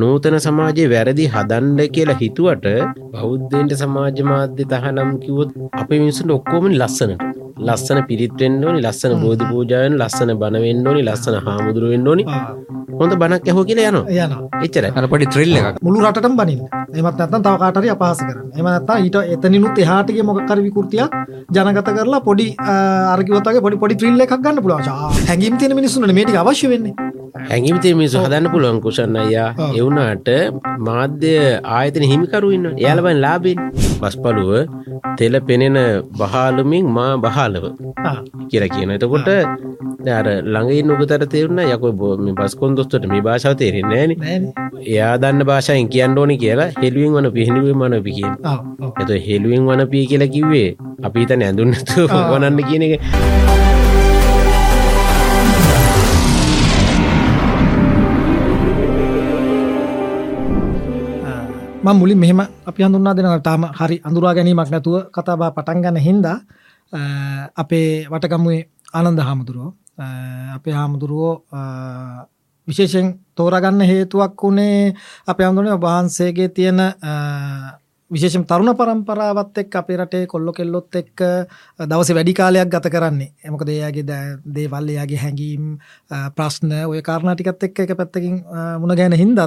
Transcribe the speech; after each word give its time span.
නූතන 0.00 0.34
සමාජයේ 0.42 0.88
වැරදි 0.90 1.24
හදන්න 1.32 1.78
කියලා 1.94 2.14
හිතුවට 2.20 2.66
බෞද්ධයන්ට 3.14 3.72
සමාජ 3.80 4.20
මාධ්‍ය 4.28 4.64
තහනම් 4.72 5.10
කිව්වොත් 5.22 5.50
අපේ 5.80 5.98
මිනිස්සුන්ට 6.02 6.34
ඔක්කොම 6.36 6.66
ලස්සනට 6.72 7.24
ලස්සන 7.66 7.98
පිරිත් 8.08 8.36
වෙන්න 8.42 8.62
ඕනි 8.66 8.80
ලස්සන 8.84 9.14
බෝධි 9.22 9.48
පූජාවෙන් 9.50 9.96
ලස්සන 9.98 10.30
බණ 10.42 10.62
වෙන්න 10.66 10.86
ඕනි 10.90 11.02
ලස්සන 11.08 11.38
හාමුදුරුව 11.46 11.90
වෙන්න 11.94 12.06
ඕනි. 12.12 12.24
හොඳ 13.00 13.16
බණක් 13.22 13.48
ඇහුව 13.50 13.66
කියලා 13.70 13.88
යනවා. 13.90 14.04
යනවා. 14.26 14.62
එච්චරයි. 14.66 14.92
අර 15.00 15.08
පොඩි 15.14 15.28
ත්‍රිල් 15.32 15.56
එකක්. 15.60 15.82
මුළු 15.88 16.04
රටටම 16.04 16.38
බනින්න. 16.40 16.62
එමත් 16.94 17.18
නැත්නම් 17.22 17.42
තව 17.48 17.56
කාට 17.64 17.82
හරි 17.82 17.92
අපහාස 17.96 18.22
කරන්න. 18.22 18.46
එහෙම 18.54 18.70
නැත්නම් 18.70 19.04
ඊට 19.04 19.20
එතනිනුත් 19.34 19.82
එහාට 19.86 20.14
ගිය 20.14 20.26
මොකක් 20.30 20.52
හරි 20.52 20.66
විකෘතියක් 20.68 21.18
ජනගත 21.56 21.88
කරලා 21.98 22.22
පොඩි 22.28 22.48
අර 23.14 23.18
කිව්වත් 23.26 23.50
වගේ 23.50 23.66
පොඩි 23.66 23.82
පොඩි 23.84 23.98
ත්‍රිල් 24.02 24.26
එකක් 24.26 24.38
ගන්න 24.38 24.62
පුළුවන්. 24.64 24.88
හැඟීම් 25.28 25.58
තියෙන 25.58 25.78
මිනිස්සුන්ට 25.80 26.16
මේ 26.20 26.28
ටික 26.28 26.42
අවශ්‍ය 26.44 26.72
වෙන්නේ 26.74 26.94
හැඟිමිතේ 27.50 27.94
මිනිස්සු 28.00 28.18
හදන්න 28.24 28.50
පුළුවන් 28.54 28.80
කුෂන් 28.86 29.16
අයියා. 29.22 29.48
ඒ 29.68 29.82
වුණාට 29.86 30.28
මාධ්‍ය 30.88 31.32
ආයතන 31.78 32.04
හිමිකරු 32.12 32.50
ඉන්න 32.56 32.66
එයාලබන් 32.74 33.20
ලාබෙන් 33.24 33.60
පස්පලුව 34.00 34.50
තෙල 35.18 35.40
පෙනෙන 35.48 35.78
බහාලුමින් 36.20 36.86
මා 36.98 37.10
බහාලව 37.24 37.64
කියලා 38.50 38.72
කියන 38.74 38.90
එතකොට 38.96 39.28
අර 40.16 40.26
ළඟින් 40.54 40.90
උගතර 40.94 41.22
තේරුණ. 41.32 41.60
යකො 41.66 41.88
මේ 42.20 42.34
බස්කොන් 42.40 42.76
දොස්තට 42.78 43.06
මේ 43.12 43.22
භාෂාව 43.28 43.54
තේරෙන්නේ 43.60 44.04
නෑනේ 44.04 44.52
එයා 44.86 45.14
දන්න 45.22 45.46
භාෂාවෙන් 45.50 45.88
කියන්න 45.94 46.18
ඕනි 46.20 46.36
කියලා 46.42 46.68
හෙළුවෙන් 46.82 47.16
වන 47.16 47.30
පිහිනුවෙන් 47.36 47.80
වනපි 47.82 48.12
කියන. 48.18 48.34
ආ, 48.44 48.58
ඔව්. 48.80 48.92
එත 49.02 49.10
හෙළුවෙන් 49.28 49.66
වනපී 49.68 50.04
කියලා 50.12 50.32
කිව්වේ 50.34 50.68
අපි 51.02 51.18
හිතන 51.22 51.42
ඇඳුන්නතු 51.48 52.06
ආ. 52.08 52.22
වනන්න 52.32 52.62
කියන 52.68 52.82
එක 52.86 52.94
මම 61.86 61.96
මුලින් 61.96 62.18
මෙහෙම 62.18 62.40
අපි 62.66 62.80
හඳුන්වා 62.82 63.14
දෙනවා 63.14 63.38
තාම 63.40 63.62
හරි 63.70 63.96
අඳුරා 64.02 64.34
ගැනීමක් 64.34 64.70
නැතුව 64.70 64.96
කතාබහ 65.08 65.44
පටන් 65.56 65.78
ගන්න 65.84 65.98
හින්දා 66.00 66.36
අ, 66.92 67.00
අපේ 67.56 68.06
වටගමුවේ 68.10 68.62
ආනන්ද 68.92 69.20
හාමුදුරුවෝ 69.20 69.70
අ, 69.96 70.06
අපේ 70.56 70.74
හාමුදුරුවෝ 70.74 71.32
අ, 71.52 71.60
විශේෂයෙන් 72.68 73.06
තෝරගන්න 73.36 73.80
හේතුවක් 73.84 74.34
වුණේ 74.42 74.94
අප 75.26 75.38
අඳුනේ 75.40 75.78
වහන්සේගේ 75.78 76.48
තියෙන 76.50 76.80
අ, 76.80 76.90
විශේෂම 78.10 78.42
තරුණ 78.46 78.70
පරම්පරාවත් 78.78 79.58
එක් 79.58 79.74
අපේ 79.74 79.96
රටේ 79.98 80.26
කොල්ලො 80.26 80.52
කෙල්ලොත් 80.52 80.94
එක් 80.94 81.18
දවස 81.82 82.10
වැඩි 82.14 82.34
කාලයක් 82.34 82.68
ගත 82.70 82.86
කරන්නේ. 82.86 83.32
එමකද 83.42 83.68
එයාගේ 83.68 84.04
ද- 84.04 84.38
දේවල් 84.46 84.86
එයාගේ 84.88 85.18
හැඟීම් 85.18 85.64
අ, 86.10 86.30
ප්‍රශ්න 86.30 86.70
ඔය 86.86 87.02
කාරණටිකත් 87.02 87.62
එක්ක 87.62 87.78
එක 87.82 87.94
පැත්තකින් 87.98 88.36
අ, 88.46 88.78
මුණ 88.78 88.94
ගැන 88.94 89.14
හින්දත් 89.14 89.40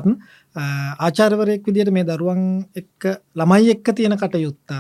අ, 0.56 0.62
ආචාර්යවරයෙක් 1.00 1.62
විදිහට 1.64 1.92
මේ 1.92 2.04
දරුවන් 2.04 2.42
එක්ක 2.76 3.06
ළමයි 3.36 3.70
එක්ක 3.76 3.88
තියෙන 3.96 4.16
කටයුත්තත් 4.18 4.72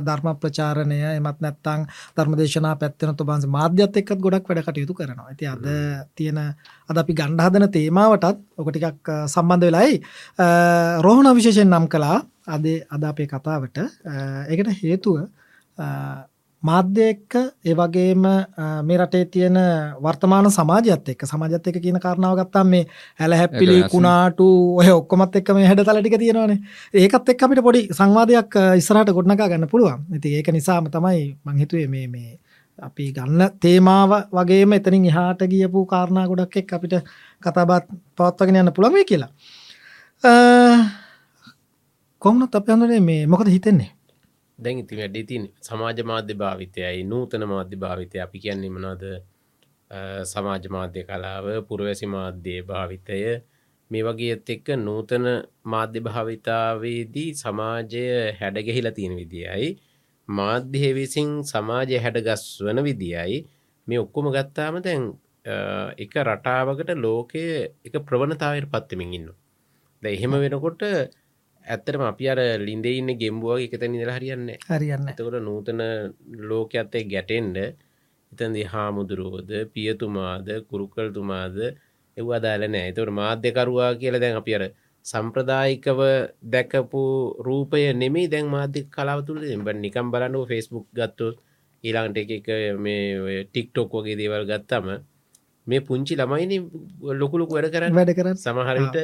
ධර්ම 0.00 0.28
ප්‍රචාරණය 0.38 0.98
එමත් 1.10 1.40
නැත්තං 1.40 1.86
ධර්මදේශනා 2.16 2.74
පැත්තෙන 2.76 3.14
ඔබන්ස 3.16 3.46
මාධ්‍යත් 3.48 3.96
එක්කත් 3.96 4.20
ගොඩක් 4.20 4.46
වැඩ 4.48 4.62
කටයුතු 4.64 4.94
කරනවා. 4.94 5.28
ඇති 5.28 5.46
අද 5.46 5.66
තියෙන 6.14 6.38
අද 6.88 6.96
අපි 6.96 7.12
ගණ්ඩ 7.12 7.42
හදන 7.42 7.68
තේමාවටත් 7.70 8.38
ඔක 8.56 8.70
ටිකක් 8.70 9.10
සම්බන්ධ 9.26 9.66
වෙලායි 9.66 10.00
රෝහණ 11.00 11.34
විශේෂයෙන් 11.34 11.70
නම් 11.70 11.88
කලා 11.88 12.18
අද 12.48 12.66
අද 12.88 13.02
අපේ 13.04 13.26
කතාවට. 13.26 13.78
ඒකට 14.48 14.70
හේතුව 14.80 15.16
මාධ්‍ය 16.62 17.04
එක්ක 17.08 17.34
ඒ 17.64 17.74
වගේම 17.74 18.24
මේ 18.84 18.98
රටේ 18.98 19.24
තියෙන 19.26 19.56
වර්තමාන 19.98 20.50
සමාජයත් 20.50 21.08
එක්ක 21.08 21.22
සමාජත් 21.26 21.66
එක්ක 21.66 21.78
කියන 21.80 21.98
කාරණාව 21.98 22.36
ගත්තාම 22.40 22.68
මේ 22.68 22.84
හැල 23.18 23.32
හැප්පිලි 23.32 23.74
ඒක 23.74 23.82
වෙනස්. 23.82 23.92
කුණාටු 23.92 24.46
ඔය 24.76 24.90
ඔක්කොමත් 24.92 25.36
එක්ක 25.36 25.48
මේ 25.54 25.66
හැඩතල 25.66 26.00
ටික 26.00 26.18
තියෙනවානේ. 26.18 26.58
ඒකත් 26.94 27.28
එක්ක 27.28 27.42
අපිට 27.42 27.62
පොඩි 27.62 27.82
සංවාදයක් 27.92 28.54
ඉස්සරහට 28.76 29.12
ගොඩනගා 29.12 29.48
ගන්න 29.48 29.68
පුළුවන්. 29.68 30.04
ඉතින් 30.16 30.36
ඒක 30.36 30.48
නිසාම 30.50 30.90
තමයි 30.90 31.24
මං 31.44 31.58
හිතුවේ 31.58 31.88
මේ 31.88 32.06
මේ 32.08 32.38
අපි 32.78 33.12
ගන්න 33.12 33.56
තේමාව 33.60 34.12
වගේම 34.30 34.72
එතනින් 34.72 35.04
එහාට 35.06 35.40
ගියපු 35.46 35.86
කාරණා 35.86 36.26
ගොඩක් 36.28 36.56
එක්ක 36.56 36.72
අපිට 36.72 36.94
කතාබත් 37.42 37.88
පවත්වගෙන 38.16 38.60
යන්න 38.62 38.72
පුළුවන් 38.72 38.94
වෙයි 38.94 39.04
කියලා. 39.04 39.30
අ, 40.24 40.32
කොහොමනත් 42.22 42.54
අප 42.54 42.68
හඳුනේ 42.68 43.00
මේ 43.00 43.26
මොකද 43.26 43.48
හිතෙන්නේ 43.48 43.90
දැන් 44.60 44.78
ඉති 44.82 44.94
වැඩි 44.96 45.22
තින් 45.24 45.42
සමාජ 45.60 45.98
මාධ්‍ය 46.04 46.34
භාවිතයයි 46.36 47.02
නූතන 47.04 47.42
මාධ්‍ය 47.46 47.76
භාවිතය. 47.76 48.16
අපි 48.20 48.38
කියන්නේ 48.38 48.70
මනාද 48.70 49.02
සමාජ 50.24 50.64
මාධ්‍ය 50.70 51.00
කලාව 51.04 51.46
පුරවැසි 51.68 52.06
මාධ්‍යය 52.08 52.60
භාවිතය. 52.64 53.20
මේ 53.90 54.02
වගේත් 54.06 54.50
එක්ක 54.50 54.66
නූතන 54.78 55.24
මාධ්‍ය 55.64 56.00
භාවිතාවේදී 56.00 57.30
සමාජය 57.34 58.04
හැඩගැහිලා 58.40 58.92
තියෙන 58.92 59.14
විදියයි 59.20 59.70
මාධ්‍ය 60.28 60.90
විසින් 60.94 61.30
සමාජය 61.44 61.96
හැඩගස් 61.98 62.44
වන 62.64 62.78
විදියයි 62.88 63.38
මේ 63.86 63.98
ඔක්කොම 63.98 64.26
ගත්තාම 64.30 64.76
දැන් 64.80 65.02
අ, 65.44 65.56
එක 65.98 66.12
රටාවකට 66.22 66.90
ලෝකය 66.96 67.42
එක 67.86 67.94
ප්‍රවණතාවයට 68.06 68.70
පත්වමින් 68.74 69.14
ඉන්න 69.18 69.28
ද 70.02 70.04
එහෙම 70.06 70.32
වෙනකොට 70.44 70.82
ඇත්තරම 71.64 72.02
අපි 72.02 72.24
අර 72.28 72.40
ලින්දේ 72.60 72.96
ඉන්න 72.96 73.12
ගෙම්බුවගේ 73.16 73.68
එකතැන් 73.68 73.96
ඉදලා 73.96 74.16
හරියන්න 74.16 74.48
හරියන්න 74.68 75.08
එතකොට 75.08 75.38
නූතන 75.42 75.80
ලෝකඇත්තේ 76.44 77.04
ගැටෙන්ඩ 77.06 77.56
එතන්දි 78.32 78.62
හාමුදුරුවෝද 78.66 79.50
පියතුමාද 79.72 80.48
කුරුක්කල්තුමාද 80.68 81.56
එව් 82.16 82.26
අදාල 82.32 82.62
නෑ 82.66 82.86
එතවට 82.90 83.14
මාධ්‍යකරවා 83.14 83.90
කියල 83.96 84.16
දැන් 84.18 84.36
අපි 84.36 84.54
අර 84.54 84.64
සම්ප්‍රදායිකව 85.04 86.00
දැකපු 86.46 87.02
රූපය 87.40 87.84
නෙමේ 87.94 88.26
දැන් 88.28 88.48
මාධ්‍ය 88.48 88.80
කලාව 88.88 89.20
තුළ 89.26 89.42
එබ 89.46 89.68
නිකම් 89.76 90.06
බලන්නුව 90.12 90.44
ෆෙස්බුක් 90.48 90.86
ගත්තු 90.92 91.28
ඊලාන්ට 91.84 92.16
එක 92.18 92.30
එක 92.38 92.48
මේ 92.78 93.44
ටික්ටොක් 93.44 93.92
වගේ 93.94 94.16
දේවල් 94.16 94.44
ගත්තම 94.46 94.86
මේ 95.66 95.80
පුංචි 95.80 96.14
ළමයිනි 96.16 96.56
ලොකුලොකු 97.14 97.52
වැඩ 97.54 97.70
කරන්න 97.70 97.94
වැඩ 97.94 98.12
කරන්න 98.12 98.36
සමහරවිට 98.36 98.96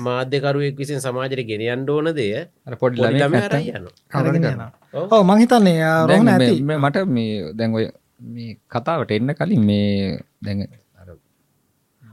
මාධ්‍යකරුවෙක් 0.00 0.76
විසින් 0.76 1.00
සමාජයට 1.00 1.42
ගෙනයන්ඩ 1.44 1.90
ඕන 1.90 2.08
දෙය 2.12 2.30
පොඩි 2.74 3.00
පොඩි 3.00 3.18
ළමයෙක් 3.18 3.22
ළමයා 3.22 3.42
නැත්තම් 3.42 3.56
අරන් 3.56 3.68
යනවා. 3.72 3.92
අරගෙන 4.12 4.32
කවුරුද 4.32 4.46
යනවා. 4.46 4.70
ඔව්. 4.94 5.06
ඔව් 5.10 5.22
මං 5.24 5.38
හිතන්නේ 5.38 5.76
අ, 5.82 5.92
දැන් 6.02 6.08
රෝහණ 6.10 6.26
මේ- 6.26 6.48
ඇති 6.48 6.80
මට 6.80 6.96
මේ 7.10 7.52
දැන් 7.52 7.70
ඔය 7.74 7.86
මේ 8.32 8.50
කතාවට 8.68 9.10
එන්න 9.12 9.34
කලින් 9.34 9.62
මේ 9.62 10.18
දැන් 10.40 10.58
අර 10.96 11.08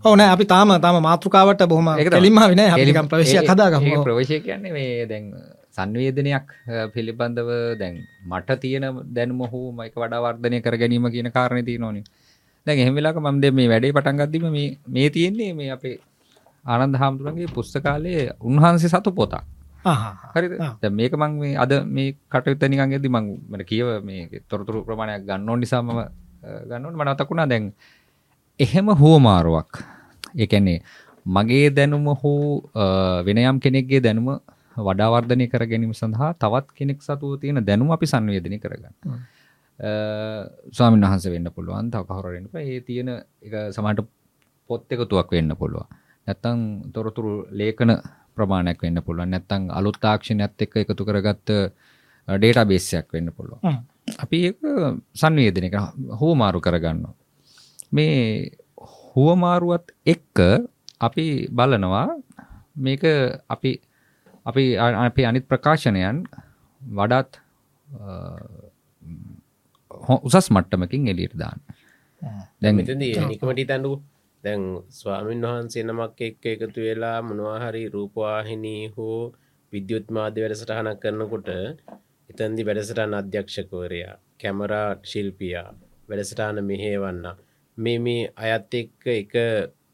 ඕන 0.03 0.19
අපි 0.25 0.45
තාම 0.45 0.69
තම 0.77 0.97
මාතෘකාවට 1.01 1.61
බොහම. 1.67 1.87
කෙලින්ම 2.09 2.39
වින 2.45 2.59
ඒ- 2.59 3.47
හදාගම 3.47 3.83
ඒ 3.85 4.03
ප්‍රවේශය 4.03 4.39
කියන්නේ 4.41 4.73
මේ 4.73 5.05
දැන් 5.05 5.25
සංවේදනයක් 5.71 6.47
පිළිබඳව 6.93 7.49
දැන් 7.79 7.95
මට 8.27 8.59
තියෙන 8.59 8.83
දැනුම 9.09 9.39
හෝ 9.47 9.71
මයික 9.71 9.95
වඩා 9.95 10.21
වර්ධනය 10.25 10.61
කර 10.61 10.75
ගැනීම 10.77 11.07
කියන 11.09 11.31
කාරණය 11.31 11.63
තියෙනවනේ 11.63 12.03
දැන් 12.65 12.79
එහෙම 12.79 12.95
වෙලාවක 12.95 13.19
මම 13.19 13.37
දැන් 13.41 13.55
මේ 13.55 13.67
වැඩේ 13.67 13.91
පටන් 13.91 14.19
ගද්දිම 14.21 14.45
මේ 14.51 14.67
මේ 14.87 15.09
තියෙන්නේ 15.09 15.51
මේ 15.53 15.69
අපේ 15.71 15.95
ආනන්ද 16.65 16.95
හාමුදුරන්ගේ 16.95 17.51
පුස්තකාලයේ 17.55 18.23
උන්වහන්සේ 18.41 18.89
සතු 18.89 19.11
පොතක්. 19.11 19.43
හරිද? 20.33 20.53
ආ. 20.57 20.73
දැන් 20.81 20.93
මේක 20.95 21.13
මම 21.13 21.33
මේ 21.39 21.55
අද 21.57 21.71
මේ 21.87 22.15
කටයුත්ත 22.31 22.63
නිකන් 22.65 22.95
එද්දි 22.97 23.09
මම 23.09 23.27
මට 23.51 23.67
කියව 23.67 23.87
මේ 24.01 24.43
තොරතුරු 24.49 24.85
ප්‍රමාණයක් 24.87 25.27
ගන්න 25.27 25.49
ඕන 25.49 25.59
නිසා 25.59 25.81
මම 25.81 25.99
ගන්න 26.67 26.85
ඕනේ. 26.85 26.97
මට 26.97 27.09
මතක් 27.09 27.29
වුණා 27.29 27.47
දැන් 27.47 27.65
එහෙම 28.59 28.87
හුවමාරුවක්. 29.01 29.71
ඒ 30.39 30.47
කියන්නේ 30.47 30.79
මගේ 31.25 31.67
දැනුම 31.69 32.07
හෝ 32.21 32.63
වෙන 33.25 33.37
යම් 33.39 33.59
කෙනෙක්ගේ 33.59 33.99
දැනුම 33.99 34.39
වඩා 34.77 35.09
වර්ධනය 35.13 35.45
කර 35.47 35.63
ගැනීම 35.67 35.93
සඳහා 35.93 36.31
තවත් 36.35 36.67
කෙනෙක් 36.77 36.99
සතුව 37.01 37.39
තියෙන 37.41 37.59
දැනුම 37.61 37.91
අපි 37.91 38.05
සංවේදනය 38.05 38.57
කරගන්න. 38.59 38.95
ස්වාමීන් 39.79 41.05
වහන්සේ 41.05 41.31
වෙන්න 41.31 41.49
පුළුවන් 41.55 41.91
තව 41.91 42.03
පුළුවන්. 42.07 42.49
ඒ 42.55 42.81
තියෙන 42.81 43.09
එක 43.41 43.53
සමහරට 43.75 44.07
පොත් 44.69 44.91
එකතුවක් 44.91 45.31
වෙන්න 45.31 45.55
පුළුවන්. 45.55 45.87
නැත්තම් 46.27 46.91
තොරතුරු 46.93 47.47
ලේඛන 47.51 47.91
ප්‍රමාණයක් 48.35 48.81
වෙන්න 48.81 49.01
පුළුවන්. 49.01 49.29
නැත්තම් 49.29 49.69
අලුත් 49.71 49.97
තාක්ෂණයත් 49.99 50.61
එක්ක 50.61 50.77
එකතු 50.83 51.05
කරගත්ත 51.05 51.49
ඩේටාබේස් 52.27 52.93
එකක් 52.93 53.09
වෙන්න 53.13 53.31
පුළුවන්. 53.31 53.81
අපි 54.23 54.39
සංවේදනය 55.15 55.69
හුවමාරු 56.21 56.59
කරගන්නවා. 56.61 57.15
මේ 57.91 58.51
හුවමාරුවත් 59.15 59.91
එක්ක 60.05 60.37
අපි 61.01 61.25
බලනවා 61.49 62.07
මේක 62.75 63.03
අපි 63.49 63.71
අපි 64.45 64.63
අපේ 64.77 65.25
අනිත් 65.25 65.45
ප්‍රකාශනයන් 65.47 66.23
වඩාත් 66.81 67.29
උසස් 70.03 70.47
මට්ටමකින් 70.49 71.07
එලියට 71.07 71.35
දාන්න. 71.35 71.59
දැන් 72.61 72.75
නිකමට 72.77 73.67
තැඩු 73.67 73.91
දැන් 74.43 74.63
ස්වාමීන් 74.91 75.41
වහන්සේ 75.43 75.83
නමක් 75.83 76.19
එක්ක 76.21 76.43
එකතු 76.45 76.79
වෙලා 76.81 77.17
මොනවාහරි 77.21 77.83
රූපවාහිනී 77.89 78.81
හෝ 78.95 79.19
විද්‍යුත් 79.73 80.07
මාධ්‍ය 80.09 80.43
වැඩසටහනක් 80.43 80.99
කරනකොට 80.99 81.49
එතන්දි 82.29 82.65
වැඩසටාන 82.65 83.13
අධ්‍යක්ෂකවරයා 83.13 84.15
කැමරා 84.37 84.89
ශිල්පියා 85.03 85.69
වැඩසටාන 86.09 86.59
මෙහේවන්න. 86.63 87.25
මේ 87.77 87.99
මේ 87.99 88.31
අයත් 88.37 88.73
එක්ක 88.73 89.07
එක 89.13 89.33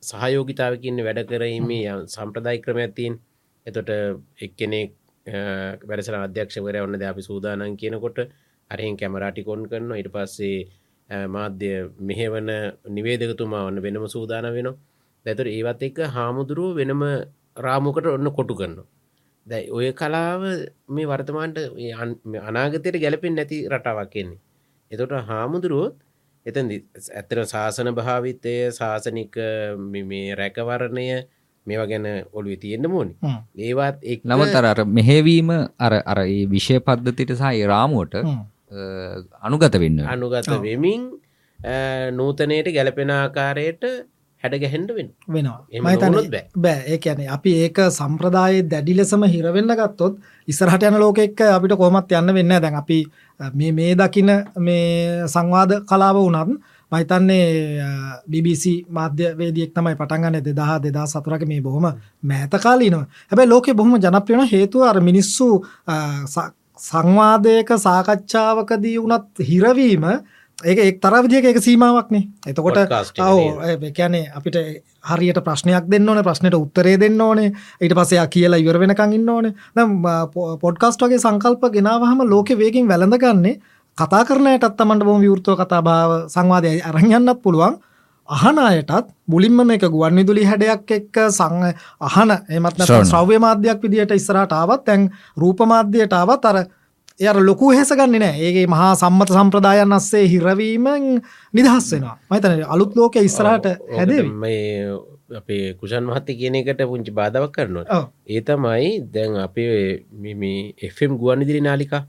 සහයෝගිතාවකින්න 0.03 1.00
වැඩ 1.00 1.21
කරීමේ 1.29 1.83
යම් 1.91 2.01
සම්ප්‍රදායි 2.07 2.59
ක්‍රමයක් 2.59 2.94
තියෙන්. 2.95 3.15
එතොට 3.65 3.89
එක්කෙනෙක් 4.39 4.91
වැඩසල 5.83 6.17
අධ්‍යක්ෂවර 6.17 6.77
ඔන්න 6.79 6.97
ද 6.97 7.03
අපි 7.03 7.21
සූදානන් 7.21 7.77
කියනකොට 7.77 8.19
අරහෙන් 8.71 8.95
කැමරාටිකොන් 8.95 9.62
කරන 9.66 9.92
ඉට 9.94 10.10
පස්සේ 10.10 10.57
මාධ්‍ය 11.30 11.71
මෙහෙවන 12.01 12.50
නිවේදකතුමා 12.89 13.63
ඔන්න 13.66 13.81
වෙනම 13.81 14.06
සූදාන 14.07 14.48
වෙන 14.50 14.69
දැතුර 15.25 15.48
ඒවත් 15.48 15.81
එක්ක 15.83 16.00
හාමුදුරුව 16.10 16.75
වෙනම 16.75 17.04
රාමුකට 17.57 18.06
ඔන්න 18.07 18.30
කොටු 18.31 18.56
කරනවා. 18.56 18.88
දැයි 19.48 19.71
ඔය 19.71 19.88
කලාව 19.94 20.42
මේ 20.89 21.06
වර්තමාන්ට 21.06 21.57
අනාගතයට 22.44 22.98
ගැලපෙන් 22.98 23.33
නැති 23.36 23.57
රටාවක් 23.68 24.10
කියන්නේ 24.10 24.39
එතොට 24.92 25.13
හාමුදුරුවොත් 25.24 25.95
එතන් 26.45 26.69
ඇත්තර 26.71 27.39
ශාසන 27.45 27.89
භාවිතය 27.94 28.56
ශාසනික 28.71 29.36
මේ 30.04 30.27
රැකවරණය 30.33 31.06
මේවා 31.66 31.88
ගැන 31.88 32.07
ඔළුව 32.31 32.56
තියෙන්න්න 32.57 32.88
මෝනි 32.88 33.13
ඒවත් 33.62 34.06
එක් 34.06 34.21
නවතර 34.25 34.66
අර 34.66 34.80
මෙහෙවීම 34.89 35.50
අර 35.80 35.94
අර 36.04 36.19
ඒ 36.25 36.45
විෂය 36.48 36.80
පද්ධතිට 36.81 37.36
සහ 37.36 37.66
රාමුවට 37.66 38.16
අනුගත 39.42 39.75
වෙන්න 39.75 40.00
අනුගත 40.07 40.54
වෙමින් 40.62 41.10
නූතනයට 42.12 42.71
ගැලපෙන 42.71 43.12
ආකාරයට 43.12 43.83
හැඩගැහෙන්ට 44.44 44.92
වෙන 44.95 45.10
වෙනවා. 45.27 45.66
මතන 45.81 46.16
බෑ. 46.57 46.83
ඒ 46.88 47.00
ඇන 47.06 47.21
අපි 47.30 47.54
ඒක 47.63 47.80
සම්ප්‍රදාය 47.89 48.62
දැඩි 48.63 48.95
ලෙසම 48.95 49.24
හිරවෙන්න 49.25 49.74
ගත්තොත් 49.75 50.19
ඉස්සරහට 50.48 50.83
යන 50.83 51.00
ලෝක 51.00 51.19
එක්ක 51.19 51.42
අපිට 51.48 51.75
කොමත් 51.77 52.12
යන්න 52.12 52.33
වෙන්න 52.33 52.56
දැන් 52.57 52.75
අපි 52.75 53.00
මේ 53.54 53.71
මේ 53.71 53.95
දකින 53.95 54.31
මේ 54.60 55.25
සංවාද 55.27 55.74
කලාව 55.83 56.21
වනත් 56.21 56.60
මහිතන්නේ 56.92 57.83
BBC 58.27 58.86
මාධ්‍ය 58.89 59.33
වේදියෙක් 59.38 59.74
තමයි 59.74 59.95
පටන්ගන්න 59.95 60.39
දෙදහ 60.42 60.71
දෙදා 60.86 61.07
සතුරක 61.07 61.44
මේ 61.45 61.62
බොහොම 61.62 61.89
මෑතකාලීනවා 62.24 63.06
හැබැයි 63.30 63.50
ලෝකෙ 63.50 63.74
බොහොම 63.74 64.00
ජනප්‍රියන 64.00 64.48
හේතුව 64.48 64.83
අර 64.83 65.01
මිනිස්සු 65.01 65.50
සංවාදයක 66.80 67.72
සාකච්ඡාවකදී 67.78 68.98
වනත් 69.00 69.48
හිරවීම 69.50 70.06
ඒක 70.60 70.80
එක් 70.80 71.02
තර 71.02 71.16
විදික 71.24 71.46
එක 71.46 71.60
සීමාවක්නේ. 71.60 72.24
එතකොට 72.48 72.78
ඔව 73.20 73.40
කැනේ 73.96 74.31
අපිට 74.31 74.56
හරියට 75.02 75.40
ප්‍රශ්නයක් 75.40 75.88
දෙන්න 75.88 76.10
ඕන 76.10 76.24
ප්‍රශ්නයට 76.24 76.56
උත්තරේ 76.56 76.98
දෙන්න 76.98 77.22
ඕනේ 77.22 77.52
ඊට 77.80 77.96
පසයා 77.96 78.28
කියලා 78.28 78.60
ඉවර 78.60 78.80
වෙනකං 78.80 79.14
ඉන්න 79.14 79.30
ඕනේ. 79.30 79.54
නම් 79.76 79.92
පොඩ්කාස්ට 80.62 81.02
වගේ 81.02 81.20
සංකල්ප 81.20 81.64
ගෙනාවහම 81.72 82.24
ලෝක 82.28 82.50
වේකින් 82.54 82.88
වැළඳගන්නේ 82.88 83.60
කතා 83.98 84.24
කරනයටත් 84.26 84.76
තමන්ට 84.76 85.04
බොම 85.04 85.22
විවෘතව 85.22 85.56
කතා 85.58 85.81
භාව 85.81 86.12
සංවාදය 86.28 86.80
අරහයන්නත් 86.81 87.42
පුළුවන් 87.44 87.80
අහන 88.30 88.60
අයටත් 88.62 89.08
මුලින්ම 89.28 89.62
මේක 89.66 89.84
ගුවන් 89.94 90.20
විදුලි 90.20 90.44
හැඩයක් 90.46 90.92
එක්ක 90.98 91.18
සං 91.28 91.64
අහන 92.08 92.34
එමත් 92.58 92.84
ශ්‍රව්‍ය 92.88 93.38
මාධ්‍යයක් 93.46 93.81
විදිහට 93.84 94.14
ඉස්සරහට 94.14 94.54
ආවත් 94.54 94.86
තැන් 94.86 95.10
රූප 95.38 95.64
මාධ්‍යයට 95.72 96.14
ආවත් 96.14 96.46
අර 96.46 96.58
එයට 97.20 97.40
ලොකු 97.50 97.72
හෙසගන්නේ 97.74 98.22
නෑ. 98.24 98.38
ඒගේ 98.40 98.68
මහා 98.68 98.92
සම්මත 98.96 99.34
සම්ප්‍රදායන් 99.38 99.98
අස්සේ 99.98 100.26
හිරවීමෙන් 100.34 101.08
නිදහස් 101.54 101.88
වෙනවා. 101.94 102.18
මතන 102.31 102.64
අලුත් 102.76 102.96
ලෝක 102.96 103.16
ඉස්සරහට 103.22 103.66
හැද 103.98 104.14
මේ 104.44 104.64
අපේ 105.42 105.74
කුෂන් 105.81 106.06
මහත්ත 106.06 106.30
කියන 106.40 106.62
එකට 106.62 106.86
පුංචි 106.92 107.12
බාධවක් 107.20 107.54
කරනවා. 107.58 108.02
ඒ 108.30 108.42
තමයි 108.48 108.92
දැන් 109.14 109.40
අපේ 109.46 110.06
එම් 111.06 111.18
ගුවන් 111.22 111.42
ඉදිරි 111.46 111.62
නාලිකා 111.62 112.04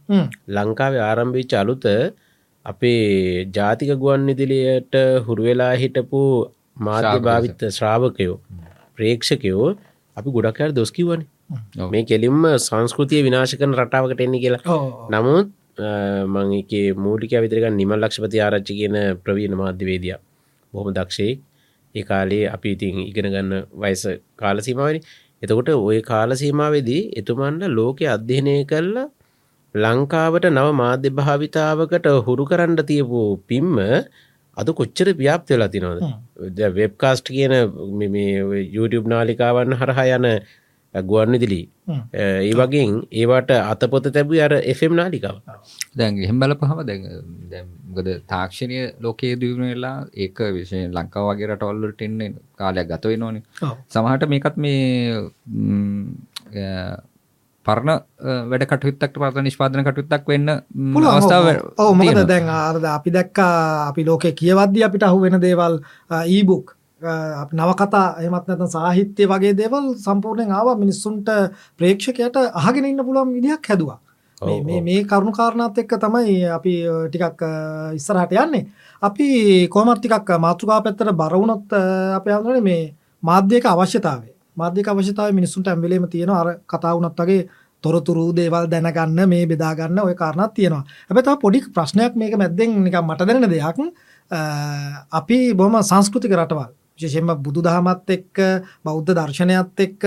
ලංකාවේ 0.57 1.07
ආරම්භීච 1.11 1.55
අලුත 1.63 1.87
අපේ 2.71 3.47
ජාතික 3.51 3.93
ගුවන් 3.97 4.29
ඉදිලියට 4.29 4.95
හුරුවෙලා 5.27 5.75
හිටපු 5.75 6.23
මාධ්‍ය 6.81 7.19
භාවිත්ත 7.21 7.63
ශ්‍රාවකයෝ 7.71 8.37
ප්‍රේක්ෂකයෝ 8.97 9.69
අපි 10.17 10.29
ගොඩක්කර 10.31 10.71
දොස්කිවනේ 10.73 11.89
මේ 11.89 12.05
කෙලින්ම 12.05 12.43
සංස්කෘතිය 12.59 13.23
විනාශ 13.23 13.55
කරන 13.55 13.75
රටාවකට 13.77 14.21
එන්නේ 14.21 14.43
කියලා. 14.45 14.79
නමුත් 15.11 15.49
මං 16.27 16.49
එක 16.55 16.73
මූලික 16.97 17.33
විතරක 17.37 17.67
නිමල් 17.73 17.99
ලක්ෂපති 17.99 18.39
ආරච්චි 18.39 18.73
කියන 18.75 18.97
ප්‍රවීණ 19.23 19.55
මාධ්‍යවේදිය. 19.55 20.17
බොහොම 20.73 20.93
දක්ෂේ 20.93 21.33
ඒ 21.95 22.05
කාලේ 22.05 22.45
අපි 22.49 22.69
ඉතින් 22.73 22.97
ඉගෙන 23.01 23.27
ගන්න 23.27 23.53
වයස 23.77 24.03
කාලසීමාවනි 24.37 25.01
එතකොට 25.43 25.71
ඔය 25.81 25.99
කාලසීමාවේදී 26.03 27.03
එතුමන්ට 27.17 27.65
ලෝකෙ 27.71 28.07
අධ්‍යනය 28.09 28.55
කරලා 28.65 29.09
ලංකාවට 29.75 30.47
නව 30.51 30.69
මාධ්‍ය 30.75 31.11
භාවිතාවකට 31.11 32.07
හුරු 32.27 32.45
කරන්න 32.45 32.81
තියපු 32.87 33.21
පිම්ම 33.49 33.77
අද 34.57 34.69
කොච්චර 34.79 35.09
ව්‍යාප්ත 35.21 35.53
වෙලා 35.53 35.71
තිනවද 35.75 36.61
වෙබ්කාස්ට් 36.79 37.29
කියන 37.35 37.55
YouTube 38.77 39.07
නාලිකාවන්න 39.09 39.79
හරහා 39.83 40.09
යන 40.17 40.27
ගුවන් 40.95 41.33
විදිලි. 41.33 41.61
ඒ 42.15 42.55
වගේ 42.61 42.87
ඒවට 43.13 43.51
අතපොත 43.63 44.07
තැබ 44.17 44.33
අර 44.47 44.53
එෆම් 44.73 44.95
නාලිකාව. 45.01 45.37
දැන් 45.97 46.19
එහෙම 46.19 46.41
බලපහම 46.43 46.81
දැන් 46.89 47.07
දැම්ගද 47.53 48.11
තාක්ෂණය 48.33 48.81
ලෝකයේ 49.01 49.39
දියුණු 49.43 49.71
වෙලා 49.73 49.95
ඒක 50.17 50.43
විශෂය 50.57 50.83
ලංකාව 50.89 51.31
වගේ 51.31 51.51
රටවල්ලට 51.51 52.03
එන්න 52.09 52.35
කාලයක් 52.57 52.91
ගත 52.91 53.13
වෙනෝනි 53.13 53.41
සමහට 53.95 54.29
මේකත් 54.35 54.57
මේ 54.57 54.75
පරණ 57.67 58.03
වැඩ 58.51 58.67
කටයුත්තක් 58.73 59.17
පරත 59.21 59.47
නිෂ්පාදන 59.47 59.85
කටයුත්තක් 59.87 60.29
වෙන්න 60.33 60.57
අවස්ථාව 61.13 61.49
ඕ 61.79 61.93
මොකද 61.95 62.21
දැන් 62.33 62.53
ආරද 62.57 62.85
අපි 62.97 63.17
දැක්කා 63.17 63.55
අපි 63.89 64.05
ලෝකෙ 64.05 64.37
කියවද්දි 64.43 64.85
අපිට 64.89 65.09
අහු 65.09 65.25
වෙන 65.25 65.41
දේවල් 65.47 65.81
ඊබුක් 66.27 66.77
නවකතා 67.01 68.21
එමත් 68.21 68.49
නැත 68.49 68.71
සාහිත්‍යය 68.71 69.27
වගේ 69.27 69.57
දේවල් 69.57 69.95
සම්පූර්ණයෙන් 69.97 70.53
ආවා. 70.53 70.77
මිනිස්සුන්ට 70.77 71.29
ප්‍රේක්ෂකයට 71.79 72.37
අහගෙන 72.37 72.85
ඉන්න 72.85 73.05
පුළුවන් 73.05 73.33
විදිහක් 73.35 73.69
හැදවා. 73.69 73.99
මේ 74.43 75.05
කරුණු 75.05 75.33
කාරණාත් 75.33 75.79
එක්ක 75.79 75.97
තමයි 75.99 76.45
අපි 76.49 76.75
ටිකක් 77.09 77.43
ඉස්සරහට 77.95 78.33
යන්නේ. 78.35 78.67
අපි 79.03 79.69
කොමත් 79.69 79.99
ටිකක් 79.99 80.29
මාතෘකා 80.39 80.83
පැත්තට 80.83 81.17
බරවුණොත් 81.17 81.73
අප 82.17 82.25
හඳුනේ 82.27 82.61
මේ 82.61 82.95
මාධ්‍යක 83.23 83.65
අවශ්‍යතාවේ 83.65 84.35
මාධ්‍යක 84.57 84.89
අවශ්‍යතාව 84.89 85.33
මිනිස්සුන්ට 85.33 85.69
ඇම්වෙලේම 85.69 86.09
තියෙන 86.09 86.31
අර 86.31 86.49
කතා 86.67 86.95
වුණත් 86.97 87.21
වගේ 87.21 87.49
තොරතුරු 87.83 88.33
දේවල් 88.33 88.67
දැනගන්න 88.69 89.29
මේ 89.29 89.47
බෙදාගන්න 89.47 89.99
ඔය 90.05 90.15
කාරණත් 90.15 90.55
තියෙනවා. 90.55 90.85
හැබැ 91.09 91.25
තව 91.25 91.37
පොඩි 91.45 91.61
ප්‍රශ්නයක් 91.77 92.17
මේක 92.17 92.37
මැද්දෙන් 92.37 92.77
නිකම් 92.85 93.07
මට 93.07 93.27
දැනෙන 93.27 93.51
දෙයක්. 93.51 93.79
අපි 95.13 95.39
බොහම 95.55 95.81
සංස්කෘතික 95.83 96.33
රටවල් 96.33 96.71
විශේෂයෙන්ම 96.99 97.43
බුදු 97.43 97.63
දහමත් 97.63 98.11
එක්ක 98.17 98.39
බෞද්ධ 98.85 99.13
දර්ශනයත් 99.19 99.83
එක්ක 99.87 100.03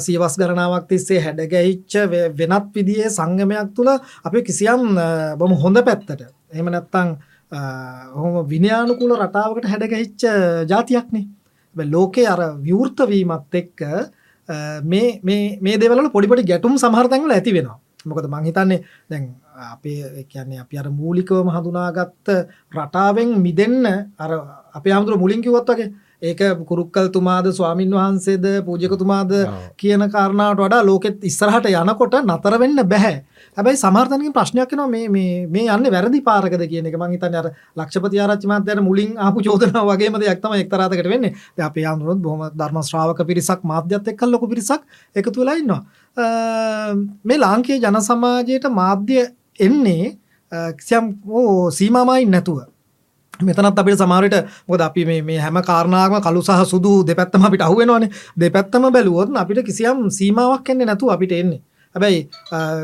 සියවස් 0.00 0.36
ගණනාවක් 0.40 0.88
තිස්සේ 0.88 1.20
හැඩගැහිච්ච 1.20 1.94
වෙනත් 2.38 2.68
විදිහේ 2.74 3.10
සංගමයක් 3.10 3.74
තුළ 3.76 3.90
අපි 4.24 4.42
කිසියම් 4.42 4.98
බොම 5.38 5.52
හොඳ 5.62 5.82
පැත්තට 5.84 6.26
එහෙම 6.52 6.70
නැත්තං 6.72 7.16
හොම 8.16 8.46
විනයානුකුල 8.48 9.16
රටාවකට 9.16 9.70
හැඩගැහිච්ච 9.72 10.22
ජාතියක්නේ 10.72 11.26
ලෝකේ 11.84 12.26
අර 12.26 12.40
විවෘර්තවීමත් 12.60 13.54
එක්ක 13.54 13.80
මේ 14.84 15.78
දෙවල 15.78 16.10
පොඩිපොඩි 16.10 16.48
ගැටුම් 16.50 16.78
සමහරතැන්ල 16.78 17.30
ඇති 17.30 17.52
වෙනවා. 17.52 17.78
මොකද 18.06 18.26
මංහිතන්නේ 18.30 18.84
දැන් 19.10 19.24
අපේ 19.72 20.24
කියන්නේ 20.28 20.60
අපි 20.60 20.78
අර 20.78 20.88
මූලිකවම 20.90 21.48
හඳුනාගත්ත 21.50 22.28
රටාවෙන් 22.72 23.30
මිදන්න 23.42 23.86
අර 24.18 24.30
අපේ 24.74 24.92
අමුදුර 24.92 25.18
මුලින් 25.18 25.42
කිවොත් 25.42 25.68
වගේ 25.68 25.92
ඒක 26.22 26.40
කුරුක්කල් 26.66 27.08
තුමාද 27.12 27.46
ස්වාමින් 27.52 27.90
වහන්සේද 27.92 28.44
පූජකතුමාද 28.64 29.32
කියන 29.76 30.04
කාරණාවට 30.10 30.60
වඩා 30.64 30.82
ලෝකෙත් 30.86 31.24
ඉස්සරහට 31.24 31.68
යනකොට 31.68 32.14
නතර 32.24 32.58
වෙන්න 32.58 32.80
බැහැ. 32.88 33.24
හැබැයි 33.56 33.76
සමර්තනකින් 33.76 34.32
ප්‍රශ්නයක් 34.32 34.72
නවා 34.72 34.88
මේ 34.88 35.08
මේ 35.46 35.66
යන්න 35.68 35.90
වැරදි 35.92 36.22
පාරකද 36.24 36.62
කියන 36.68 36.86
එක. 36.88 36.96
මංහිතන් 36.96 37.36
අර 37.40 37.50
ලක්ෂපති 37.76 38.20
ආරච්චි 38.20 38.48
මන්තයට 38.48 38.80
මුලින් 38.80 39.16
ආපු 39.18 39.44
චෝදන 39.44 39.76
වගේම 39.76 40.16
එක්තම 40.22 40.54
එක්තරාතකට 40.56 41.08
වෙන්නේ. 41.08 41.34
අපේ 41.60 41.86
අමුරුත් 41.86 42.18
බොහම 42.18 42.48
ධර්ම 42.52 42.82
ශ්‍රාවක 42.82 43.20
පිරිසක් 43.26 43.60
මාධ්‍යත් 43.62 44.08
එක්කල් 44.08 44.30
ලොක 44.30 44.48
පිරිසක් 44.48 44.80
එකතු 45.14 45.40
වෙලා 45.40 45.56
ඉන්නවා. 45.56 45.82
මේ 47.24 47.38
ලාංකයේ 47.38 47.80
ජන 47.80 48.00
සමාජයට 48.00 48.70
මාධ්‍ය 48.72 49.26
එන්නේ 49.60 50.16
කිසියම් 50.78 51.12
සීමමයින් 51.72 52.30
නැතුව 52.30 52.64
මෙතනත් 53.40 53.78
අපිට 53.78 53.98
සමාරයට 53.98 54.46
මොද 54.68 54.80
අපි 54.80 55.04
මේ 55.22 55.38
හැම 55.38 55.60
කාරණාවම 55.62 56.20
කළු 56.20 56.42
සහ 56.42 56.64
සුදු 56.64 57.04
දෙපැත්තම 57.04 57.44
අපිට 57.44 57.62
අහුවෙනවානේ. 57.62 58.10
දෙපැත්තම 58.36 58.90
බැලුවොත් 58.92 59.28
අපිට 59.34 59.64
කිසියම් 59.64 60.10
සීමාවක් 60.10 60.70
එන්නේ 60.70 60.86
නැතුව 60.86 61.10
අපිට 61.10 61.32
එන්නේ. 61.32 61.60
හැබැයි 61.94 62.28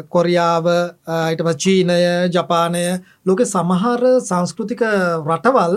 කොරියාව 0.09 0.67
අයිට 1.07 1.43
චීනය 1.57 1.99
ජපානය 2.29 2.85
ලෝක 3.27 3.41
සමහර 3.45 4.03
සංස්කෘතික 4.21 4.83
රටවල් 5.21 5.77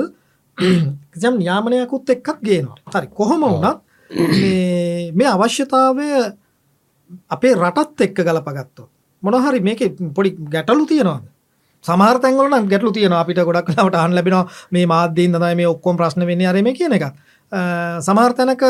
කිසියම් 1.11 1.35
න්‍යාමනයකුත් 1.37 2.09
එක්කත් 2.09 2.39
ගේනවා. 2.41 2.77
හරි 2.93 3.07
කොහොම 3.09 3.41
වුණත් 3.43 3.79
මේ 5.17 5.27
අවශ්‍යතාවය 5.27 6.09
අපේ 7.29 7.53
රටත් 7.55 8.01
එක්ක 8.01 8.17
ගලපගත්තෝ 8.19 8.87
මොනහරි 9.23 9.59
මේක 9.61 9.81
පොඩි 10.15 10.35
ගැටලු 10.53 10.85
තියෙනවාද 10.85 11.34
සමහර 11.87 12.17
තැන්වල 12.23 12.55
ගැටලු 12.71 12.91
තියෙන 12.97 13.17
අපිට 13.21 13.43
ගොඩක් 13.49 13.69
ලට 13.75 14.01
අන් 14.05 14.15
ලැබෙන 14.17 14.37
මේ 14.71 14.85
මාධ්‍යීන් 14.93 15.37
තමයි 15.37 15.55
මේ 15.61 15.69
ඔක්කොම 15.73 15.99
ප්‍රශ්න 15.99 16.25
වෙන්නේ. 16.31 16.49
අරම 16.53 16.71
කියන 16.79 16.97
එක 16.97 17.05
සමහර 18.07 18.31
තැනක 18.39 18.65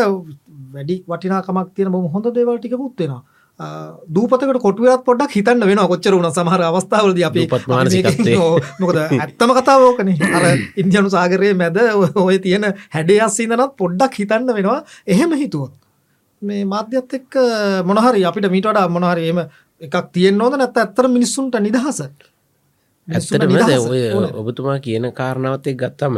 වැඩි 0.76 1.04
වටිනාකමක් 1.08 1.72
තියෙන 1.76 1.92
බොහොම 1.96 2.12
හොඳ 2.16 2.28
දේවල් 2.36 2.60
ටික 2.60 2.78
පුත් 2.84 3.00
වෙනවා. 3.00 3.24
දූපතකට 4.16 4.60
කොටුවත් 4.64 5.04
පොඩක් 5.08 5.32
හිතන්න 5.38 5.64
වෙන 5.70 5.80
කොච්චර 5.92 6.14
වුණ 6.18 6.34
සමහර 6.38 6.62
අවස්ථාවලද 6.70 7.20
අපි. 7.30 7.48
මොකද 8.82 8.98
ඇත්තම 9.00 9.54
කතාවෝකන. 9.60 10.10
අර 10.38 10.44
ඉන්දියනු 10.82 11.10
සාගරයේ 11.16 11.56
මැද 11.62 11.78
ඔය 12.26 12.38
තියෙන 12.46 12.68
හැඩයස් 12.96 13.40
ඉඳනත් 13.46 13.76
පොඩ්ඩක් 13.82 14.20
හිතන්න 14.22 14.52
වෙනවා. 14.60 14.84
එහෙම 15.08 15.32
හිතුවොත් 15.42 15.74
මේ 16.42 16.66
මාධ්‍යත් 16.74 17.14
එක්ක 17.20 17.34
මොනහරි 17.90 18.28
අපිට 18.30 18.52
මීට 18.52 18.68
වඩා 18.72 18.88
මොනහරි 18.92 19.30
එම 19.32 19.40
එකක් 19.88 19.96
තියෙන් 20.16 20.42
ඕද 20.42 20.60
නැත්ත 20.60 20.78
ඇත්තර 20.84 21.08
මිනිස්සුන්ට 21.18 21.56
නිදහස. 21.68 22.00
මිනිස්සුන්ට 22.04 22.35
ඇත්තටම 23.08 23.52
ඔය. 23.86 24.02
ඔබතුමා 24.34 24.78
කියන 24.80 25.06
කාරණාවත් 25.14 25.68
එක් 25.68 25.78
ගත්තම 25.78 26.16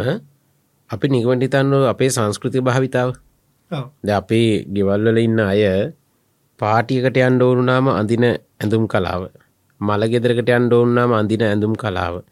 අපි 0.89 1.05
නිගමට 1.07 1.43
හිතන්න 1.43 1.73
අපේ 1.85 2.09
සංස්කෘති 2.09 2.59
භාවිතාව. 2.61 3.09
ද 4.03 4.07
අපේ 4.11 4.63
ගෙවල්වල 4.65 5.17
ඉන්න 5.19 5.39
අය 5.41 5.91
පාටියකට 6.59 7.17
යන්ඩ 7.19 7.41
ඕනුනාම 7.43 7.91
අඳින 7.91 8.25
ඇඳුම් 8.25 8.87
කලාව. 8.87 9.27
මල 9.81 10.01
ගෙදරකට 10.09 10.49
යන්ඩ 10.49 10.73
ඕන්නාම 10.73 11.11
අඳින 11.13 11.43
ඇඳුම් 11.43 11.75
කලාව. 11.75 12.23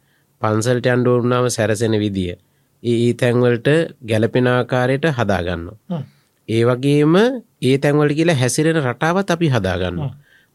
පන්සල්ට 0.41 0.87
අන්ඩ 0.87 1.07
ඕන්නාම 1.07 1.45
සැරසෙන 1.49 1.95
විදිිය. 1.97 2.35
ඒ 2.83 3.13
තැන්වලට 3.13 3.67
ගැලපෙන 4.01 4.47
ආකාරයට 4.47 5.05
හදාගන්න 5.11 5.69
හ්ම්. 5.89 6.03
ඒ 6.49 6.63
වගේම 6.63 7.15
ඒ 7.61 7.75
තැන්වලට 7.77 8.15
කියලා 8.15 8.37
හැසිරෙන 8.37 8.79
රටාවත් 8.79 9.29
අපි 9.29 9.47
හදාගන්න 9.49 9.99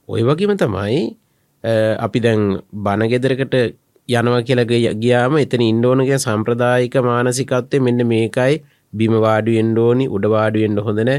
ඔය 0.09 0.23
වගේම 0.23 0.53
තමයි 0.57 1.01
අපි 1.99 2.19
දැන් 2.21 2.43
බණගෙදරකට 2.75 3.55
යනවා 4.09 4.43
කියලග 4.43 4.73
ගියාම 5.03 5.37
එතන 5.39 5.63
ඉන්ඩෝනගේ 5.63 6.19
සම්ප්‍රදායික 6.19 6.97
මානසිකත්වය 7.03 7.81
මෙන්න 7.81 8.03
මේකයි. 8.07 8.55
බිම 8.93 9.15
වාඩු 9.25 9.53
එන්ඩෝනි 9.63 10.07
උඩවාඩු 10.09 10.65
එන්ඩ 10.67 10.83
හොඳන 10.87 11.11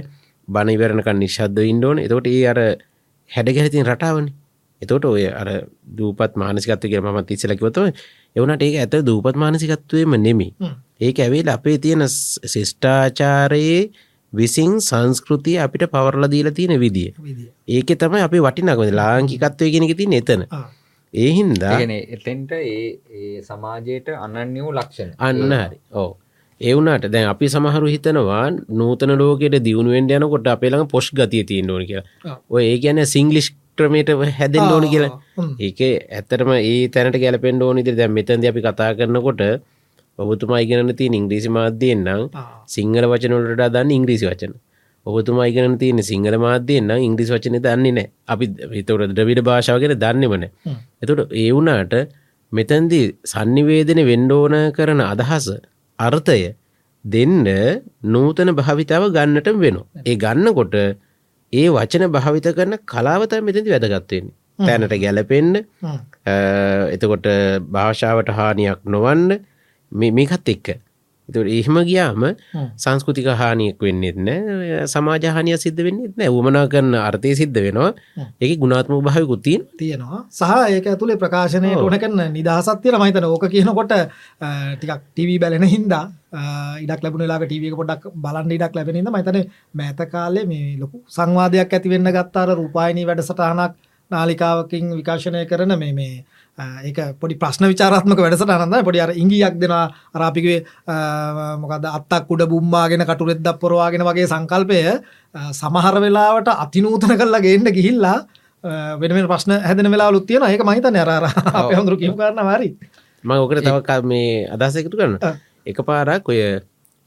බණ 0.48 0.74
ඉවරණකන් 0.76 1.20
නිශ්ශද්ද 1.24 1.60
ඉන්ඩෝන 1.64 2.04
එතකොට 2.04 2.28
ඒ 2.28 2.44
අර 2.52 2.60
හැඩගැරතින් 3.30 3.88
රටාවනි. 3.88 4.32
එතකොට 4.82 5.06
ඔය 5.06 5.26
අර 5.32 5.50
දූපත් 5.98 6.36
මානසිකත්ව 6.36 6.90
කිය 6.92 7.02
මත් 7.02 7.32
ඉස්සලකිවතව 7.32 7.86
එවනට 8.36 8.64
ඒ 8.64 8.80
ඇත 8.84 8.96
දූපත් 9.06 9.36
මානසිකත්වයම 9.36 10.16
නෙමි 10.18 10.50
හ්ම්. 10.52 10.74
ඒක 11.00 11.20
ඇවේල 11.20 11.54
අපේ 11.56 11.78
තියෙන 11.78 12.04
ශිෂ්ඨාචාරයේ 12.54 13.82
විසින් 14.34 14.76
සංස්කෘතිය 14.82 15.58
අපිට 15.60 15.88
පවරල 15.88 16.28
දීල 16.28 16.52
තියෙන 16.52 16.80
විදිිය. 16.80 17.16
ඒක 17.68 17.90
තමයි 17.96 18.22
අපි 18.28 18.40
වටිනකම. 18.40 18.84
ලාංකිකත්වය 18.92 19.72
කෙනෙක 19.74 19.98
තින් 19.98 20.14
එතන 20.14 20.44
ආ. 21.14 21.20
ඒ 21.20 21.32
හින්දා 21.32 21.78
ගැන 21.80 21.94
එතෙන්ට 22.16 22.52
ඒ 22.54 22.82
ඒ 23.12 23.38
සමාජයට 23.42 24.12
අනන්‍ය 24.18 24.60
වූ 24.62 24.74
ලක්ෂණ 24.74 25.16
අන්න 25.20 25.56
හරි 25.62 25.80
ඕ 25.94 26.12
ඒවුනාට 26.62 27.08
දැන් 27.14 27.28
අපි 27.30 27.50
සමහරු 27.50 27.88
හිතනවා 27.94 28.44
නූතන 28.74 29.14
ලෝකෙට 29.18 29.58
දියුණුවෙන් 29.64 30.10
යනකොට 30.10 30.48
අපේළඟ 30.48 30.88
පොෂ් 30.88 31.10
ගතිය 31.12 31.44
තියෙන් 31.44 31.72
ඕන 31.72 31.84
කියලා. 31.86 32.38
ඔය 32.50 32.64
ඒ 32.64 32.78
ගැන 32.78 33.02
සිංගලිෂ් 33.06 33.50
ක්‍රමයට 33.78 34.10
හැදෙන් 34.40 34.66
ඕනි 34.68 34.90
කියලා. 34.94 35.12
ඒක 35.60 35.80
ඇත්තරම 36.12 36.52
ඒ 36.54 36.88
තැනට 36.88 37.18
ගැලපෙන්ඩ 37.18 37.62
ඕනිදිරි 37.62 37.98
දැම් 37.98 38.14
මෙතැද 38.14 38.46
අපි 38.46 38.62
කතා 38.62 38.92
කරනකොට 38.94 39.42
ඔබතුමා 40.20 40.60
ඉගෙනන 40.60 40.94
තිය 40.96 41.10
ඉංග්‍රීසි 41.12 41.50
මාධ්‍යයෙන් 41.50 42.04
නම් 42.06 42.24
ආ. 42.34 42.46
සිංහල 42.68 43.06
වචනොලට 43.12 43.64
දන්න 43.68 43.92
ඉංග්‍රීසි 43.92 44.26
වචන 44.28 44.54
ඔබතුමා 45.06 45.48
ඉගෙන 45.48 45.78
තියෙන 45.78 46.00
සිංහල 46.04 46.36
මාධ්‍යයෙන් 46.38 46.88
නම් 46.88 47.02
ඉංග්‍රිසි 47.02 47.34
වචන 47.34 47.58
දන්නේ 47.60 47.94
නෑ 47.94 48.08
අපි 48.28 48.46
හිතවට 48.74 49.14
ද්‍රවිඩ 49.16 49.42
භාෂාවගෙන 49.44 49.94
දන්නවන 49.98 50.44
හ්ම්. 50.66 50.76
එතුට 51.02 51.22
ඒ 51.36 51.50
වුනාට 51.52 51.94
මෙතැන්දි 52.52 53.00
සන්නිවේදන 53.26 54.02
වෙන්ඩෝන 54.06 54.56
කරන 54.72 55.02
අදහස 55.04 55.48
අර්ථය 56.00 56.42
දෙන්න 57.06 57.48
නූතන 58.08 58.50
භාවිතාව 58.56 59.04
ගන්නට 59.12 59.48
වෙනවා. 59.56 59.86
ඒ 60.06 60.16
ගන්නකොට 60.18 60.76
ඒ 61.54 61.68
වචන 61.72 62.06
භාවිත 62.12 62.48
කරන 62.58 62.74
කලාවත 62.86 63.34
මෙතැදි 63.42 63.70
වැදගත්වවෙන්නේ 63.74 64.38
තැනට 64.60 64.94
ගැලපෙන්න්න 65.04 65.56
හ්ම්. 65.56 65.98
අ, 66.26 66.34
එතකොට 66.96 67.26
භාෂාවට 67.70 68.30
හානියක් 68.32 68.80
නොවන්න 68.88 69.32
මේකත් 70.12 70.50
එක්ක 70.50 70.68
එතට 71.32 71.50
එහෙම 71.50 71.78
ගියාම. 71.84 72.24
සංස්කෘතික 72.78 73.28
හානියක් 73.34 73.80
වෙන්නෙත් 73.80 74.18
නෑ. 74.20 74.86
සමාජහානිය 74.86 75.58
සිද්ධ 75.58 75.82
වෙන්නෙත් 75.82 76.14
නෑ. 76.16 76.30
උමනා 76.30 76.66
කරන්න 76.68 76.96
අර්ථය 77.00 77.34
සිද්ධ 77.34 77.58
වෙනවා. 77.58 77.92
ඒක 78.40 78.60
ගුණාත්ම 78.60 79.00
භාවිකුත්තින් 79.02 79.68
තියෙනවා. 79.76 80.26
සහ 80.30 80.52
ඒක 80.70 80.88
ඇතුළේ 80.88 81.18
ප්‍රකාශනයට 81.18 81.76
ඔව්. 81.76 81.84
ඕන 81.84 81.98
කරන 81.98 82.24
නිදහසත්තිය 82.32 82.98
මහිතන 82.98 83.26
ඕක 83.26 83.46
කියනකොට 83.50 83.94
ටිකක් 84.74 85.00
ටීවී 85.06 85.40
බැලෙන 85.40 85.64
හින්දා 85.66 86.06
ඉඩක් 86.80 87.04
ලැබුණ 87.04 87.28
ලාක 87.28 87.44
ටීවක 87.44 87.76
පොඩක් 87.76 88.04
බලන්න 88.16 88.52
ඉඩක් 88.52 88.76
ලැබෙනද 88.76 89.04
මතන 89.06 89.40
මෑත 89.74 90.02
කාලේ 90.08 90.46
මේ 90.46 90.78
ලොකු 90.78 91.04
සංවාදයක් 91.10 91.70
ඇතිවෙන්න 91.70 92.08
ගත්තාර 92.10 92.50
රූපායනී 92.54 93.08
වැඩසටහනක් 93.08 93.74
නාලිකාවකින් 94.12 94.86
විකාශනය 94.92 95.46
කරන 95.46 95.74
මේ 95.78 95.94
මේ 95.94 96.14
ඒක 96.84 97.00
පොඩි 97.20 97.36
ප්‍රශ්න 97.36 97.66
විචාරත්මක 97.68 98.20
වැඩසට 98.20 98.50
අනඳ 98.50 98.76
පොඩි 98.84 99.00
අර 99.00 99.12
ඉංගියක් 99.14 99.56
දෙෙන 99.60 99.74
අරාපිකේ 99.76 100.60
මොකද 101.58 101.86
අත්තක් 101.92 102.30
උඩ 102.30 102.44
බුම්මාගෙන 102.48 103.04
කටුරෙද්ද 103.04 103.48
පොරවාගෙන 103.60 104.04
වගේ 104.04 104.28
සංකල්පය 104.28 104.80
සමහර 105.54 105.96
වෙලාවට 106.00 106.50
අතිනූතන 106.56 107.16
කරලා 107.16 107.42
ගේන්න 107.42 107.72
ගිහිල්ලා 107.72 108.18
වෙන 108.98 109.28
ප්‍රශ්න 109.28 109.54
හැදන 109.62 109.92
වෙලා 109.92 110.12
ලුත්තියන 110.12 110.44
ඒක 110.46 110.64
මහිතන 110.64 110.98
අර 110.98 111.10
අප 111.26 111.72
හොඳරු 111.72 111.98
කිය 111.98 112.12
කරන්න 112.14 112.46
වාරි 112.46 112.70
ම 113.24 113.32
ඕකට 113.34 113.62
තව 113.62 113.78
ක- 113.82 114.04
මේ 114.04 114.48
අදහස 114.48 114.76
එකතු 114.78 114.98
කරන්න. 114.98 115.18
එක 115.66 115.78
පාරක් 115.84 116.26
ඔය 116.28 116.40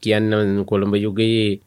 කියන්න 0.03 0.63
කොළඹ 0.65 0.95
යුගයේ 0.97 1.59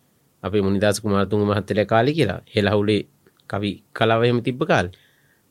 අපේ 0.43 0.63
මුනිදස් 0.63 1.01
කුමාරතුන් 1.01 1.45
මහත්තල 1.45 1.81
කාලි 1.87 2.13
කියලා. 2.13 2.41
හෙලහුලේ 2.47 3.03
කවි 3.51 3.71
කලාවහෙම 3.93 4.41
තිබ්බ 4.43 4.61
කාල් 4.65 4.89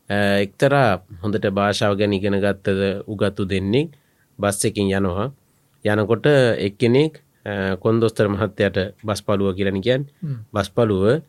එක්තරා 0.10 1.04
හොඳට 1.22 1.48
භාෂාව 1.52 1.98
ගැන 2.00 2.14
ඉගෙන 2.14 2.36
ගත්තද 2.36 3.04
උගත්තු 3.06 3.44
දෙන්නෙක් 3.46 3.92
බස් 4.40 4.66
එකින් 4.66 4.88
යනවා. 4.90 5.32
යනකොට 5.86 6.26
එක්කෙනෙක් 6.60 7.24
කොන්දොස්තර 7.80 8.28
මහත්තයට 8.28 8.78
බස් 9.04 9.22
පලුව 9.22 9.56
කියලනි 9.56 9.82
කියන් 9.82 10.02
බස් 10.54 10.70
පලුව 10.70 11.22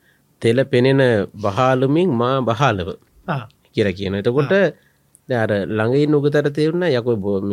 තෙල 0.43 0.65
පෙනෙන 0.65 1.01
බහාලුමින් 1.37 2.11
මා 2.13 2.41
බහාලව 2.41 2.89
කියර 3.75 3.89
කියන 3.93 4.15
එතකොට 4.15 4.53
අර 5.29 5.51
ළඟයි 5.69 6.07
නොගතර 6.07 6.47
තේරුණ. 6.51 6.87
යක 6.89 7.07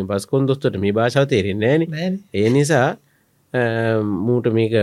බස් 0.08 0.26
කොන්දොස්තට 0.26 0.78
මේ 0.78 0.94
භාෂාව 0.94 1.26
තේරෙන්නේ 1.28 1.78
නෑන 1.86 2.14
ඒ 2.34 2.50
නිසා 2.50 2.98
මූට 4.20 4.46
මේක 4.50 4.74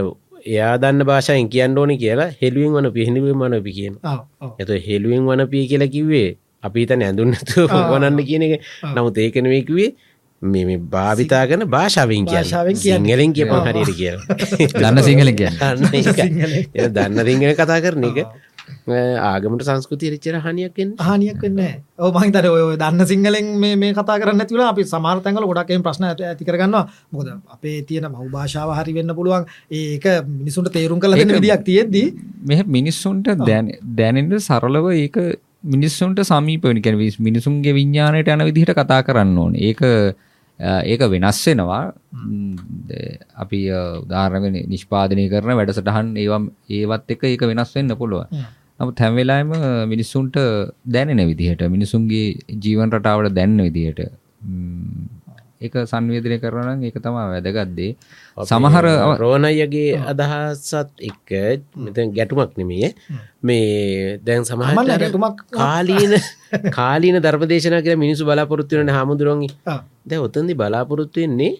එයා 0.46 0.76
දන්න 0.78 1.04
භාෂායෙන් 1.04 1.48
කියන්න 1.48 1.78
ඕනි 1.78 1.96
කියලා 1.98 2.30
හෙළුවෙන් 2.42 2.78
වන 2.78 2.92
පිහිනිුව 2.92 3.34
මනපි 3.34 3.72
කියන 3.78 3.94
එත 4.58 4.70
හෙළුවෙන් 4.86 5.26
වන 5.26 5.44
පිය 5.48 5.66
කියලා 5.70 5.92
කිව්වේ 5.96 6.28
අපි 6.62 6.86
තන 6.86 7.02
ඇඳුන්නතු. 7.02 7.66
වනන්න 7.66 8.24
කියන 8.24 8.42
එක. 8.46 8.54
නමුත් 8.94 9.18
ඒකනවකිවේ 9.18 9.90
මේ 10.42 10.64
මේ 10.66 10.78
භාවිතා 10.94 11.42
කන 11.46 11.66
භාෂාවෙන් 11.68 12.26
කිය 12.26 12.42
කියන්නේ. 12.42 12.76
සිංහලෙන් 12.76 13.32
කියප. 13.32 13.52
හරියට 13.66 13.92
කියලා. 13.96 14.24
දන්න 14.74 15.02
සිංහලෙන් 15.02 15.36
කියන්න. 15.36 15.54
දන්න 16.94 17.26
රිංගෙන 17.28 17.54
කතා 17.54 17.80
කරන 17.80 18.08
එක 18.10 18.18
ආගමට 19.22 19.64
සංස්කෘතිය 19.66 20.10
රිච්චර 20.14 20.36
හනියක්ෙන් 20.40 20.94
හනියක් 21.00 21.42
වෙන්න 21.44 21.60
ඕ 21.98 22.10
මහිතර 22.14 22.48
ඔය 22.48 22.76
දන්න 22.76 23.06
සිංහලෙන් 23.06 23.48
මේ 23.58 23.76
මේ 23.76 23.92
කතා 23.92 24.18
කරන්න 24.18 24.46
තිවල 24.46 24.64
අපි 24.64 24.84
සමාර්තැඟල 24.84 25.46
ගොඩක්ෙන් 25.50 25.84
ප්‍රශ්න 25.86 26.08
ඇත 26.08 26.22
ඇති 26.22 26.44
කරගන්නවා. 26.44 26.84
මොකද 27.12 27.30
අපේ 27.48 27.82
තියෙන 27.82 28.08
මව් 28.08 28.26
භාෂාව 28.30 28.74
හරි 28.78 28.96
වෙන්න 28.98 29.14
පුළුවන්. 29.14 29.46
ඒක 29.72 30.06
මිනිසුන්ට 30.32 30.72
තේරුම් 30.72 31.00
කල 31.00 31.14
විදියක් 31.14 31.64
තියෙද්දී. 31.64 32.06
මෙ 32.44 32.62
මිනිස්සුන්ට 32.68 33.32
දැන 33.42 33.72
දැනෙන්ට 33.94 34.38
සරලව 34.40 34.90
ඒක 34.94 35.16
මිනිස්සුන්ට 35.64 36.20
සමීපනි 36.24 36.82
කැන 36.82 36.98
මිනිසුන්ගේ 37.20 37.74
විඤ්ඥානයට 37.74 38.28
යන 38.28 38.46
විදිහට 38.48 38.74
කතා 38.74 39.02
කරන්න 39.02 39.38
ඕන. 39.38 39.54
ඒක 39.60 39.82
ඒක 40.62 41.04
වෙනස් 41.10 41.42
වෙනවා 41.46 41.82
අපි 43.36 43.60
උදාරගෙන 43.98 44.58
නිෂ්පාදනය 44.68 45.28
කරන 45.28 45.54
වැඩසටහන් 45.58 46.10
ඒවම් 46.16 46.50
ඒවත් 46.70 47.14
එක 47.16 47.24
ඒක 47.24 47.44
වෙනස් 47.52 47.72
වෙන්න 47.76 47.96
පුළුව 47.96 48.26
හ්ම්. 48.26 48.44
නමුත් 48.80 48.98
හැම්වෙලාම 48.98 49.50
මිනිස්සුන්ට 49.86 50.36
දැනෙන 50.86 51.22
විදිහට 51.26 51.62
මිනිසුන්ගේ 51.68 52.26
ජීවන් 52.64 52.90
රටාවට 52.90 53.34
දැන්න 53.34 53.58
විදිහට 53.58 54.00
ඒක 55.62 55.74
සංවේදනය 55.84 56.38
කරන 56.38 56.82
ඒක 56.82 56.96
තමා 56.98 57.26
වැදගත්දේ. 57.32 57.90
සමහර 58.44 58.86
රෝණයගේ 59.16 59.98
අදහසත් 60.04 60.90
එක්ක 61.00 61.30
මෙතැන් 61.78 62.12
ගැටුමක් 62.12 62.56
නෙමේ 62.56 62.92
මේ 63.42 64.18
දැන් 64.20 64.44
සමහට 64.44 64.92
ගැටුමක් 64.94 65.44
කාලීන 65.52 66.18
කාලීන 66.76 67.18
ධර්පදේශන 67.18 67.78
කර 67.80 67.96
මිනිසු 67.96 68.24
බලාපොරොත්තුවන 68.24 68.90
හමුදුරුවන්ගේ. 68.90 69.78
දැ 70.02 70.18
ඔතන්දි 70.20 70.54
බලාපොරොත්තු 70.54 71.20
වෙන්නේ 71.20 71.52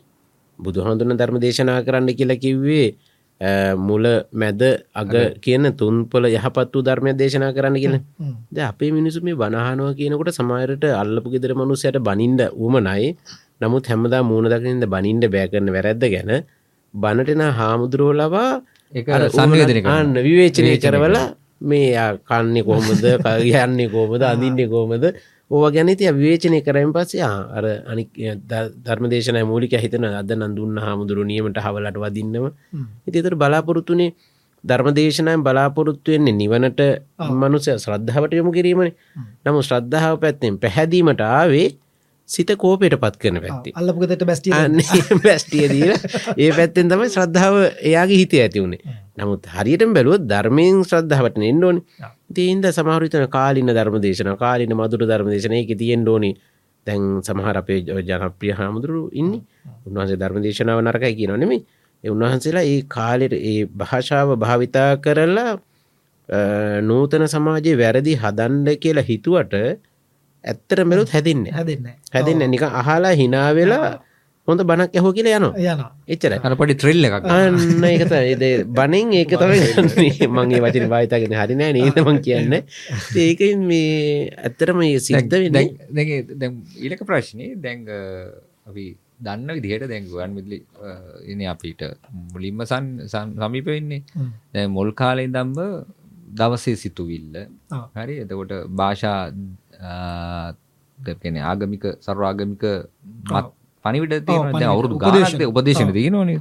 බුදුහඳුන 0.59 1.15
ධර්ම 1.15 1.39
දේශනා 1.39 1.81
කරන්න 1.83 2.13
කියලා 2.13 2.39
කිව්වේ 2.39 2.89
මුල 3.77 4.05
මැද 4.33 4.63
අග 4.95 5.13
කියන 5.37 5.75
තුන්පොල 5.75 6.25
යහපත් 6.27 6.71
වූ 6.71 6.83
ධර්මය 6.83 7.11
දේශනා 7.13 7.51
කරන්න 7.51 7.77
කියන 7.77 7.97
ද 8.49 8.57
අපේ 8.61 8.91
මිනිසු 8.91 9.19
මේ 9.21 9.35
බනහනුව 9.35 9.97
කියනකොට 9.97 10.31
සමහරට 10.31 10.85
අල්ලපු 10.93 11.29
ගෙදර 11.29 11.55
මනුස්සයට 11.55 11.99
බනින්ඩ 12.01 12.41
උමනයි 12.57 13.17
නමුත් 13.63 13.87
හැමදා 13.87 14.23
මූුණ 14.23 14.51
දකිනින්ද 14.51 14.87
බනින්ඩ 14.87 15.29
බෑ 15.29 15.49
කරන 15.49 15.71
වැරැද්ද 15.71 16.05
ගැන 16.07 16.33
බනටෙන 16.95 17.43
හාමුදුරුව 17.53 18.11
කරනවා. 19.73 19.95
අන්න 19.95 20.15
විවේචනය 20.21 20.73
කරවල 20.79 21.17
මේ 21.63 21.93
කන්නේ 22.23 22.63
කොහොමද 22.63 23.05
කයන්නේ 23.21 23.89
කෝමද 23.95 24.23
අඳින්නේ 24.25 24.69
කෝමද 24.69 25.05
ඕව 25.51 25.65
ගැනති 25.71 26.11
විවේචනය 26.13 26.61
කරයින් 26.63 26.93
පස්සේ 26.93 27.23
අර 27.51 27.65
අනි 27.87 28.05
ධර්මදේශන 28.81 29.39
මූලික 29.45 29.75
හිතන 29.77 30.05
අද 30.13 30.31
නඳුන්න 30.33 30.79
හාමුදුරු 30.79 31.25
නියමට 31.25 31.59
හවලට 31.59 31.99
වදින්නම. 31.99 32.47
ඉතිතර 33.07 33.35
බලාපොරොත්තුනේ 33.35 34.11
ධර්මදේශනයෙන් 34.65 35.43
බලාපොරොත්තු 35.43 36.13
වෙන්නේ 36.13 36.35
නිවනට 36.35 36.81
මනුසය 37.35 37.77
ශ්‍රද්ධාවට 37.77 38.33
යොමු 38.33 38.53
කිරීමනේ. 38.53 38.95
නමු 39.45 39.61
ශ්‍රද්ධාව 39.63 40.21
පැත්තෙන් 40.21 40.59
පැහැදීමට 40.59 41.23
ආවේ 41.29 41.69
සිත 42.29 42.51
කෝපයට 42.55 42.97
පත් 42.97 43.17
කරන 43.19 43.41
පැත්ති. 43.41 43.73
අල්ලපුගතට 43.75 44.25
බැස්ටිය 44.25 44.53
බැස්ටිය 45.25 45.69
දීල. 45.69 45.93
ඒ 46.37 46.51
පැත්තෙන් 46.53 46.89
තමයි 46.89 47.11
ශ්‍රද්ධාව 47.11 47.57
එයාගේ 47.83 48.19
හිත 48.19 48.35
ඇති 48.37 48.61
වුණේ 48.61 48.97
නමුත් 49.17 49.47
හරියට 49.49 49.85
බැලුවත් 49.91 50.25
ධර්මයෙන් 50.27 50.85
ශ්‍රද්ධාවට 50.85 51.43
එන්න 51.43 51.65
ඕනි. 51.65 51.83
තියන්ද 52.33 52.71
සමහරිතන 52.71 53.29
කාලින 53.29 53.69
ධර්ම 53.71 54.01
දේශන 54.01 54.33
කාලින 54.39 54.75
මදුර 54.75 55.05
ධර්ම 55.05 55.29
දේශන 55.29 55.55
එක 55.55 55.77
තියෙන් 55.77 56.09
ඕනි. 56.09 56.33
දැන් 56.87 57.21
සමහර 57.23 57.57
අපේ 57.57 57.81
ජනප්‍රිය 58.03 58.55
හාමුදුරු 58.55 59.05
ඉන්න. 59.15 59.33
උන්වහන්සේ 59.87 60.19
ධර්ම 60.19 60.43
දේශනාව 60.43 60.81
නරකයි 60.83 61.15
කියන 61.15 61.39
නෙමේ 61.39 61.63
උන්වහන්සේලා 62.05 62.65
ඒ 62.65 62.81
කාලෙට 62.89 63.35
ඒ 63.43 63.67
භාෂාව 63.77 64.35
භාවිතා 64.37 64.91
කරලා 64.99 65.53
නූතන 66.83 67.25
සමාජයේ 67.29 67.77
වැරදි 67.77 68.15
හදන්ඩ 68.17 68.79
කියලා 68.79 69.05
හිතුවට 69.05 69.55
ඇත්තට 70.45 70.85
මෙලුත් 70.85 71.11
හැදින්න. 71.11 71.45
හැදන්න. 71.51 71.93
හැදින්න. 72.15 72.51
නික 72.51 72.63
අහලා 72.63 73.15
හිනාවෙලා 73.15 73.93
හොඳ 74.49 74.63
බණක් 74.67 74.97
ඇහෝ 74.99 75.13
කියලා 75.17 75.39
යනවා. 75.39 75.55
යන 75.73 75.83
එච්චර 76.15 76.35
අර 76.39 76.55
පොඩි 76.59 76.75
ත්‍රිල්ල 76.75 77.07
එකක්. 77.09 77.29
අන්න 77.35 77.87
එකත 77.91 78.15
ඒද 78.19 78.43
බනින් 78.79 79.13
ඒක 79.15 79.35
තමයි 79.39 80.11
මගේ 80.29 80.63
වචන 80.65 80.89
භාවිතාගෙන 80.93 81.37
හරිනෑ 81.41 81.77
නේතමන් 81.79 82.19
කියන්න. 82.27 82.59
ඒක 83.27 83.43
මේ 83.71 84.27
ඇත්තරම 84.41 84.83
සිද්ධ 84.99 85.39
ඊලක 86.83 87.07
ප්‍රශ්නය 87.07 87.55
දැංග 87.63 87.87
අපි 88.67 88.87
දන්න 89.23 89.55
විදිහට 89.57 89.87
දැංගුවන් 89.87 90.39
විදලි 90.39 90.59
එන 91.31 91.47
අපිට. 91.47 91.87
මුලින්ම 92.35 92.67
සන් 92.67 92.93
සමීප 93.07 93.71
වෙන්නේ. 93.71 94.03
දැ 94.55 94.67
මොල් 94.69 94.91
කාලෙන් 94.93 95.31
දම්බ 95.31 95.59
දවසේ 96.33 96.77
සිතුවිල්ල. 96.77 97.37
හරි? 97.95 98.15
එතකොට 98.25 98.53
භාෂා 98.73 99.31
දෙන 100.99 101.37
ආගමික 101.37 101.85
සර්වාගමික 102.01 102.65
පනිවිට 103.85 104.27
තියෙන. 104.27 104.63
අවුරුදු. 104.65 104.99
ගානක්ද 104.99 105.43
උපදේශන. 105.43 105.93
තියෙනවනේ. 105.93 106.41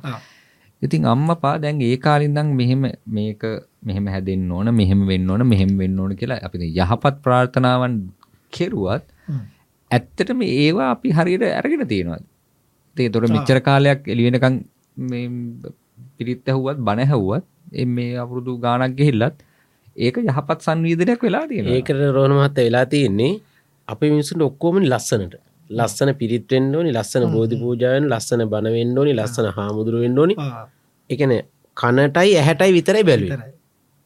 ඉතින් 0.81 1.05
අම්මපා 1.05 1.55
දැන් 1.57 1.81
ඒ 1.81 1.97
කාලින්දං 1.97 2.55
මෙහෙම 2.55 2.81
මේක 3.07 3.43
මෙහෙම 3.83 4.05
හැදෙන්න්න 4.07 4.51
ඕන 4.51 4.73
මෙහෙම 4.73 5.07
වෙන්න 5.07 5.29
ඕන 5.29 5.47
මෙහෙම 5.47 5.77
වෙන්න 5.77 5.99
ඕන 5.99 6.15
කියලා 6.15 6.41
අපි 6.43 6.57
යහපත් 6.77 7.15
ප්‍රාර්ථනාවන් 7.23 7.95
කෙරුවත්. 8.51 9.05
ඇත්තටම 9.91 10.41
ඒවා 10.41 10.91
අපි 10.91 11.09
හරියට 11.11 11.43
ඇරගෙන 11.43 11.87
තියෙනවා 11.87 12.19
ඒ 12.95 13.09
තොර 13.09 13.23
මෙච්චර 13.27 13.59
කාලයක් 13.59 14.07
එලිවෙනකං 14.07 14.55
පිරිත් 16.17 16.49
ඇහුවත් 16.49 16.77
බණ 16.77 17.07
එ 17.73 17.85
මේ 17.85 18.15
අවුරුදු 18.15 18.59
ගානක් 18.59 18.95
ගෙහිල්ලත් 18.95 19.35
ඒක 19.95 20.17
යහපත් 20.19 20.59
සංවීදනයක් 20.61 21.21
වෙලා 21.21 21.45
තියෙන 21.47 21.67
ඒකට 21.67 22.03
රෝණ 22.09 22.33
මහත්ත 22.33 22.57
වෙලා 22.59 22.85
තියෙන්නේ 22.87 23.33
අප 23.87 24.01
මිනිසුට 24.03 24.41
ඔක්කෝමනි 24.41 24.87
ලස්සනට. 24.87 25.35
ලස්සන 25.69 26.09
පිරිත්වෙන්න 26.15 26.75
ඕනි 26.75 26.91
ලස්සන 26.91 27.25
බෝධි 27.27 27.55
පූජාවෙන් 27.57 28.07
ලස්සන 28.07 28.43
බනවෙන්න 28.45 28.97
ඕනි 28.97 29.13
ලස්සන 29.13 29.47
හාමුදුරුවෙන් 29.51 30.17
ඕනි. 30.17 30.35
එකන 31.09 31.31
කනටයි 31.77 32.35
ඇහැටයි 32.35 32.71
විතරයි 32.73 33.03
බැලුව. 33.03 33.31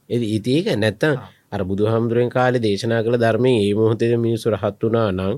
එති 0.09 0.25
ඉතික 0.35 0.67
නැත්තම් 0.75 1.13
අර 1.51 1.61
බුදු 1.63 1.83
හාමුදුරුවෙන් 1.85 2.29
කාලෙ 2.29 2.59
දේශනා 2.59 3.01
කළ 3.03 3.17
ධර්මය 3.17 3.53
ඒ 3.59 3.73
මොහොතේ 3.73 4.17
මිනිසු 4.17 4.49
රහත් 4.51 4.81
වනා 4.83 5.09
නං 5.11 5.35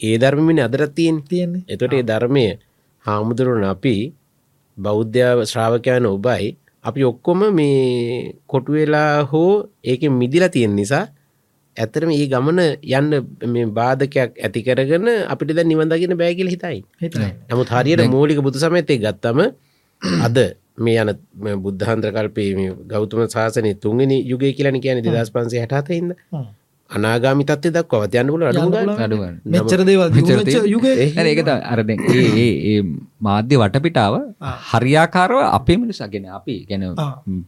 ඒ 0.00 0.16
ධර්මමිනි 0.16 0.60
අදරත් 0.60 0.94
තියෙන් 0.94 1.22
තියෙන්නේ. 1.22 1.64
එතොට 1.68 1.92
ඒ 1.92 2.02
ධර්මය 2.02 2.46
හාමුදුරුවන 3.04 3.64
අපි 3.64 3.96
බෞද්ධ 4.78 5.44
ශ්‍රාවකයන 5.44 6.06
ඔබයි 6.06 6.46
අපි 6.84 7.04
ඔක්කොම 7.04 7.40
මේ 7.52 8.34
කොටුවෙලා 8.46 9.22
හෝ 9.24 9.68
ඒක 9.84 10.02
මිදිලා 10.12 10.48
තියෙන 10.48 10.76
නිසා 10.76 11.04
ඇතරම 11.76 12.10
ඒ 12.10 12.26
ගමන 12.26 12.60
යන්න 12.92 13.10
මේ 13.48 13.66
බාධකයක් 13.72 14.38
ඇති 14.38 14.62
කරගෙන 14.62 15.08
අපිට 15.26 15.50
ද 15.50 15.64
නිවඳගෙන 15.64 16.14
බෑගිල 16.16 16.48
හිතයි. 16.48 16.78
හිතයි. 16.96 17.30
නමුත් 17.50 17.68
හරියට 17.70 18.06
මූලික 18.08 18.40
බුදු 18.40 18.58
සමඇතේ 18.58 18.98
ගත්තම 18.98 19.40
අද 20.22 20.38
මේ 20.78 21.02
යන 21.02 21.10
බුද්ධහන්ත්‍ර 21.58 22.10
කල්පේ 22.12 22.50
මේ 22.54 22.70
ගෞතම 22.86 23.26
ශාසනය 23.26 23.74
තුන්ගෙන 23.76 24.14
යුගය 24.22 24.52
කියලන 24.52 24.80
කියන 24.80 25.02
දෙදස් 25.06 25.30
පන්සේ 25.30 25.64
හටහින්ද 25.64 26.10
අනාගාමි 26.90 27.44
තත්ය 27.44 27.68
දක්ව 27.68 28.02
යන්න 28.20 28.30
පුල 28.32 28.42
අඩුවන් 28.48 29.34
මෙච්චර 29.44 29.80
දේවල් 29.84 30.08
ඒකත 31.24 31.50
අරද 31.72 31.90
ඒ 31.92 32.76
මාධ්‍ය 33.20 33.56
වටපිටාව 33.62 34.14
හරියාකාරව 34.70 35.40
අපේ 35.58 35.76
මිනිසාගෙන 35.76 36.28
අපි 36.38 36.56
ගැන. 36.70 36.84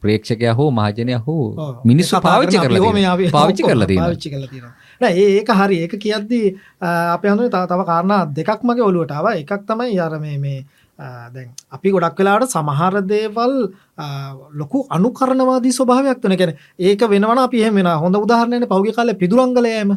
ප්‍රේක්ෂකය 0.02 0.52
හෝ 0.58 0.68
මහජනය 0.70 1.16
හෝ. 1.26 1.46
මිනිස්සු 1.84 2.20
පාවිච්චි 2.20 2.58
කරලා 2.58 3.16
පාවිච්චි 3.36 3.62
කරලා. 3.62 3.88
පාවිච්චි 4.02 4.30
කරලා 4.34 5.12
ඒක 5.24 5.48
හරි. 5.60 5.76
ඒක 5.84 5.94
කියද්දී 6.04 6.46
අප 7.14 7.24
හඳුන 7.24 7.48
තව 7.50 7.80
කාරණා 7.92 8.22
දෙකක් 8.38 8.60
මගේ 8.62 8.86
ඔලුවටාව 8.90 9.26
එකක් 9.32 9.52
තමයි 9.66 9.98
අර 10.00 10.18
මේ 10.20 10.64
දැන් 11.00 11.48
අපි 11.72 11.92
ගොඩක් 11.94 12.20
වෙලාට 12.20 12.52
සමහර 12.54 13.00
දේවල් 13.12 13.54
ලොකු 14.54 14.84
අනුකරණවාදී 14.90 15.72
ස්වභාවයක් 15.72 16.20
වන. 16.24 16.36
ගැන 16.36 16.52
ඒක 16.78 17.00
වෙනවන 17.12 17.40
අපි 17.46 17.62
එහෙම 17.62 17.74
වෙන 17.74 17.90
හොඳ 18.04 18.16
උදාහරණයන 18.16 18.68
පෞගි 18.68 18.92
කාල 18.92 19.14
පිදුරංගලයම 19.14 19.96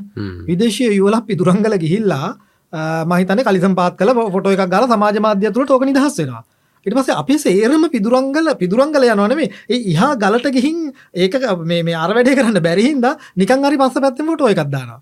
විදේශය 0.49 0.89
යුවල 0.91 1.19
පිදුරංගල 1.29 1.77
ගිහිල්ලා 1.83 2.33
මහිතන 3.05 3.43
කලිසම් 3.43 3.75
පාත් 3.75 3.97
කල 3.97 4.15
ෆොටෝ 4.33 4.55
එකක් 4.55 4.67
ගල 4.69 4.87
සමාජ 4.87 5.19
මාධ්‍ය 5.19 5.53
තුළ 5.53 5.65
ටෝක 5.65 5.85
නිදහස් 5.85 6.17
වෙනවා. 6.19 6.43
ඉට 6.85 6.95
පස්සේ 6.95 7.15
අපි 7.15 7.35
සේරම 7.39 7.83
පිදුරංගල 7.89 8.47
පිදුරංගල 8.61 9.03
යනවනේ 9.05 9.47
ඒ 9.69 9.79
ඉහා 9.91 10.15
ගලට 10.15 10.51
ගිහින් 10.55 10.79
ඒක 11.15 11.35
මේ 11.63 11.83
මේ 11.83 11.95
අර 11.95 12.11
වැඩේ 12.15 12.35
කරන්න 12.35 12.59
බැරිහින්ද 12.59 13.05
නිකන් 13.37 13.65
හරි 13.67 13.77
පස්ස 13.77 14.03
පැත්තම 14.05 14.31
ෆොටෝ 14.31 14.51
එකක් 14.53 14.71
දානවා. 14.71 14.99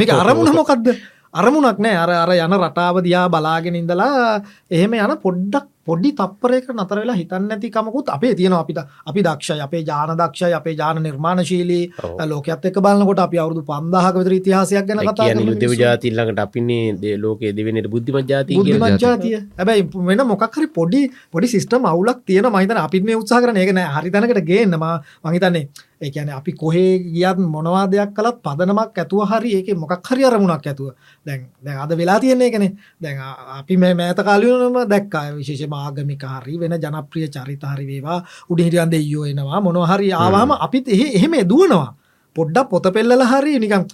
මේක 0.00 0.12
අරමුණ 0.12 0.54
මොකක්ද 0.54 0.90
අරමුණක් 1.36 1.78
නෑ. 1.78 1.96
අර 1.96 2.10
අර 2.16 2.32
යන 2.36 2.58
රටාව 2.58 3.00
දිහා 3.06 3.28
බලාගෙන 3.28 3.76
ඉඳලා 3.76 4.42
එහෙම 4.70 4.92
යන 4.94 5.16
පොඩ්ඩක් 5.24 5.66
පොඩි 5.86 6.10
තප්පරයක 6.20 6.68
නතර 6.74 6.98
වෙලා 7.02 7.16
හිතන්න 7.20 7.50
ඇති 7.56 7.70
කමකුත් 7.76 8.08
අපේ 8.16 8.34
තියෙනවා 8.38 8.62
අපිට. 8.64 8.80
අපි 9.10 9.20
දක්ෂයි 9.28 9.60
අපේ 9.66 9.82
ජාන 9.90 10.12
දක්ෂයි 10.20 10.54
අපේ 10.60 10.74
ජාන 10.80 11.02
නිර්මාණශීලී. 11.06 11.84
ලෝකයත් 12.32 12.66
එක්ක 12.70 12.80
බලන්නකොට 12.86 13.22
අපි 13.26 13.38
අවුරුදු 13.42 13.62
5000ක 13.70 14.14
විතර 14.20 14.36
ඉතිහාසයක් 14.40 14.86
ගැන 14.88 15.02
කතා 15.02 15.26
කියන 15.28 15.38
කරන 15.38 15.48
යුද්ධ 15.50 15.64
මිනිස්සු. 15.64 15.80
ජාතිල්ලඟට 15.82 16.44
අපින්නේ 16.46 16.84
දේ 17.02 17.16
ලෝකයේ 17.24 17.56
දෙවෙනට 17.58 17.90
බුද්ධිමත් 17.94 18.30
ජාතිය 18.34 18.56
කියලා. 18.56 18.78
බුද්ධිමත් 18.78 19.04
ජාතිය 19.06 19.36
හැබැයි 19.58 19.88
වෙන 20.10 20.26
මොකක් 20.32 20.46
හරි 20.60 20.68
පොඩි 20.78 21.02
පොඩි 21.32 21.52
සිස්ටම් 21.56 21.90
අවුලක් 21.92 22.24
තියෙන 22.30 22.50
මහිතන 22.56 22.82
අපිත් 22.86 23.04
මේ 23.10 23.20
උත්සාහ 23.22 23.42
කරන 23.42 23.60
ඒක 23.62 23.74
නෑ. 23.78 23.92
හරි 23.96 24.10
තැනකට 24.14 24.42
ගේන්න. 24.50 24.80
මම 24.82 25.32
හිතන්නේ 25.36 25.68
ඒ 26.04 26.10
කියන්නේ 26.14 26.36
අපි 26.36 26.52
කොහේ 26.62 26.90
ගියත් 27.14 27.38
මොනවා 27.54 27.84
දෙයක් 27.92 28.10
කළත් 28.16 28.42
පදනමක් 28.46 28.98
ඇතුව 29.02 29.22
හරි 29.30 29.50
ඒකේ 29.58 29.76
මොකක් 29.82 30.10
හරි 30.10 30.26
අරමුණක් 30.28 30.66
ඇතුව. 30.66 30.90
දැන් 31.26 31.46
දැන් 31.64 31.78
අද 31.84 31.92
වෙලා 32.00 32.18
තියෙන්නේ 32.24 32.48
ඒකනේ. 32.48 32.72
දැන් 33.02 33.22
අපි 33.58 33.76
මේ 33.82 33.94
මෑත 34.00 34.20
කාලෙම 34.28 34.76
දැක්කා. 34.92 35.24
විශේෂයෙන්ම 35.38 35.75
ආගමික 35.82 36.24
හරි 36.32 36.56
වෙන 36.62 36.74
ජනප්‍රිය 36.84 37.28
චරිත 37.28 37.68
හරි 37.72 37.86
වේවා. 37.90 38.18
උඩිහිටියන් 38.50 38.90
දෙයියෝ 38.94 39.26
එනවා. 39.32 39.60
මොනවා 39.60 39.92
හරි 39.92 40.10
ආවම 40.14 40.56
අපිත් 40.66 40.88
එහෙ 40.88 41.06
එහෙම 41.18 41.38
දුවනවා. 41.52 41.94
පොඩ්ඩක් 42.36 42.68
පොත 42.70 42.88
පෙල්ලලා 42.96 43.30
හරි 43.32 43.58
නිකන් 43.58 43.86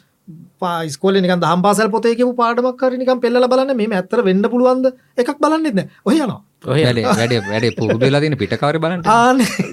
පා 0.61 0.77
ඉස්කෝලේ 0.89 1.23
නිකන් 1.25 1.43
දහම් 1.45 1.63
පාසල් 1.67 1.91
පොතේ 1.95 2.15
කියපු 2.19 2.35
පාඩමක් 2.43 2.83
හරි 2.87 2.99
නිකන් 3.03 3.21
පෙල්ලලා 3.25 3.53
බලන්න 3.53 3.77
මේ 3.77 3.99
ඇත්තට 3.99 4.25
වෙන්න 4.29 4.45
පුළුවන්ද? 4.55 4.87
එකක් 5.17 5.39
බලන්නෙත් 5.43 5.79
නෑ. 5.79 5.89
ඔය 6.09 6.17
යනවා. 6.19 6.41
ඔය 6.67 6.83
වැඩේ 6.87 7.07
වැඩේ 7.11 7.41
වැඩේ 7.49 7.73
පුරුදු 7.79 8.05
වෙලා 8.07 8.23
තියෙන 8.25 8.39
පිටකවර 8.43 8.79
බලන්න. 8.85 9.03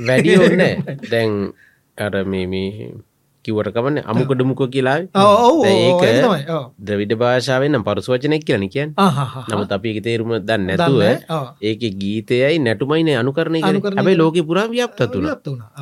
වැඩි 0.08 0.38
ඔන්න 0.48 0.64
දැන් 1.14 1.38
අර 1.98 2.16
මේ 2.34 2.48
මේ 2.48 2.90
කිවට 3.46 3.72
කමන්න 3.72 4.04
අමුකඩමුක 4.04 4.62
කියලා 4.68 5.08
ඔව් 5.16 5.38
ඔව් 5.48 5.58
ඔව් 5.58 6.04
ඒක 6.04 6.50
ද්‍රවිඩ 6.78 7.14
භාෂාවෙන් 7.16 7.80
පරුස 7.88 8.08
වචනයක් 8.12 8.44
කියලන 8.44 8.68
කියන් 8.68 8.92
නමුත් 9.50 9.72
අපි 9.72 9.96
තේරුම 10.02 10.36
දන්න 10.40 10.68
නැතුව. 10.70 11.02
ඒක 11.62 11.82
ගීතයයි 11.96 12.60
නැටුමයින 12.60 13.10
අනුකරණය 13.16 13.64
කර 13.64 13.70
අනුකරණය 13.72 13.98
හැබයි. 13.98 14.20
ලෝක 14.20 14.38
පුරා 14.44 14.68
ව්‍යප්ත. 14.68 15.00
ඔව්. 15.00 15.24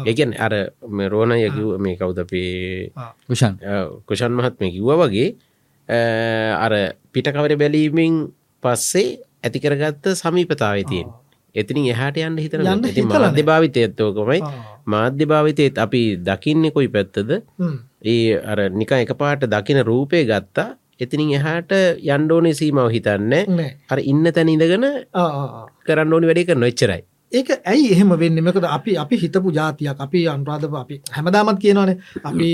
ඒකන් 0.06 0.38
අර 0.38 0.54
මේ 0.88 1.10
රෝණය 1.10 1.50
කිව් 1.50 1.78
මේ 1.78 1.98
කවුද 1.98 2.20
අපේ? 2.22 2.94
කුෂන්. 3.28 3.58
කුෂන් 4.06 4.32
මහත්ම 4.32 4.70
කිව්ව 4.70 4.90
වගේ 5.02 5.30
අර 6.56 6.74
පිටකවර 7.12 7.54
බැලීමෙන් 7.56 8.30
පස්සේ 8.64 9.18
ඇතිකරගත්ත 9.44 10.14
සමීපතාව 10.14 10.84
එතිනින් 11.56 11.92
එහාට 11.94 12.18
යන්න 12.20 12.38
හිතන 12.38 12.64
මාධ්‍ය 12.64 13.44
භාවිතයත්තෝකමයි 13.44 14.42
ආ. 14.42 14.52
මාධ්‍ය 14.86 15.26
භාවිතයත් 15.26 15.78
අපි 15.78 16.02
දකින්නේ 16.22 16.72
කොයි 16.72 16.90
පැත්තද. 16.90 17.32
ඒ 18.06 18.40
අර 18.44 18.60
නික 18.72 18.92
එක 18.94 19.14
පාට 19.18 19.48
දකින 19.48 19.82
රූපය 19.84 20.24
ගත්තා. 20.26 20.70
එතිනින් 21.00 21.36
එහාට 21.40 21.72
යන්ඩෝනේ 22.08 22.54
සීමාව 22.54 22.90
හිතන්න. 22.90 23.34
අර 23.90 24.00
ඉන්න 24.04 24.26
තැන 24.32 24.50
ඉඳගෙන. 24.50 24.88
කරන්න 25.86 26.14
ඕනි 26.14 26.28
වැඩි 26.28 26.48
කර 26.50 26.58
නොච්චරයි 26.58 27.04
ඒක 27.32 27.50
ඇයි 27.66 27.92
එහෙම 27.94 28.12
වෙන්න? 28.16 28.40
මෙකද 28.40 28.64
අපි 28.64 28.98
අපි 28.98 29.16
හිතපු 29.18 29.52
ජාතියක්. 29.52 30.00
අපි 30.00 30.20
අන්රාධප 30.28 30.74
අපි 30.74 31.02
හැමදාමත් 31.12 31.60
කියනවානේ. 31.60 31.98
අපි 32.24 32.48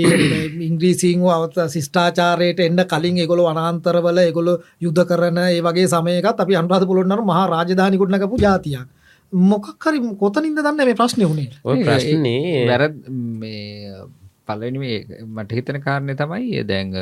ඉංග්‍රීසිංහ 0.68 1.22
අවත 1.30 1.56
සිිෂ්ඨාචාරයට 1.74 2.60
එන්න 2.60 2.82
කලින් 2.92 3.18
එගොලු 3.24 3.46
අනාන්තරවල 3.46 4.18
එගොලු 4.24 4.58
යුද්ධ 4.80 5.04
කරන 5.06 5.38
ඒ 5.38 5.62
වගේ 5.62 5.86
සමයකත් 5.86 6.42
අපි 6.44 6.54
අන්රාධ 6.56 6.86
පුලොන්නරු 6.86 7.22
මහා 7.24 7.46
රාජධානිකුටනකපු 7.54 8.36
ජාතියක්. 8.46 8.88
මොකක්හරි 9.32 9.98
කොතනින්ද 10.18 10.58
දන්න 10.58 10.86
මේ 10.88 10.94
ප්‍රශ්නය 10.94 11.24
වුණේ 11.26 11.50
ඔය 11.64 11.82
ප්‍රශ්නේ 11.82 12.66
වැරද් 12.68 12.98
මේ 13.40 14.02
පලනි 14.46 14.78
මේ 14.78 14.98
මට 15.26 15.50
හිතන 15.58 15.78
කාරණය 15.86 16.14
තමයි 16.14 16.62
දැන් 16.68 16.92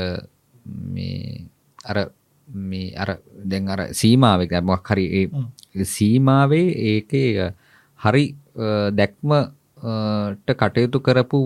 මේ 0.95 1.49
අර 1.85 1.99
මේ 2.71 2.95
අර 2.97 3.11
දැන් 3.51 3.69
අර 3.69 3.81
සීමාවක 4.01 4.55
මොක් 4.71 4.89
හරි 4.93 5.05
ඒ. 5.21 5.27
සීමාවේ 5.97 6.69
ඒකේ 6.93 7.53
හරි 8.03 8.25
අ, 8.57 8.67
දැක්ම 8.93 9.31
අ, 9.33 9.43
ට 10.39 10.51
කටයුතු 10.55 10.99
කරපු 11.01 11.41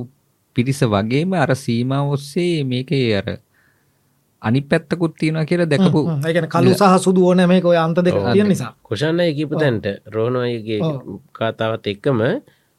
පිරිස 0.57 0.81
වගේම 0.85 1.33
අර 1.35 1.51
සීමාව 1.57 2.13
ඔස්සේ 2.13 2.65
මේකේ 2.65 3.07
අර 3.15 3.29
අනි 4.43 4.61
පැත්තකුත් 4.63 5.15
තියෙනවා 5.19 5.45
කියලා 5.45 5.67
දැකපු 5.67 6.01
ඒකන 6.25 6.49
කලු 6.49 6.73
සහ 6.73 6.99
සුදු 6.99 7.21
ඕන 7.27 7.41
මේක 7.47 7.65
ඔය 7.65 7.77
අන්ත 7.77 7.99
දෙක. 7.99 8.15
තියෙන 8.33 8.49
නිසා 8.49 8.73
කොෂන්න 8.83 9.21
කියපු 9.33 9.55
තැන්ට 9.57 9.87
රෝණයගේ. 10.09 10.81
කාතාවත් 11.33 11.87
එක්කම 11.87 12.21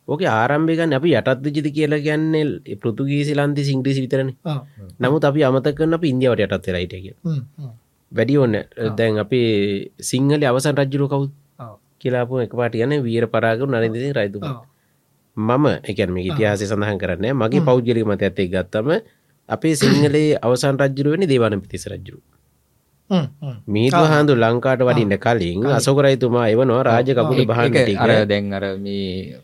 ඕක 0.08 0.22
ආරම්භිකන් 0.24 0.94
අපි 0.94 1.10
යටත් 1.14 1.42
විජිති 1.44 1.72
කියලා 1.72 2.00
ගැන්නේ 2.00 2.78
පෘතුගීසි 2.78 3.34
ලන්ති 3.36 3.64
සිංග්‍රීසි 3.64 4.02
විතරන. 4.02 4.30
නමුත් 5.00 5.24
අපි 5.24 5.44
අමත 5.44 5.68
කරන 5.74 5.94
අපි 5.94 6.08
ඉන්දියාවට 6.10 6.46
යටත් 6.48 6.68
හ්ම්. 7.24 7.42
වැඩි 8.12 8.38
ඔන්න 8.38 8.56
දැන් 8.96 9.20
අපි 9.20 9.42
සිංහල 10.02 10.44
අවසන් 10.46 10.78
රජ්ජුරු 10.78 11.08
කවුත්. 11.10 11.32
කියලාපු 12.08 12.42
එක 12.42 12.56
පාට 12.56 12.76
යන 12.78 12.98
වීර 13.04 13.28
පරාගරු 13.28 13.70
නරදිසි 13.70 14.10
රයිතු 14.14 14.40
ඔව්. 14.42 14.64
මම 15.38 15.66
එකන 15.86 16.10
මේ 16.12 16.26
ඉතිහාසය 16.30 16.66
සඳහන් 16.66 16.98
කරන්න 16.98 17.26
මගේ 17.36 17.62
පෞද්ගලික 17.64 18.06
මත 18.06 18.22
ඇත්තේ 18.24 18.50
ගත්තම 18.50 18.90
අපේ 19.50 19.76
සිංහලේ 19.76 20.40
අවසන් 20.42 20.76
රජ්ජුරුව 20.78 21.14
වෙන 21.14 21.28
දේවාන 21.28 21.62
පිතිස 21.62 21.86
රජ්ජුරු. 21.88 22.22
මීතු 23.68 24.04
හාන්දු 24.06 24.34
ලංකාට 24.36 24.82
වඩින්න 24.82 25.16
කලින් 25.18 25.66
අසෝකරයිතුමා 25.72 26.48
එවනවා 26.50 26.84
රාජ 26.84 27.10
කපුල 27.14 27.40
ටික. 27.40 27.98
අර 27.98 28.10
දැන් 28.26 28.54
අර 28.54 28.64
මේ 28.78 29.38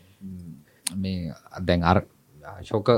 දැන් 1.60 1.80
අර 1.82 1.98
ශෝක 2.62 2.88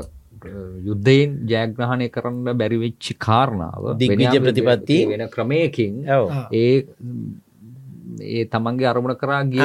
යුද්ධයෙන් 0.83 1.31
ජයග්‍රහණය 1.45 2.09
කරන්න 2.09 2.59
බැරිවෙච්චි 2.59 3.15
කාරණාව 3.17 3.95
වෙන- 4.11 4.43
ප්‍රතිපත්ති. 4.43 4.99
වෙන 5.07 5.25
ක්‍රමයකින්. 5.29 5.93
ඒ 6.53 6.85
ඒ 8.25 8.45
තමන්ගේ 8.47 8.89
අරමුණ 8.89 9.17
කරා 9.17 9.43
ගිය 9.45 9.61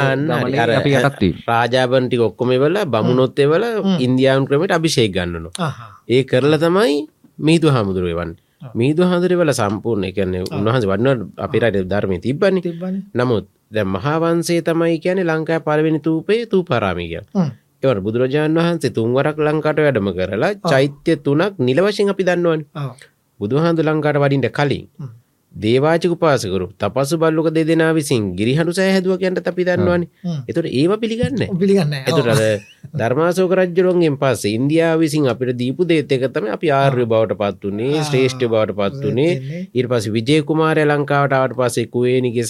අපි 0.75 0.91
යටත්වී 0.99 1.33
රාජාපන්ටි 1.47 2.17
ඔක්කොම 2.19 2.49
වෙල 2.57 2.77
බමුණොත්තේ 2.85 3.47
වල 3.47 3.65
ඉන්දයාන් 3.99 4.45
ක්‍රමට 4.47 4.73
අභිෂේක් 4.73 5.11
ගන්නනවා. 5.11 5.71
ඒ 6.07 6.23
කරල 6.23 6.55
තමයි 6.57 6.95
මීතු 7.39 7.67
හාමුදුරුවවන් 7.69 8.31
මීතු 8.75 9.03
හාදුර 9.03 9.33
වල 9.35 9.53
සම්පූර්ණ 9.53 10.09
එකන 10.09 10.35
උන්වහස 10.49 10.85
වන්න 10.85 11.19
අපි 11.37 11.57
රට 11.59 11.87
ධර්මය 11.87 12.17
තිබ්බනි. 12.19 12.61
නමුත් 13.13 13.45
දැ 13.71 13.85
මහාවන්සේ 13.85 14.61
තමයි 14.61 14.99
කියන 14.99 15.19
ලංකා 15.23 15.59
පලවෙනි 15.61 15.99
තූපේ 15.99 16.45
තූ 16.45 16.63
පරාමික 16.63 17.13
හ්ම්. 17.33 17.49
එවට 17.83 18.03
බුදුරජාණන් 18.05 18.57
වහන්සේ 18.57 18.91
තුන්වරක් 18.91 19.37
ලංකාට 19.39 19.79
වැඩම 19.79 20.09
කරලා 20.13 20.53
චෛත්‍ය 20.63 21.15
තුනක් 21.17 21.57
නිලවශෙන් 21.59 22.11
අපි 22.13 22.23
දන්නවන්. 22.23 22.61
බුදුහන්දු 23.39 23.81
ලංකාට 23.83 24.17
වඩින්ට 24.17 24.49
කලින්. 24.51 24.85
දේවාචක 25.53 26.15
පාසකරු 26.15 26.71
තපසු 26.73 27.17
බල්ලුක 27.17 27.51
දෙදෙනා 27.51 27.91
විසින් 27.91 28.35
ගිරිහඩු 28.35 28.71
සෑහැදුව 28.71 29.19
කියන්ට 29.19 29.43
අපි 29.43 29.63
දන්නවනි. 29.63 30.07
එතුට 30.47 30.67
ඒව 30.71 30.91
පිළිගන්න 30.97 31.43
පිළිගන්න 31.53 31.95
එතුට 32.01 32.29
ධර්මාසෝක 32.93 33.51
රජ්ජරුවන්ගෙන් 33.53 34.15
පස්ස 34.17 34.47
ඉන්දියා 34.49 34.93
විසින් 34.95 35.27
අපිට 35.27 35.51
දීපු 35.53 35.83
දේත 35.83 36.11
එක 36.11 36.23
තම 36.29 36.47
අපි 36.49 36.71
ආර්ය 36.71 37.05
බවට 37.05 37.35
පත් 37.35 37.61
වනේ 37.67 38.03
ශ්‍රේෂ්ඨ 38.03 38.45
බවට 38.45 38.77
පත් 38.77 39.01
වනේ 39.05 39.33
ඊට 39.67 39.89
පස 39.91 40.07
විජය 40.09 40.39
කුමාරය 40.43 40.85
ලංකාවටාවට 40.85 41.57
පසේ 41.59 41.85
කුවේනිගේ 41.87 42.47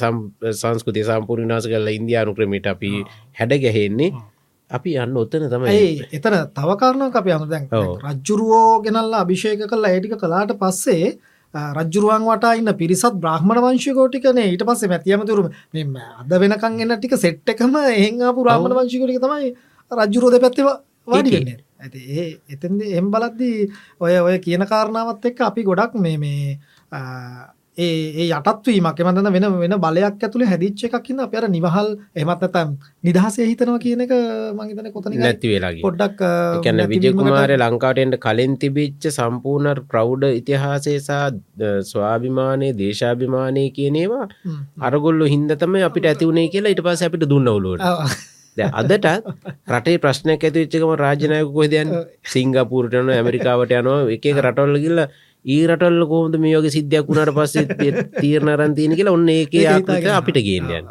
සංස්කෘතිය 0.53 1.07
සම්පූර්ණනාස 1.09 1.65
කරලා 1.65 1.97
ඉන්දයානු 1.97 2.37
ක්‍රමට 2.37 2.69
අපි 2.69 2.93
හැඩ 3.33 3.57
ගැහෙන්නේ. 3.59 4.11
අපි 4.71 4.95
යන්න 4.97 5.17
ඔත්තන 5.17 5.49
තමයි. 5.49 6.05
එතන 6.11 6.37
තවකාරණක් 6.53 7.15
අප 7.15 7.27
අමු 7.31 7.49
දැන් 7.49 7.67
ඔව්. 7.73 7.97
රජ්ජුරුවෝ 8.05 8.79
ගෙනල්ලා 8.85 9.25
අභිෂේක 9.25 9.65
කල්ලා 9.65 9.91
ඒටික 9.91 10.15
කලාට 10.17 10.53
පස්සේ 10.55 11.17
රජ්ජුරුවන් 11.53 12.23
වටා 12.23 12.53
ඉන්න 12.55 12.73
පිරිසත් 12.75 13.17
බ්‍රහ්මණ 13.17 13.63
වංශිකෝටිකනේ 13.63 14.47
ඊට 14.47 14.63
පස්සේ 14.63 14.89
මැතියමතුරු 14.89 15.49
මේ 15.73 16.05
අද 16.19 16.31
වෙනකං 16.35 16.79
එන්න 16.81 16.95
ටික 16.95 17.17
සෙට් 17.17 17.49
එකම 17.49 17.75
එහෙංආපු 17.77 18.43
රාමණ 18.43 18.77
වංශිකෝටික 18.77 19.19
තමයි 19.19 19.51
රජ්ජුරුවෝ 19.91 20.31
දෙපැත්තේ 20.31 20.65
වාඩි. 21.07 21.31
වෙන්නේ. 21.31 21.57
ඇති 21.79 21.99
ඒ 22.15 22.27
එතෙන්ද 22.49 22.81
එම් 22.81 23.07
බලද්දී 23.11 23.57
ඔය 23.99 24.13
ඔය 24.19 24.37
කියන 24.39 24.65
කාරණාවත් 24.65 25.25
එක්ක 25.25 25.41
අපි 25.41 25.63
ගොඩක් 25.63 25.97
මේ 25.97 26.17
මේ 26.17 26.57
ඒ 27.77 27.89
ඒ 28.17 28.25
යටත්වීමක් 28.29 28.97
එමතන 29.01 29.27
වෙන 29.29 29.45
වෙන 29.59 29.73
බලයක් 29.79 30.23
ඇතුළේ 30.23 30.47
හැදිච්ච 30.47 30.81
එකක් 30.87 31.09
ඉන්න 31.09 31.21
අප 31.21 31.35
අර 31.35 31.45
නිවහල් 31.49 31.87
එමත් 32.15 32.41
නැතම් 32.43 32.73
නිදහසේ 33.03 33.45
හිතනවා 33.45 33.79
කියන 33.79 34.01
එක 34.01 34.11
මංහිතන 34.57 34.89
කොතන 34.91 35.15
නැති 35.17 35.51
වෙලාගේ 35.53 35.83
පොඩ්ඩක් 35.83 36.19
අ, 36.21 36.31
එකැන 36.57 36.75
නැතිවීමකට- 36.75 37.21
විජකුමාරය 37.21 37.55
ලංකාටෙන්ට 37.57 38.17
කලින් 38.19 38.57
තිබිච්ච 38.57 39.07
සම්පූර්ණ 39.11 39.79
ප්‍රෞ්ඩ 39.87 40.23
ඉතිහාසේසා 40.31 41.23
ස්වාභිමානය 41.85 42.73
දේශාභිමානය 42.75 43.63
කියනේවා 43.71 44.25
හ්ම්. 44.41 44.59
අරගොල්ල 44.81 45.23
හින්දතම 45.27 45.79
අපිට 45.83 46.05
ඇතිවුණේ 46.07 46.47
කියලා 46.49 46.75
ඉට 46.75 46.83
පස 46.83 47.01
අපිට 47.03 47.25
දුන්න 47.29 47.47
ඔලුවට. 47.49 47.81
ආ. 47.83 48.07
අදටත් 48.73 49.05
රටේ 49.69 49.97
ප්‍රශ්නයක් 49.99 50.41
ඇතිච්චකම 50.43 50.89
රාජනයක 50.97 51.51
කොහදයන් 51.55 51.91
සිංගපූරටන 52.31 53.09
ඇමරිකාවට 53.11 53.71
යනවා 53.73 53.99
එක 54.11 54.25
එක 54.27 54.39
රටොල්ල 54.43 54.75
කියල්ලා 55.45 55.61
ඒ 55.61 55.67
රටල්ල 55.69 56.03
කෝමද 56.07 56.35
මේ 56.37 56.57
වගේ 56.57 56.71
සිද්ධයක් 56.71 57.07
වුණට 57.07 57.33
පස්සේ 57.33 57.65
තීරණරන්තියන 58.21 58.95
කියලා 58.95 59.13
ඔන්න 59.13 59.29
ඒක. 59.29 59.53
අපිට 60.13 60.39
ගේන්නයන් 60.41 60.85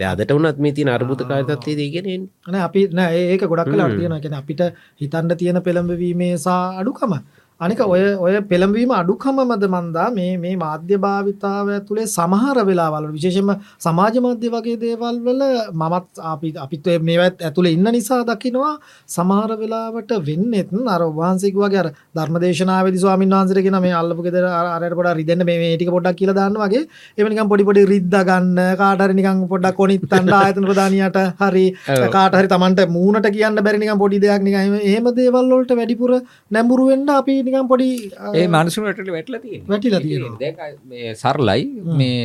අදට 0.00 0.30
උනත් 0.30 0.58
මේ 0.58 0.72
තින 0.72 0.88
අර්බුතකාතත්වය 0.88 1.74
දේගෙන 1.74 2.28
නෑ 2.46 2.62
අපි 2.62 2.86
ඒක 3.32 3.42
ගොඩක් 3.44 3.72
කලා 3.72 3.88
තියෙන 3.90 4.20
කෙන 4.20 4.34
අපිට 4.34 4.60
හිතන්ඩ 5.00 5.36
තියෙන 5.36 5.58
පෙළඹවීමේ 5.62 6.38
සා 6.38 6.78
අඩුකම 6.78 7.14
අනික 7.60 7.80
ඔය 7.82 8.02
ඔය 8.16 8.34
පෙළඹවීම 8.42 8.90
අඩුකම 8.92 9.38
මද 9.42 9.68
මන්දා 9.68 10.08
මේ 10.12 10.34
මේ 10.36 10.54
මාධ්‍ය 10.56 10.96
භාවිතාව 10.96 11.70
ඇතුළේ 11.70 12.04
සමහර 12.08 12.58
වෙලාවල 12.62 13.06
විශේෂම 13.10 13.48
සමාජ 13.78 14.18
මාධ්‍ය 14.20 14.50
වගේ 14.52 14.76
දේවල් 14.76 15.16
වල 15.20 15.42
මමත් 15.72 16.22
අපි 16.24 16.50
අපිත් 16.56 16.86
මේවත් 17.02 17.42
ඇතුළේ 17.42 17.72
ඉන්න 17.72 17.88
නිසා 17.90 18.20
දකිනවා 18.24 18.74
සමහර 19.08 19.56
වෙලාවට 19.56 20.14
වෙන්නෙත් 20.28 20.70
අර 20.88 21.02
වහන්සේක 21.16 21.56
වගේ 21.56 21.80
අර 21.82 21.88
ධර්මදේශනාවේදී 22.14 23.02
ස්වාමීන් 23.04 23.34
වහන්සේට 23.34 23.62
කියන 23.66 23.78
මේ 23.78 23.96
අල්ලපු 24.02 24.26
ගෙදර 24.28 24.46
අර 24.50 24.68
අරයට 24.68 24.94
පොඩක් 24.94 25.18
රිදෙන්න 25.18 25.44
මේ 25.44 25.58
මේ 25.58 25.74
ටික 25.74 25.90
පොඩ්ඩක් 25.90 26.20
කියලා 26.20 26.38
දාන්න 26.38 26.60
වගේ 26.62 26.84
එහෙම 26.84 27.32
නිකන් 27.34 27.50
පොඩි 27.50 27.68
පොඩි 27.68 27.84
රිද්දා 27.86 28.22
ගන්න 28.22 28.62
කාට 28.76 29.04
හරි 29.04 29.18
නිකන් 29.20 29.42
පොඩ්ඩක් 29.48 29.78
කොනිත්තන්න 29.80 30.32
ආයතන 30.36 30.68
ප්‍රධානියට 30.70 31.20
හරි. 31.42 31.66
කාට 32.08 32.38
හරි 32.38 32.54
Tamanට 32.54 32.86
මූණට 32.90 33.28
කියන්න 33.32 33.60
බැරි 33.60 33.82
නිකන් 33.84 33.98
පොඩි 33.98 34.22
දෙයක් 34.24 34.48
නිකන් 34.48 34.80
එහෙම 34.84 35.12
දේවල් 35.12 35.52
වලට 35.52 35.76
වැඩිපුර 35.76 36.16
නැඹුරු 36.50 36.88
වෙන්න 36.92 37.14
අපි 37.18 37.47
නිකන් 37.48 37.66
පොඩි 37.72 37.90
ඒ 38.34 38.46
මනසුනට 38.48 38.86
වැටල 38.86 39.12
වැටිලා 39.66 40.00
තියෙනවා. 40.04 40.70
මේ 40.86 41.14
සරලයි. 41.16 41.66
මේ 41.94 42.22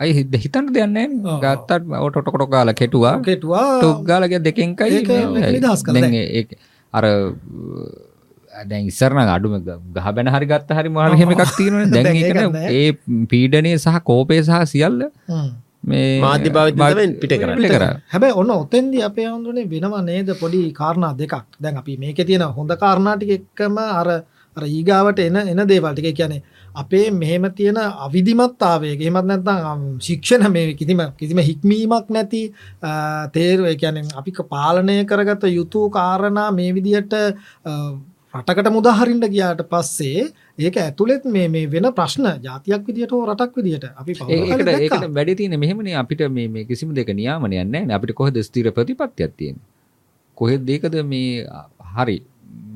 අයි 0.00 0.12
හිද 0.18 0.36
හිතන්ට 0.36 0.72
දෙයන්න. 0.76 1.18
ගත්තත් 1.40 1.98
ඔටොටකොට 2.00 2.48
ගාල 2.50 2.72
කෙටුවා. 2.74 3.16
කෙටුවා. 3.22 3.66
ටොක්ගාලක 3.80 4.38
දෙකෙන්කයි 4.46 5.02
ඒක 5.02 5.10
නිදහස් 5.50 5.84
කරලා 5.86 6.24
අර 6.94 7.04
දැන් 8.64 8.86
ඉස්සරන 8.86 9.20
අඩුම 9.26 9.56
ගහ 9.64 10.08
බැන 10.16 10.30
හරි 10.34 10.46
ගත්ත 10.46 10.78
හරි 10.78 10.90
මහල 10.90 11.18
හෙම 11.20 11.34
එකක් 11.34 11.52
තියෙන 11.56 11.90
දැන්. 11.94 12.56
ඒ 12.70 12.88
පීඩනය 13.30 13.74
සහ 13.76 14.00
කෝපය 14.04 14.40
සහ 14.40 14.64
සියල්ල 14.72 14.98
හ්ම්. 15.28 15.48
මේ 15.84 16.20
මාධ්‍ය 16.20 16.50
භාවිතයෙන් 16.56 17.14
පිට. 17.22 17.32
පිට 17.54 17.72
කර 17.74 17.86
හැබැයි 18.08 18.38
ඔන්න 18.42 18.52
ඔතෙන්දි 18.56 19.02
අපේ 19.08 19.28
හඳුනේ 19.30 19.66
වෙනවා 19.70 20.02
නේද? 20.02 20.34
පොඩි 20.42 20.62
කාරණා 20.72 21.12
දෙකක්. 21.16 21.34
දැන් 21.60 21.80
අපි 21.82 21.96
මේකේ 21.96 22.28
තියෙන 22.28 22.46
හොඳ 22.58 22.76
කාරණා 22.84 23.16
ටික 23.16 23.32
එක්කම 23.38 23.78
අර 23.80 24.08
අර 24.56 24.64
ඊගාවට 24.68 25.18
එන 25.20 25.36
එන 25.44 25.62
දේවල් 25.66 25.94
ටික 25.94 26.14
කියන්නේ 26.14 26.42
අපේ 26.74 27.06
මෙහෙම 27.12 27.44
තියෙන 27.52 27.78
අවිධිමත්තාවයක 28.06 29.00
එහෙමත් 29.00 29.26
නැත්නම් 29.26 29.82
ශික්ෂණ 30.00 30.46
මේ 30.52 30.74
කිසිම 30.74 31.00
කිසිම 31.18 31.38
හික්මීමක් 31.40 32.08
නැති 32.10 32.42
තේරු 33.32 33.66
ඒ 33.66 33.76
කියන්නේ 33.76 34.14
අපි 34.16 34.32
පාලනය 34.48 34.96
කරගත 35.06 35.44
යුතු 35.50 35.88
කාරණා 35.90 36.48
මේ 36.52 36.72
විදිහට 36.72 37.12
අ, 37.14 37.72
රටකට 38.34 38.68
මුදාහරින්ට 38.72 39.24
ගියාට 39.28 39.60
පස්සේ 39.68 40.22
ඒක 40.58 40.76
ඇතුළෙත් 40.78 41.24
මේ 41.26 41.48
මේ 41.48 41.66
වෙන 41.68 41.88
ප්‍රශ්න 41.92 42.26
ජාතියක් 42.42 42.86
විදිට 42.86 43.10
හෝ 43.10 43.24
රටක් 43.26 43.56
විදිට 43.58 43.84
අපි 43.94 44.12
ඒකට. 44.12 44.68
ඒකට 44.76 45.04
වැඩි 45.10 45.34
තියෙන 45.36 45.58
මෙහෙමනේ 45.58 45.96
අපිට 45.96 46.22
මේ 46.30 46.48
මේ 46.48 46.64
කිසිම 46.64 46.94
දෙක 46.94 47.08
නියාමනයක් 47.12 47.50
නැහැ 47.66 47.86
නේ. 47.86 47.94
අපිට 47.94 48.14
කොහෙද 48.14 48.36
ස්ථිර 48.42 48.70
ප්‍රතිපත්තියක් 48.72 49.32
තියෙන්නේ 49.36 49.64
කොහෙද 50.36 50.68
ඒකද 50.68 50.96
මේ 51.04 51.44
හරි 51.94 52.16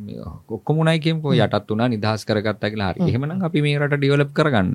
මේ 0.07 0.25
ඔක්කොම 0.51 0.83
උනායි 0.83 1.01
කියමුකෝ 1.05 1.35
යටත් 1.37 1.71
උනා 1.75 1.89
නිදහස් 1.95 2.25
කරගත්තා 2.29 2.71
කියලා 2.73 2.91
හරි. 2.93 3.09
එහෙමනම් 3.11 3.47
අපි 3.49 3.63
මේ 3.67 3.79
රට 3.81 4.01
ඩෙවලොප් 4.01 4.33
කරගන්න. 4.33 4.75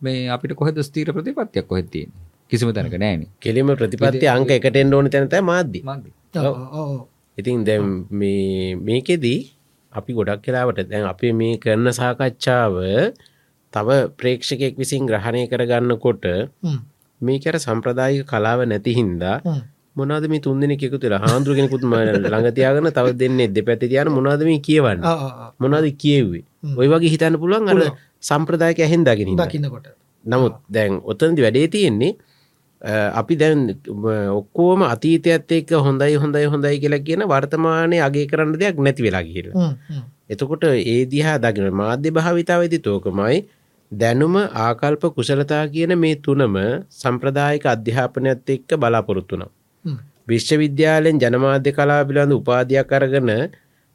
මේ 0.00 0.28
අපිට 0.28 0.54
කොහෙද 0.54 0.78
ස්ථිර 0.82 1.12
ප්‍රතිපත්තියක් 1.16 1.66
කොහෙද 1.66 1.88
තියෙන්නේ? 1.92 2.24
කිසිම 2.50 2.70
තැනක 2.72 2.94
නැහැනේ 2.94 3.28
කෙලිම 3.40 3.70
ප්‍රතිපත්ති 3.74 4.26
අංක 4.28 4.50
එකට 4.56 4.76
එන්න 4.76 4.94
ඕන 4.94 5.10
තැන 5.10 5.28
තමයි 5.28 5.44
මාධ්‍ය. 5.50 5.80
මාධ්‍ය. 5.82 6.10
ඔව්. 6.40 7.08
ඉතින් 7.38 7.64
දැන් 7.64 7.86
මේ 8.10 8.74
මේකෙදී 8.80 9.40
අපි 9.92 10.10
ගොඩක් 10.12 10.46
වෙලාවට 10.46 10.84
දැන් 10.90 11.06
අපි 11.12 11.32
මේ 11.32 11.56
කරන 11.58 11.88
සාකච්ඡාව 11.92 12.76
තව 13.72 13.88
ප්‍රේක්ෂකයෙක් 14.18 14.74
විසින් 14.80 15.08
ග්‍රහණය 15.10 15.42
කරගන්නකොට 15.50 16.24
මේක 17.20 17.46
අර 17.46 17.56
සම්ප්‍රදායික 17.58 18.28
කලාව 18.30 18.62
නැති 18.64 18.92
හින්දා 18.94 19.36
හ්ම්. 19.96 20.00
මොනවද 20.00 20.28
මේ 20.28 20.40
තුන්දෙනෙක් 20.40 20.82
එකතු 20.82 21.00
වෙලා 21.02 21.20
හාමුදුරු 21.24 21.56
කෙනෙකුත් 21.58 21.82
ළඟ 21.82 22.48
තියාගෙන 22.52 22.90
තව 22.92 23.06
දෙන්නේ 23.20 23.48
දෙපැත්තේ 23.48 23.88
තියාන 23.88 24.12
මොනවද 24.12 24.42
මේ 24.44 24.60
කියවන්නේ. 24.60 25.16
මොනවද 25.58 25.86
කියෙව්වේ 26.02 26.44
ওই 26.76 26.88
වගේ 26.88 27.12
හිතන්න 27.14 27.38
පුළුවන් 27.38 27.68
අර. 27.68 27.78
සම්ප්‍රදායක 28.20 28.78
ඇහෙන්දාගෙන 28.80 29.28
ඉඳලා. 29.28 29.48
දකින්නකොට 29.48 29.86
නමුත් 30.24 30.54
දැන් 30.68 31.00
ඔතනදි 31.04 31.42
වැඩේ 31.42 31.68
තියෙන්නේ 31.68 32.12
අපි 33.14 33.34
දැන් 33.36 33.60
ඔක්කෝම 34.30 34.82
අතීතයත් 34.84 35.52
එක්ක 35.52 35.70
හොඳයි 35.86 36.14
හොඳයි 36.16 36.46
හොඳයි 36.46 36.78
කියලා 36.82 37.04
කියන 37.06 37.22
වර්තමානයේ 37.32 38.02
අගේ 38.08 38.26
කරන්න 38.30 38.58
දෙයක් 38.60 38.76
නැති 38.78 39.02
වෙලා 39.02 39.22
ගිහිල්ලා. 39.22 39.74
එතකොට 40.28 40.64
ඒ 40.64 41.04
දිහා 41.12 41.38
දකින 41.38 41.70
මාධ්‍ය 41.72 42.10
භාවිතාවේදී 42.10 42.82
තෝකමයි 42.88 43.38
දැනුම 43.92 44.36
ආකල්ප 44.36 45.04
කුසලතා 45.16 45.64
කියන 45.68 45.92
මේ 45.98 46.16
තුනම 46.16 46.56
සම්ප්‍රදායික 46.90 47.66
අධ්‍යාපනයත් 47.66 48.50
එක්ක 48.56 48.70
බලාපොරොත්තු 48.82 49.34
වුණා. 49.34 49.50
විශ්වවිද්‍යාලයෙන් 50.28 51.20
ජනමාධ්‍ය 51.22 51.72
කලාව 51.76 52.02
පිළිබඳ 52.08 52.36
උපාධියක් 52.40 52.92
අරගෙන 52.92 53.30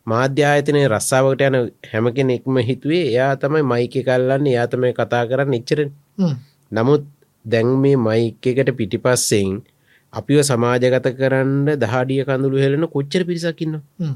මාධ්‍ය 0.07 0.43
ආයතනයේ 0.43 0.87
රස්සාවකට 0.87 1.43
යන 1.47 1.57
හැම 1.91 2.05
කෙනෙක්ම 2.17 2.55
හිතුවේ 2.69 3.03
එයා 3.09 3.33
තමයි 3.35 3.63
මයික් 3.71 3.95
එක 4.01 4.09
අල්ලන්නේ 4.15 4.53
එයා 4.55 4.67
තමයි 4.67 4.93
කතා 4.93 5.23
කරන්නේ 5.29 5.61
එච්චරනේ. 5.61 5.91
හ්ම්. 6.19 6.35
නමුත් 6.71 7.03
දැන් 7.45 7.69
මේ 7.83 7.97
මයික් 7.97 8.47
එකට 8.51 8.71
පිටිපස්සෙන් 8.79 9.61
අපිව 10.13 10.41
සමාජගත 10.43 11.07
කරන්න 11.19 11.67
දහඩිය 11.83 12.21
කඳුළු 12.27 12.63
හෙලන 12.63 12.87
කොච්චර 12.87 13.23
පිරිසක් 13.29 13.61
ඉන්නවා. 13.61 14.13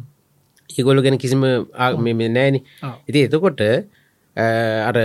ඒගොල්ලෝ 0.69 1.04
ගැන 1.04 1.17
කිසිම 1.17 1.39
මේ 1.39 2.30
නෑනේ. 2.30 2.63
ඉතින් 3.10 3.21
එතකොට 3.28 3.62
අර 4.35 4.97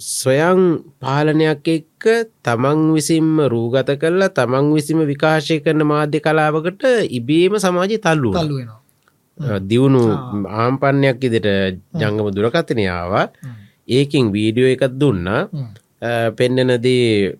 ස්වයං 0.00 0.60
පාලනයක් 1.00 1.68
එක්ක 1.68 2.04
තමන් 2.42 2.80
විසින්ම 2.96 3.40
රූගත 3.52 3.90
කරලා 4.00 4.32
තමන් 4.32 4.72
විසින්ම 4.72 5.04
විකාශය 5.04 5.60
කරන 5.60 5.84
මාධ්‍ය 5.84 6.20
කලාවකට 6.20 6.84
ඉබේම 7.10 7.58
සමාජය 7.58 7.98
තල්ලු 7.98 8.32
දියුණු 9.68 10.02
ආම්පන්නයක් 10.46 11.20
ඉදිට 11.20 11.48
ජංගම 11.94 12.32
හ්ම්. 13.36 13.54
ඒකින් 13.88 14.32
වීඩියෝ 14.32 14.72
එකත් 14.74 14.96
දුන්නා. 15.00 15.42
පෙන්නනදී 16.36 17.36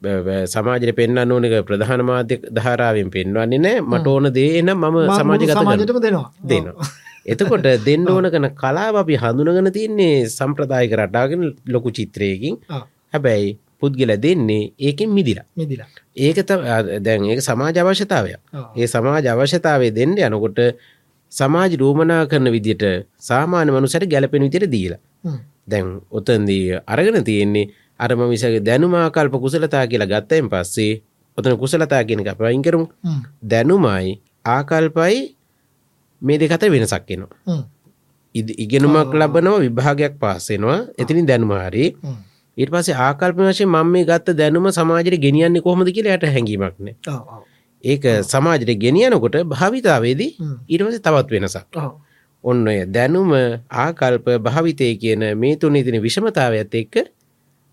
සමාජයට 0.46 0.96
පෙන්න්න 0.96 1.32
ඕනක 1.32 1.54
ප්‍රධාන 1.68 2.04
මාධ්‍ය 2.04 2.36
ධාරාවෙන් 2.52 3.10
පෙන්වන්නේ 3.10 3.58
නෑ. 3.58 3.80
මට 3.82 4.06
ඕන 4.06 4.32
දේ 4.32 4.62
නම් 4.62 4.76
මම 4.76 4.98
කරනවා. 5.48 5.62
සමාජයටම 5.62 6.00
දෙනවා. 6.04 6.28
දෙනවා. 6.48 6.88
එතකොට 7.26 7.66
දෙන්න 7.84 8.08
ඕන 8.08 8.26
කන 8.26 8.48
කලාව 8.54 8.96
අපි 8.96 9.16
හඳුනගෙන 9.16 9.72
තින්නේ 9.72 10.28
සම්ප්‍රදායක 10.28 10.92
රටාගෙන 10.92 11.42
ලොකු 11.66 11.90
චිත්‍රයකින්. 11.90 12.56
හැබැයි 13.12 13.58
පුද්ගල 13.80 14.12
දෙන්නේ 14.16 14.72
ඒකෙන් 14.78 15.10
මිදිලා. 15.10 15.46
මිදිලා. 15.56 15.88
ඒක 16.16 16.38
දැන් 17.00 17.24
ඒක 17.26 17.40
සමාජ 17.40 17.76
අවශ්‍යතාවයක්. 17.76 18.40
ඒ 18.76 18.86
සමාජ 18.86 19.26
අවශ්‍යතාවය 19.26 19.90
දෙන්න 19.90 20.16
යනකොට 20.18 20.60
සමාජ 21.32 21.76
රූමනා 21.76 22.26
කරන 22.26 22.48
විදිට 22.50 22.82
සාමාන්‍ය 23.20 23.70
මනුසට 23.70 24.06
ගැලපෙන 24.06 24.42
විදිට 24.42 24.70
දීලා. 24.70 25.00
දැන් 25.66 26.00
ඔතන්දී 26.10 26.80
අරගෙන 26.86 27.24
තියෙන්නේ 27.24 27.70
අරම 27.98 28.20
විසගේ 28.30 28.60
දැනුමාකල්ප 28.60 29.34
කුසලතා 29.36 29.84
කියලා 29.86 30.08
ගත්තයෙන් 30.08 30.48
පස්සේ 30.48 31.02
ඔතන 31.38 31.56
කුසලතා 31.56 32.02
කියන 32.04 32.20
එක 32.20 32.38
පයින් 32.38 32.62
කරමු. 32.62 32.86
දැනුමයි 33.42 34.20
ආකල්පයි 34.46 35.36
මේ 36.22 36.38
දෙකත 36.38 36.64
වෙනසක් 36.74 37.10
එනවා 37.10 37.60
ඉගෙනුමක් 38.34 39.12
ලබනවා 39.12 39.60
විභාගයක් 39.60 40.18
පාසෙනවා 40.18 40.80
එතිනින් 40.98 41.26
දැනුම 41.26 41.52
හරි 41.58 41.86
හ්ම්. 41.92 42.18
ඊට 42.56 42.70
පස්සේ 42.70 42.98
ආකල්ප 42.98 43.38
වශයෙන් 43.40 43.68
මම 43.68 43.88
මේ 43.88 44.04
ගත්ත 44.04 44.36
දැනුම 44.36 44.68
සමාජයට 44.70 45.18
ගෙනියන්නේ 45.18 45.62
කොහොමද 45.62 45.90
කියලා 45.90 46.14
යට 46.14 46.26
හැඟීමක් 46.26 46.76
නෑ. 46.78 46.94
ඒක 47.84 48.04
සමාජයට 48.24 48.72
ගෙනියනකොට 48.76 49.36
භාවිතාවේදී. 49.46 50.30
ඊට 50.68 50.82
පස්සේ 50.84 51.00
තවත් 51.00 51.28
වෙනසක්. 51.32 51.78
ඔන්න 52.44 52.68
ඔය 52.68 52.78
දැනුම 52.88 53.32
ආකල්ප 53.76 54.26
භාවිතය 54.40 54.92
කියන 54.96 55.24
මේ 55.36 55.56
තුනේ 55.56 55.82
තියෙන 55.82 56.02
විෂමතාවයත් 56.02 56.74
එක්ක 56.74 56.94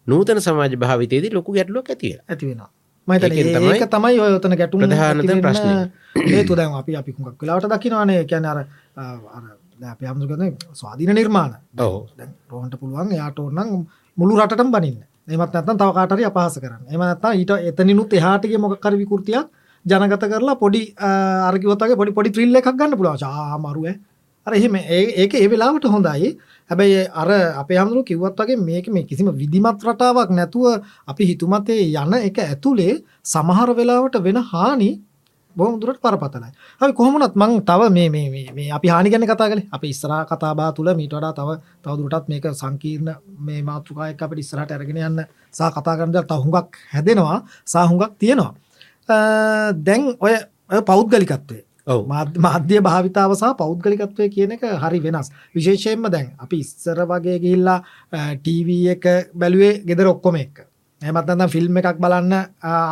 නූතන 0.08 0.42
සමාජ 0.42 0.74
භාවිතයේදී 0.78 1.32
ලොකු 1.32 1.54
ගැටලුවක් 1.54 1.90
ඇති 1.90 2.10
වෙලා. 2.10 2.26
ඇති 2.30 2.46
වෙනවා 2.46 2.77
තමයි 3.56 3.70
ඒක 3.74 3.89
තමයි 3.89 4.20
ඔය 4.20 4.34
ඔතන 4.36 4.56
ගැටුම් 4.56 4.80
වෙන්න 4.82 5.41
ප්‍රශ්නය. 5.41 5.72
හේතු 6.30 6.56
දැන් 6.56 6.74
අපි 6.76 6.96
අපි 6.96 7.12
හුඟක් 7.13 7.41
වෙලාවට 7.41 7.70
දකිනවානේ. 7.74 8.24
කියන්නේ 8.26 8.52
අර 8.52 8.60
අපි 9.88 10.06
හමුදුකනේ 10.06 10.50
ස්වාධීන 10.74 11.13
නිර්මාණ. 11.15 11.54
ඔව්. 11.80 11.96
දැන් 12.17 12.32
රෝහන්ට 12.50 12.76
පුළුවන් 12.80 13.12
එයාට 13.13 13.39
ඕනනම් 13.39 13.86
මුළු 14.17 14.34
රටටම 14.38 14.72
බනින්න. 14.72 14.98
එහෙමත් 15.28 15.54
නැත්නම් 15.54 15.78
තව 15.78 15.89
කාට 15.93 16.12
හරි 16.12 16.26
අපහාස 16.26 16.58
කරන්න. 16.58 16.84
එහෙම 16.89 17.00
නැත්නම් 17.02 17.39
ඊට 17.39 17.52
එතනිනුත් 17.72 18.13
එහාට 18.13 18.43
ගිය 18.46 18.58
මොකක් 18.60 18.86
හරි 18.86 18.98
විකෘතියක් 18.98 19.48
ජනගත 19.86 20.24
කරලා 20.26 20.56
පොඩි 20.58 20.82
අ, 20.98 21.10
අර 21.48 21.56
කිව්වත් 21.60 21.82
වගේ 21.82 21.96
පොඩි 21.96 22.12
පොඩි 22.12 22.30
ත්‍රිල් 22.32 22.56
එකක් 22.56 22.70
ගන්න 22.74 22.98
පුළුවන්. 22.98 23.24
ආ 23.24 23.58
මරු 23.60 23.86
ඈ. 23.86 23.96
අර 24.48 24.54
එහෙම 24.54 24.76
ඒක 24.76 25.34
ඒ 25.36 25.48
වෙලාවට 25.48 25.86
හොඳයි 25.88 26.30
හැබැයි 26.69 27.01
අර 27.13 27.30
අපේ 27.62 27.77
හමුදුරු 27.80 28.03
කිව්වත් 28.03 28.39
වගේ 28.39 28.58
මේක 28.60 28.88
මේ 28.89 29.03
කිසිම 29.03 29.27
විධිමත් 29.34 29.84
රටාවක් 29.84 30.30
නැතුව 30.32 30.65
අපි 31.08 31.23
හිතුමතේ 31.25 31.82
යන 31.95 32.13
එක 32.19 32.38
ඇතුලේ 32.41 32.93
සමහර 33.25 33.69
වෙලාවට 33.73 34.17
වෙන 34.23 34.38
හානි 34.51 34.89
බොහොම 35.56 35.80
දුරට 35.82 35.99
පරපතලයි. 35.99 36.51
අපි 36.82 36.93
කොහොමනත් 36.93 37.34
මං 37.36 37.51
තව 37.65 37.82
මේ 37.89 38.10
මේ 38.10 38.27
මේ 38.30 38.51
මේ 38.53 38.67
අපි 38.71 38.88
හානි 38.88 39.10
ගැන 39.10 39.25
කතා 39.25 39.47
කළේ. 39.49 39.67
අපි 39.71 39.88
ඉස්සරහා 39.89 40.25
කතා 40.25 40.53
බහ 40.53 40.67
තුල 40.75 40.89
මීට 40.95 41.13
වඩා 41.13 41.34
තව 41.34 41.49
තව 41.84 41.93
දුරටත් 41.99 42.27
මේක 42.30 42.45
සංකීර්ණ 42.53 43.10
මේ 43.39 43.62
මාතෘකා 43.63 44.10
එක්ක 44.12 44.21
අපිට 44.21 44.39
ඉස්සරහට 44.39 44.71
අරගෙන 44.71 44.97
යන්න 44.99 45.23
සහ 45.51 45.71
කතා 45.75 45.95
කරන්න 45.97 46.13
දේවල් 46.13 46.27
තව 46.27 46.39
හුඟක් 46.45 46.77
හැදෙනවා 46.93 47.38
සහ 47.65 47.88
හුඟක් 47.89 48.13
තියෙනවා. 48.19 48.53
අ, 49.10 49.15
දැන් 49.88 50.01
ඔය 50.19 50.34
ඔය 50.69 50.82
පෞද්ගලිකත්වය 50.84 51.58
ඔව්. 51.58 51.66
මාධ්‍ය- 51.88 52.41
මාධ්‍ය 52.41 52.80
භාවිතාව 52.80 53.34
සහ 53.34 53.54
පෞද්ගලිකත්වය 53.58 54.30
කියන 54.30 54.52
එක 54.52 54.63
හරි 54.84 55.00
වෙනස්. 55.00 55.32
විශේෂයෙන්ම 55.56 56.10
දැන් 56.10 56.32
අපි 56.39 56.60
ඉස්සර 56.60 57.06
වගේ 57.06 57.39
ගිහිල්ලා 57.39 57.80
ටීවී 58.36 58.88
එක 58.88 59.06
බැලුවේ 59.36 59.73
ගෙදර 59.86 60.08
ඔක්කොම 60.08 60.36
එක්ක. 60.36 60.66
එමත් 61.02 61.14
නැත්නම් 61.16 61.50
ෆිල්ම් 61.50 61.78
එකක් 61.78 62.00
බලන්න 62.02 62.34
අ, 62.34 62.44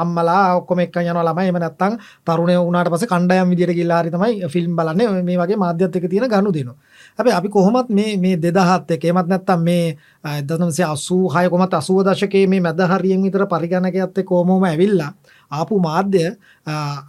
අම්මලා 0.01 0.57
ඔක්කොම 0.57 0.79
එක්ක 0.79 0.97
යනවා 1.01 1.23
ළමයි. 1.25 1.45
එහෙම 1.45 1.57
නැත්නම් 1.57 1.93
තරුණයෝ 2.23 2.65
වුණාට 2.65 2.89
පස්සේ 2.93 3.09
කණ්ඩායම් 3.09 3.49
විදියට 3.49 3.73
ගිහිල්ලා 3.73 4.01
හරි 4.01 4.11
තමයි 4.11 4.49
ෆිල්ම් 4.49 4.75
බලන්නේ. 4.75 5.07
ඔය 5.09 5.23
මේ 5.23 5.37
වගේ 5.37 5.57
මාධ්‍යත් 5.57 5.95
එක්ක 5.95 6.05
තියෙන 6.09 6.29
ගනුදෙනු. 6.29 6.73
හැබැයි 7.17 7.37
අපි 7.37 7.49
කොහොමත් 7.49 7.89
මේ 7.89 8.17
මේ 8.17 8.35
2000ත් 8.37 8.91
එක්ක 8.91 9.05
එහෙමත් 9.05 9.27
නැත්නම් 9.27 9.63
මේ 9.63 9.97
අ, 10.23 10.41
1986 10.41 11.49
කොමත් 11.49 11.73
80 11.73 12.03
දශකයේ 12.07 12.47
මේ 12.47 12.61
මැද 12.61 12.79
හරියෙන් 12.83 13.23
විතර 13.23 13.45
පරිගණකයත් 13.47 14.17
එක්ක 14.17 14.27
කොහොමම 14.27 14.63
ඇවිල්ලා 14.63 15.11
ආපු 15.51 15.79
මාධ්‍ය 15.79 16.25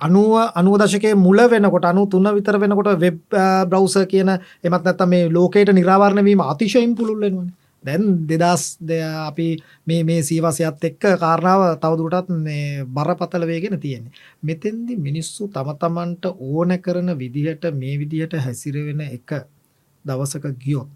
අනුව 0.01 0.33
අනුව 0.55 0.79
දශකයේ 0.81 1.15
මුල 1.17 1.37
වෙනකොට 1.51 1.85
අනු 1.85 2.07
තුන්න 2.07 2.29
විතර 2.35 2.57
වෙනකොට 2.59 2.97
වෙබ් 2.99 3.21
බ්‍රවස 3.69 3.97
කියන 4.09 4.29
එමත් 4.65 4.83
නැත්තම් 4.85 5.09
මේ 5.09 5.29
ලෝකයට 5.29 5.73
නිරාවරණ 5.73 6.25
වීම 6.25 6.41
අතිශයින් 6.43 6.97
පුළුල් 6.97 7.21
වෙනවනේ 7.21 7.53
දැන් 7.87 8.05
දෙදස් 8.29 8.65
දෙ 8.81 8.99
අපි 9.03 9.49
මේ 9.87 10.03
මේ 10.03 10.23
සීවසයත් 10.23 10.85
එක්ක 10.85 11.03
කාරණාව 11.17 11.63
තවදුරටත් 11.83 12.31
මේ 12.39 12.85
බරපතල 12.89 13.47
වේගෙන 13.47 13.81
තියෙන්නේ 13.81 14.13
මෙතෙන්දි 14.43 14.95
මිනිස්සු 14.99 15.49
තම 15.49 15.73
තමන්ට 15.77 16.25
ඕන 16.49 16.71
කරන 16.79 17.11
විදිහට 17.17 17.65
මේ 17.75 17.99
විදිහට 17.99 18.39
හැසිරවෙන 18.39 19.03
එක 19.09 19.31
දවසක 20.05 20.47
ගියොත් 20.57 20.93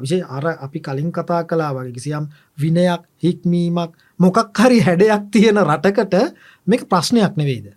විශේ 0.00 0.22
අර 0.28 0.46
අපි 0.58 0.78
කලින් 0.80 1.10
කතා 1.12 1.42
කලා 1.44 1.72
වගේ 1.72 1.92
කිසියම් 1.92 2.24
විනයක් 2.58 3.02
හික්මීමක් 3.18 3.90
මොකක් 4.20 4.58
හරි 4.58 4.78
හැඩයක් 4.80 5.22
තියෙන 5.32 5.58
රටකට 5.60 6.14
මේක 6.66 6.82
ප්‍රශ්නයක් 6.86 7.34
නෙවෙයිද 7.36 7.74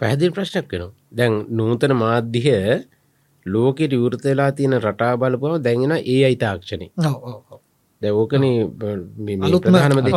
පැහැදිලි 0.00 0.32
ප්‍රශ්නයක් 0.32 0.66
වෙනවා. 0.66 0.92
දැන් 1.12 1.32
නූතන 1.50 1.92
මාධ්‍ය 1.94 2.56
ලෝකෙට 3.46 3.92
විවෘත 3.94 4.24
වෙලා 4.24 4.50
තියෙන 4.52 4.76
රටා 4.80 5.12
බලපුවම 5.16 5.62
දැන් 5.62 5.84
එන 5.86 5.92
AI 5.92 6.34
තාක්ෂණය. 6.36 6.86
ඔව් 7.00 7.16
ඔව්. 7.24 7.58
දැන් 8.02 8.14
ඕකනේ 8.14 8.56
මේ 9.18 9.36
ප්‍රධානම 9.62 10.00
දේ. 10.00 10.14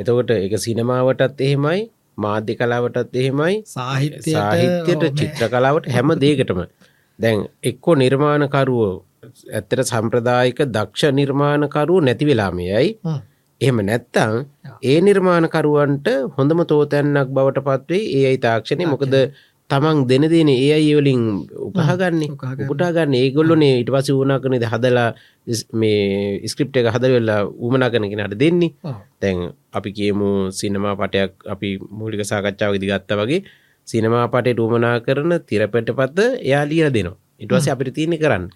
එතකොට 0.00 0.30
ඒක 0.32 0.54
සිනමාවටත් 0.58 1.40
එහෙමයි 1.40 1.80
මාධ්‍ය 2.18 2.54
කලාවටත් 2.56 3.16
එහෙමයි 3.16 3.54
සාහිත්‍යයට 3.66 4.30
සාහිත්‍යයට 4.30 5.04
චිත්‍ර 5.18 5.48
කලාවට 5.48 5.90
හැම 5.94 6.14
දේකටම 6.18 6.60
දැන් 7.18 7.38
එක්කෝ 7.62 7.94
නිර්මාණකරුවෝ 7.96 8.94
ඇත්තට 9.52 9.82
සම්ප්‍රදායික 9.84 10.60
දක්ෂ 10.68 11.12
නිර්මාණකරුව 11.12 11.98
නැති 12.02 12.24
වෙලාමයයි 12.26 12.88
හ්ම්. 13.04 13.18
එහෙම 13.60 13.78
නැත්තං 13.82 14.34
ඒ 14.84 14.98
නිර්මාණකරුවන්ට 15.00 16.08
හොඳම 16.36 16.60
තෝතැන්නක් 16.64 17.30
බවට 17.30 17.64
පත්වේ 17.68 18.02
ඒ 18.16 18.24
අයි 18.26 18.38
තාක්ෂණය 18.38 18.86
මොකද 18.86 19.14
තමන් 19.70 19.98
දෙන 20.08 20.24
දෙන 20.32 20.48
ඒ 20.48 20.72
අයි 20.76 20.92
වලින් 20.96 21.22
උකහගන්නේ 21.66 22.28
උකහාගන්නේ. 22.34 22.64
උපුටාගන්න. 22.64 23.14
ඒගොල්ලොනේ 23.20 23.74
ඉට 23.82 23.90
පස 23.94 24.08
වුණා 24.18 24.40
කනද 24.42 24.64
හදලා 24.72 25.08
මේ 25.80 26.40
ස්ක්‍රිප්ට 26.50 26.76
එක 26.80 26.88
හද 26.94 27.04
වෙල්ලා 27.14 27.40
උමනා 27.66 27.90
කනගෙනට 27.92 28.36
දෙන්නේ. 28.42 28.72
තැන් 29.20 29.38
අපි 29.78 29.90
කියමු 29.98 30.28
සිනමා 30.58 30.94
පටයක් 31.00 31.32
අපි 31.54 31.68
මූලික 31.98 32.24
සාකච්ඡාව 32.30 32.78
ඉදි 32.78 32.90
ගත්ත 32.90 33.10
වගේ 33.20 33.40
සිනමා 33.88 34.24
පටයට 34.32 34.62
උමනා 34.66 34.94
කරන 35.06 35.32
තිරපැට 35.48 35.90
පත්ත 35.98 36.18
එයා 36.48 36.64
ලියල 36.70 36.88
දෙනවා. 36.96 37.18
ඉටවස 37.42 37.68
අපිට 37.74 37.92
තියනෙ 37.98 38.16
කරන්න. 38.22 38.48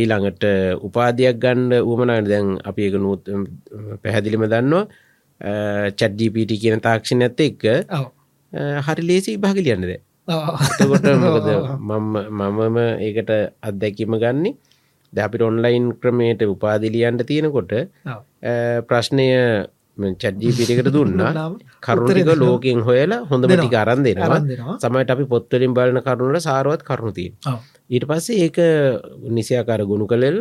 ඊළඟට 0.00 0.44
උපාධයක් 0.88 1.40
ගණ්ඩ 1.44 1.88
උමනාට 1.92 2.28
දැන් 2.32 2.52
අපි 2.68 2.82
එක 2.88 2.94
නූත් 3.06 3.24
පැහැදිලිම 4.02 4.44
දන්නවා. 4.52 4.84
චඩ්ජීපිට 5.98 6.52
කියන 6.62 6.80
තාක්ෂණ 6.86 7.24
ඇත්ත 7.26 7.40
එක්ක 7.48 7.64
හරි 8.86 9.02
ලේසි 9.08 9.38
භාගි 9.40 9.64
ලියන්නද 9.64 9.88
ඔව්. 9.88 10.00
එතකොට 10.30 11.06
මොකද 11.18 11.48
මම 11.80 12.14
මමම 12.30 12.78
ඒකට 13.00 13.30
අත්දැකීම 13.62 14.16
ගන්නේ. 14.16 14.54
ද 15.12 15.18
අපිට 15.18 15.42
ඔන්ලයින් 15.42 15.86
ක්‍රමයට 15.96 16.42
උපාදිලියන්ට 16.46 17.26
තියෙනකොට 17.26 17.72
ප්‍රශ්නය 18.88 19.28
චඩ්ජීපිටිකට 20.16 20.88
දුන්නා. 20.88 21.32
දුන්නාම 21.32 21.58
කරුණටික 21.82 22.30
ලෝකෙන් 22.36 22.80
හොයලා 22.82 23.20
හොඳම 23.24 23.50
ටික 23.52 23.76
අරන් 23.76 24.06
දෙනවා. 24.06 24.40
සමට 24.78 25.10
අපි 25.10 25.24
පොත්වලින් 25.26 25.74
බලන 25.74 26.02
කරුණට 26.02 26.42
සාරුවත් 26.42 26.82
කරුණුතිය 26.82 27.30
ඔව්. 27.46 27.58
ඊට 27.90 28.04
පස්සේ 28.06 28.36
ඒක 28.44 28.58
නිසියාකාර 29.28 29.82
ගුණු 29.82 30.06
කළෙල්ල 30.06 30.38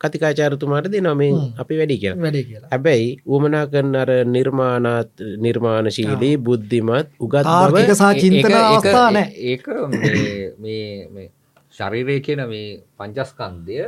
කතිකාචාරතුමාට 0.00 0.88
දෙ 0.88 1.00
නොමේ 1.00 1.30
අපි 1.58 1.74
වැඩි 1.78 1.96
කියලා. 1.98 2.18
වැඩේ 2.18 2.42
කියලා. 2.42 2.68
හැබැයි 2.70 3.08
උමනා 3.28 3.64
කරන 3.66 3.94
අර 3.96 4.10
නිර්මාණත් 4.26 5.12
නිර්මාණශීලී 5.38 6.36
බුද්ධිමත් 6.40 7.08
උගත් 7.20 7.46
බව 7.66 7.76
සහ 7.92 8.04
චින්තන 8.20 8.38
ඒක- 8.40 8.58
අවස්ථා 8.62 9.08
නෑ 9.10 9.28
ඒක 9.46 9.66
මේ- 9.94 10.50
මේ 10.58 10.90
මේ 11.08 11.28
ශරීරය 11.74 12.16
කියන 12.20 12.42
මේ 12.48 12.66
පංචස්කන්දය 12.98 13.78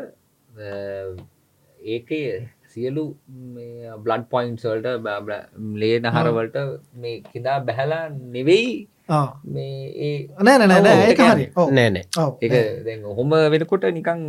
ඒක 1.81 2.09
සියලු 2.71 3.05
බ්ලඩ් 3.99 4.25
පොයින්ට්සල්ට 4.31 4.87
ලේ 5.75 5.97
නහරවලට 6.01 6.57
මේ 6.95 7.17
කිදා 7.33 7.59
බැහලා 7.61 8.05
නෙවෙයි. 8.35 8.71
මේ 9.47 9.91
ඒ 9.99 10.13
නෑ 10.39 10.57
නෑ 10.59 10.69
නෑ 10.69 10.83
නෑ 10.83 10.95
ඔව්, 10.95 11.03
ඒක 11.05 11.19
ඒක 11.19 11.31
හරි. 11.31 11.47
ඔව්. 11.57 11.69
නෑනෑ. 11.71 12.05
ඒක 12.41 12.53
දැන් 12.85 13.01
හොම 13.13 13.31
වෙනකොට 13.53 13.85
නිකං 13.91 14.21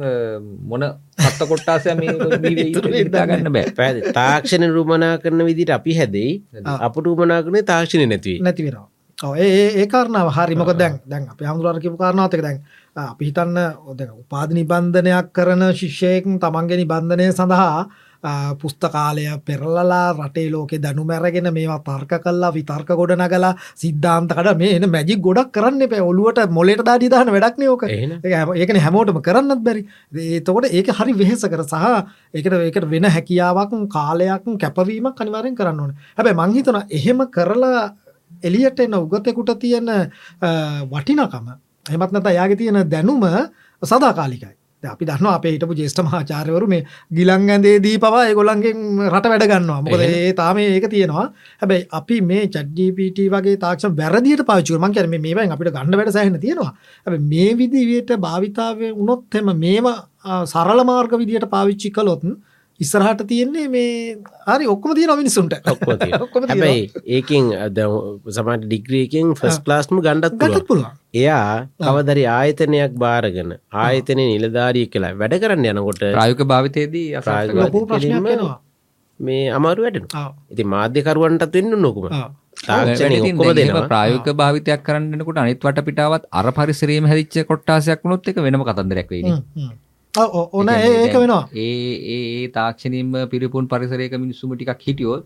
මොන 0.65 0.83
පත්ත 1.17 1.47
කොට්ටාසය 1.47 1.93
මේ 1.95 2.13
හිතා 2.99 3.25
ගන්න 3.27 3.51
බෑ. 3.51 3.71
පැ 3.71 3.91
තාක්ෂණ 4.11 4.69
රුමනා 4.71 5.17
කරන 5.19 5.45
විදිට 5.45 5.69
අපි 5.71 5.93
හැදෙයි. 5.95 6.31
අපට 6.79 7.05
උමනා 7.07 7.41
කරන 7.43 7.61
තාක්ෂණය 7.65 8.05
නැතිවේ 8.07 8.41
නැති 8.41 8.63
වෙනවා. 8.63 8.87
ඔව්, 9.17 9.33
ඒ 9.37 9.49
ඒ- 9.55 9.73
ඒ 9.77 9.87
කාරණාව 9.87 10.29
හරිමක 10.33 10.71
දැන් 10.75 10.93
දැන් 11.05 11.27
අප 11.29 11.41
හමුදුරර 11.43 11.77
කිපු 11.79 11.97
කාරණාවතක 11.97 12.41
දැන් 12.41 12.57
ආ, 12.95 13.11
අපි 13.11 13.25
හිතන්න 13.25 13.57
ඔද 13.85 13.99
උපාධ 14.17 14.51
නිබන්ධනයක් 14.51 15.27
කරන 15.31 15.61
ශිෂ්‍යයක 15.73 16.25
තමන්ගේ 16.37 16.77
නිබන්ධනය 16.79 17.29
සඳහා 17.31 17.85
පුස්තකාලය 18.61 19.25
පෙරලලා 19.45 20.13
රටේ 20.13 20.49
ලෝකෙ 20.51 20.77
දැනු 20.81 21.03
මැරගෙන 21.05 21.49
මේවා 21.53 21.79
තර්ක 21.87 22.21
කල්ලා 22.23 22.51
විතර්ක 22.53 22.89
ගොඩ 22.99 23.15
නගලා 23.17 23.53
සිද්ධාන්තකට 23.75 24.57
මේ 24.57 24.75
එන 24.75 24.89
මැජික් 24.89 25.21
ගොඩක් 25.21 25.51
කරන්න 25.51 25.81
එප. 25.81 25.93
ඔලුවට 26.01 26.49
මොලට 26.49 26.83
දාඩි 26.85 27.09
දාන 27.09 27.31
වැඩක් 27.35 27.57
නයෝක 27.57 27.83
ඒකන 27.87 28.81
හැමෝටම 28.85 29.21
කරන්නත් 29.21 29.63
බැරි. 29.63 29.85
ඒතකොට 30.13 30.69
ඒක 30.69 30.93
හරි 30.99 31.13
වෙහෙස 31.23 31.41
කර 31.41 31.63
සහ 31.63 31.75
ඒකට 32.33 32.53
ඒකට 32.53 32.89
වෙන 32.93 33.09
හැකියාවක් 33.17 33.73
කාලයක් 33.89 34.45
කැපවීමක් 34.61 35.21
අනිවාරෙන් 35.21 35.55
කරන්න 35.55 35.79
ඕන. 35.79 35.97
හැබැ 36.17 36.33
මංහිතන 36.33 36.77
එහෙම 36.89 37.25
කරලා 37.35 37.95
එලියට 38.43 38.79
එන්න 38.79 38.95
උගතෙකුට 39.01 39.59
තියෙන 39.59 39.89
වටිනකම 40.93 41.51
එමත් 41.89 42.11
නැත 42.11 42.33
යාගේ 42.37 42.57
තියෙන 42.57 42.79
දැනුම 42.89 43.23
සදාකාලිකයි 43.81 44.55
අපි 44.83 45.05
දන්නවා 45.05 45.35
අපේ 45.37 45.51
හිටපු 45.53 45.75
ජේෂ්ඨ 45.79 46.01
මහාචාර්යවරු 46.07 46.67
මේ 46.67 46.81
ගිලන් 47.17 47.49
ඇඳේදී 47.55 47.97
පවා 48.03 48.23
ඒගොල්ලන්ගෙන් 48.27 48.77
රට 49.09 49.31
වැඩ 49.33 49.47
ගන්නවා. 49.51 49.81
මොකද 49.81 50.03
ඒ 50.05 50.33
තාම 50.33 50.57
ඒක 50.57 50.87
තියෙනවා. 50.89 51.25
හැබැයි 51.61 51.87
අපි 51.99 52.21
මේ 52.21 52.43
ChatGPT 52.47 53.27
වගේ 53.33 53.57
තාක්ෂණ 53.65 53.97
වැරදියට 53.97 54.45
පාවිච්චි 54.45 54.73
කරනවා. 54.73 54.89
මං 54.89 54.95
කියන්නේ 54.95 55.13
මේ 55.15 55.25
මේවෙන් 55.27 55.53
අපිට 55.55 55.73
ගන්න 55.75 55.99
වැඩ 55.99 56.13
සෑහෙන 56.17 56.39
තියෙනවා. 56.45 56.71
හැබැයි 57.05 57.27
මේ 57.33 57.57
විදිහට 57.59 58.15
භාවිතාවේ 58.25 58.91
වුණොත් 58.99 59.35
එම 59.35 59.51
මේව 59.65 59.91
සරල 60.45 60.83
මාර්ග 60.83 61.13
විදියට 61.21 61.49
පාවිච්චි 61.55 61.93
කළොත් 61.97 62.23
ඉස්සරහට 62.81 63.21
තියෙන්නේ 63.29 63.67
මේ 63.73 63.91
හරි 64.47 64.65
ඔක්කොම 64.73 64.95
තියෙනවා 64.97 65.17
මිනිස්සුන්ට. 65.19 65.53
ඔක්කොම 65.65 65.97
තියෙනවා. 65.99 66.23
ඔක්කොම 66.25 66.41
තියෙනවා. 66.43 66.67
හැබැයි 66.67 66.83
ඒකින් 67.15 67.45
සමට 68.29 68.65
ඩිග්‍රියකින් 68.65 69.27
ෆස් 69.39 69.59
ලාස්ම 69.67 69.99
ගණ්ඩත් 69.99 70.35
ගන්නත් 70.41 70.65
පුළුවන්. 70.67 70.89
එයා 71.15 71.67
කවදරි 71.79 72.23
ආයතනයක් 72.31 72.93
බාරගෙන 73.03 73.51
ආයතනය 73.83 74.23
නිලධාරී 74.25 74.85
කියලා 74.93 75.13
වැඩ 75.15 75.37
කරන්න 75.43 75.69
යනකොට 75.73 76.03
ප්‍රායුක 76.09 76.43
භාවිතයේදී 76.51 77.07
ප්‍රායෝගික 77.21 77.63
ලොකු 77.63 77.85
ප්‍රශ්නයක් 77.87 78.23
වෙනවා 78.27 78.57
මේ 79.19 79.41
අමාරු 79.51 79.81
වැඩෙන. 79.85 80.05
ආ, 80.13 80.29
ඉති 80.51 80.63
මාධ්‍යකරුවන්ටත් 80.73 81.53
වෙන්න 81.55 81.75
නොකුම 81.85 82.07
ආ. 82.11 82.23
තාක්ෂණය 82.61 83.17
ඉතින් 83.19 83.35
ඔක්කොම 83.35 83.51
දැන් 83.51 83.59
දෙනවා. 83.61 83.85
ප්‍රායෝගික 83.91 84.35
භාවිතයක් 84.41 84.81
කරන්නනකොට 84.87 85.39
අනිත් 85.43 85.61
වටපිටාවත් 85.67 86.25
අර 86.33 86.47
පරිසරයේම 86.57 87.05
හැදිච්ච 87.11 87.45
කොට්ටාසයක් 87.45 88.01
වුණොත් 88.03 88.27
ඒක 88.27 88.41
වෙනම 88.47 88.63
කතන්දරයක් 88.69 89.09
වෙයිනේ. 89.13 89.39
ඕන 90.13 90.69
ඒක 90.69 91.13
වෙනවා 91.15 91.43
ඒ 91.55 91.67
ඒ 92.07 92.23
ඒ 92.35 92.47
තාක්ෂණයෙන්ම 92.49 93.13
පිරිපුන් 93.29 93.67
පරිසරයක 93.67 94.13
මිනිස්සුම 94.15 94.53
ටිකක් 94.53 94.81
හිටියොත් 94.81 95.23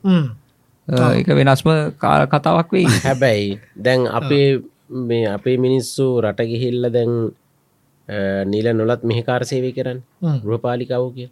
ඒක 1.12 1.28
වෙනස්ම 1.32 1.70
කා- 1.98 2.28
කතාවක් 2.28 2.70
වෙයි. 2.72 2.86
හැබැයි 3.06 3.58
දැන් 3.78 4.06
අපේ 4.10 4.62
මේ 5.02 5.26
අපේ 5.30 5.58
මිනිස්සු 5.58 6.06
රට 6.22 6.42
ගිහිල්ල 6.46 6.86
දැන් 6.92 7.12
අ, 8.08 8.18
නිල 8.46 8.68
නොලත් 8.74 9.02
මෙහිකාර 9.04 9.42
සේවය 9.44 9.72
කරන්න 9.74 10.00
හ්ම්. 10.22 10.38
ගෘහපාලිකාව 10.44 11.06
කිය. 11.16 11.30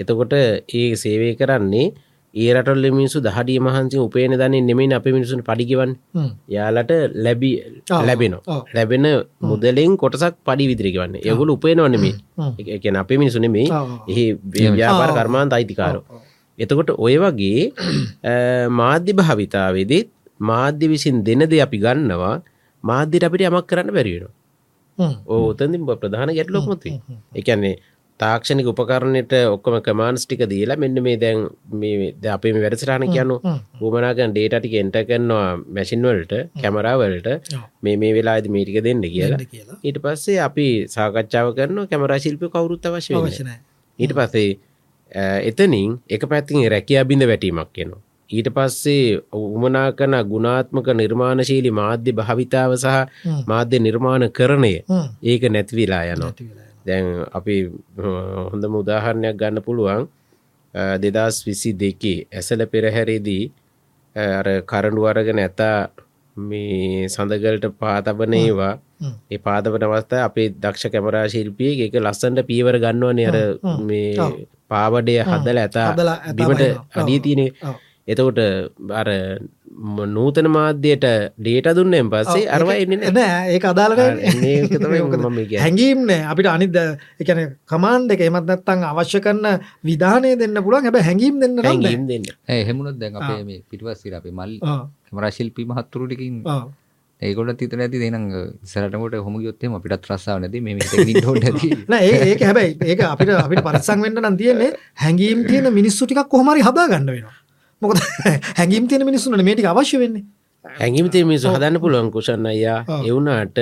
එතකොට 0.00 0.32
ඒ 0.32 0.96
සේවය 0.96 1.28
කරන්නේ 1.36 1.92
ඒ 2.34 2.50
රටල්ල 2.54 2.86
මිනිසු 2.90 3.18
දහඩිය 3.22 3.58
මහන්සේ 3.60 4.00
උපේන 4.00 4.34
දන්නේ 4.34 4.62
නෙමෙයි 4.62 4.94
අප 4.94 5.06
මිනිසුන් 5.08 5.40
පඩිගවන්. 5.40 5.90
යාලට 6.48 6.92
ලැබි 7.16 7.50
ලැබෙනවා. 8.00 8.58
ලැබෙන 8.74 9.06
මුදලෙන් 9.40 9.94
කොටසක් 9.96 10.34
පඩි 10.42 10.64
විදිරිගවන්න 10.70 11.14
ඒගුල 11.20 11.54
උපේනවනෙමේ. 11.56 12.14
එකන 12.68 12.96
අපේ 12.96 13.18
මිනිසු 13.18 13.38
නෙමේ 13.38 13.68
ඔව්, 13.70 13.92
ඔව්. 13.92 14.10
එහි 14.10 14.24
ව්‍යාපාර 14.72 15.10
කර්මාන්ත 15.14 15.52
අයිතිකාර. 15.52 15.96
එතකොට 16.58 16.90
ඔය 16.98 17.14
වගේ 17.16 17.72
මාධ්‍ය 18.80 19.12
භාවිතාවේදෙත් 19.14 20.08
මාධ්‍ය 20.40 20.86
විසින් 20.88 21.22
දෙන 21.22 21.46
දෙ 21.46 21.62
අපි 21.62 21.78
ගන්නවා. 21.78 22.36
මාධ්‍යට 22.84 23.26
අපිට 23.26 23.46
යමක් 23.46 23.66
කරන්න 23.66 23.94
බැරිවෙන 23.94 24.32
හ්ම්. 24.98 25.14
ඕතන්දි 25.26 25.78
ප්‍රධාන 25.94 26.30
ගැටලොක්මති 26.30 26.90
එකන්නේ 27.34 27.74
තාක්ෂණික 28.20 28.68
උපකරණයට 28.70 29.32
ඔක්කොම 29.46 29.76
කමාන්ස් 29.82 30.24
ටික 30.24 30.42
දීලා 30.46 30.76
මෙන්න 30.76 31.02
මේ 31.02 31.16
දැන් 31.16 31.40
මේ 31.72 32.12
අපේ 32.30 32.52
මේ 32.54 32.62
වැඩසටහන 32.64 33.06
කියනු 33.08 33.36
හ්ම්. 33.38 33.58
උමනාගන් 33.80 34.34
ඩේට 34.34 34.56
ටික 34.56 34.76
එන්ට 34.82 34.98
කරනවා 35.08 35.48
මැසින්වලට 35.70 36.34
කැමරාවලට. 36.62 37.28
මේ 37.82 37.96
මේ 37.96 38.12
වෙලාද 38.14 38.48
මේටික 38.48 38.78
දෙන්න 38.84 39.02
කියලා 39.06 39.40
ඊට 39.82 39.98
පස්සේ 39.98 40.38
අපි 40.40 40.68
සාකච්ඡාව 40.88 41.52
කරන 41.58 41.84
කැමරා 41.90 42.18
ශිල්පි 42.18 42.52
කවුරුත් 42.54 42.86
අවශ්‍ය 42.86 43.14
නැහැ. 43.14 43.60
ඊට 43.98 44.14
පස්සේ 44.14 44.50
එතනින් 45.44 46.00
එක 46.08 46.26
පැත්තින් 46.30 46.66
රැකියා 46.70 47.04
බිඳ 47.04 47.26
වැටීමක් 47.26 47.78
එනවා 47.78 48.02
ඊට 48.30 48.48
පස්සේ 48.50 49.20
උමනා 49.32 49.88
කන 49.92 50.14
ගුණාත්මක 50.30 50.88
නිර්මාණශීලි 50.94 51.70
මාධ්‍ය 51.72 52.12
භාවිතාව 52.12 52.76
සහ. 52.76 52.96
මාධ්‍ය 53.46 53.78
නිර්මාණ 53.78 54.30
කරණය. 54.30 54.74
ඒක 55.22 55.42
නැතිවිලා 55.50 56.04
යනවා 56.04 56.22
නැති 56.22 56.44
වෙලා 56.44 56.62
යනවා. 56.62 56.73
දැන් 56.86 57.06
අපි 57.32 57.56
හොඳම 58.50 58.74
උදාහරණයක් 58.76 59.36
ගන්න 59.36 59.64
පුළුවන් 59.64 60.08
දෙදස් 60.98 61.36
විසි 61.46 61.70
දෙකේ 61.74 62.26
ඇසල 62.30 62.66
පෙරහැරේදී 62.66 63.44
කරඩු 64.64 65.06
අරගෙන 65.06 65.38
ඇතා 65.38 65.78
මේ 66.36 67.08
සඳගලට 67.08 67.66
පාතබන 67.78 68.34
ඒවා. 68.34 68.74
ඒ 69.30 69.38
පාදපට 69.38 69.82
අවස්ථා 69.82 70.24
අපේ 70.24 70.48
දක්ෂ 70.54 70.92
කැමරා 70.92 71.26
ශිල්පිය 71.28 71.72
එක 71.86 71.94
ලස්සන්ට 71.96 72.46
පීවර 72.46 72.78
ගන්නවන 72.78 73.20
අර. 73.22 73.36
මේ. 73.80 74.46
පාවඩය 74.68 75.14
හදල 75.22 75.58
ඇතා 75.58 75.88
බිමට. 76.32 76.62
අඩිය 76.92 77.20
තියනේ. 77.20 77.50
එතකොට 78.08 78.38
අර 78.92 79.08
නූතන 79.74 80.46
මාධ්‍යයට 80.48 81.04
ඩේට 81.36 81.68
දුන්නෙන් 81.74 82.10
පස්සේ 82.10 82.46
අරවා 82.48 82.76
එන්නේ 82.76 83.10
නෑ 83.10 83.54
ඒක 83.54 83.64
අදාළ 83.64 83.96
නැහැ. 83.96 84.30
එන්නේ 84.30 84.52
ඒක 84.58 84.76
තමයි 84.84 85.00
මොකද? 85.02 85.16
මම 85.18 85.38
කියන්නේ. 85.40 85.60
හැඟීම් 85.60 86.06
නෑ. 86.06 86.22
අපිට 86.30 86.48
අනිද 86.48 86.78
එකන 87.20 87.40
කමාන්්ඩ 87.66 88.14
එක 88.14 88.22
එමත් 88.22 88.46
නැත්තං 88.46 88.84
අවශ්‍ය 88.84 89.20
කරන 89.20 89.42
විධානය 89.82 90.36
දෙන්න 90.36 90.62
පුළුවන්. 90.62 90.86
හැබ 90.86 91.00
හැඟීම් 91.00 91.42
දෙන්න. 91.42 91.58
හැඟීම් 91.60 92.06
දෙන්න. 92.06 92.30
ඒ 92.48 92.60
එහෙමුණොත් 92.60 92.98
දැන් 92.98 93.18
අපේ 93.18 93.42
මේ 93.44 93.60
පිටුවස්සිර 93.66 94.14
අපේ 94.14 94.30
මල් 94.32 94.56
ඔව්, 94.62 94.88
කැමරා 95.04 95.30
ශිල්පී 95.30 95.66
මහත්තුරුටිකින්. 95.66 96.40
ඒගොල 97.20 97.50
තිතන 97.54 97.80
ඇති 97.80 97.98
දෙන 98.02 98.16
සරටමට 98.64 99.14
හොම 99.20 99.36
යොත්තේ 99.40 99.70
අපිටත් 99.70 100.06
රස්සාාව 100.06 100.40
නැති 100.40 100.60
මේ 100.60 100.74
ඒක 102.24 102.42
හැබැයි 102.42 102.74
ඒක 102.84 103.00
අපිට 103.04 103.30
අපිට 103.36 103.62
පරිසං 103.62 104.02
වෙන්න 104.02 104.20
නම් 104.20 104.36
තියෙන්නේ 104.36 104.70
හැඟීම් 104.96 105.46
තියෙන 105.46 105.72
මිනිස්සු 105.72 106.06
ටිකක් 106.06 106.28
කොහමරි 106.28 106.62
හදා 106.62 106.86
ගන්න 106.86 107.06
වෙනවා 107.08 107.43
මොකද 107.84 108.00
හැඟීම් 108.58 108.88
තියෙන 108.88 109.06
මිනිස්සුන්ට 109.06 109.44
මේ 109.44 109.54
ටික 109.54 109.70
අවශ්‍ය 109.72 109.98
වෙන්නේ. 109.98 110.24
හැඟිමිතේ 110.64 111.24
මිනිසු 111.24 111.54
හදන්න 111.54 111.80
පුළුවන් 111.80 112.10
කුෂන්න 112.10 112.46
අයියා. 112.46 112.78
එවුනාට 113.04 113.58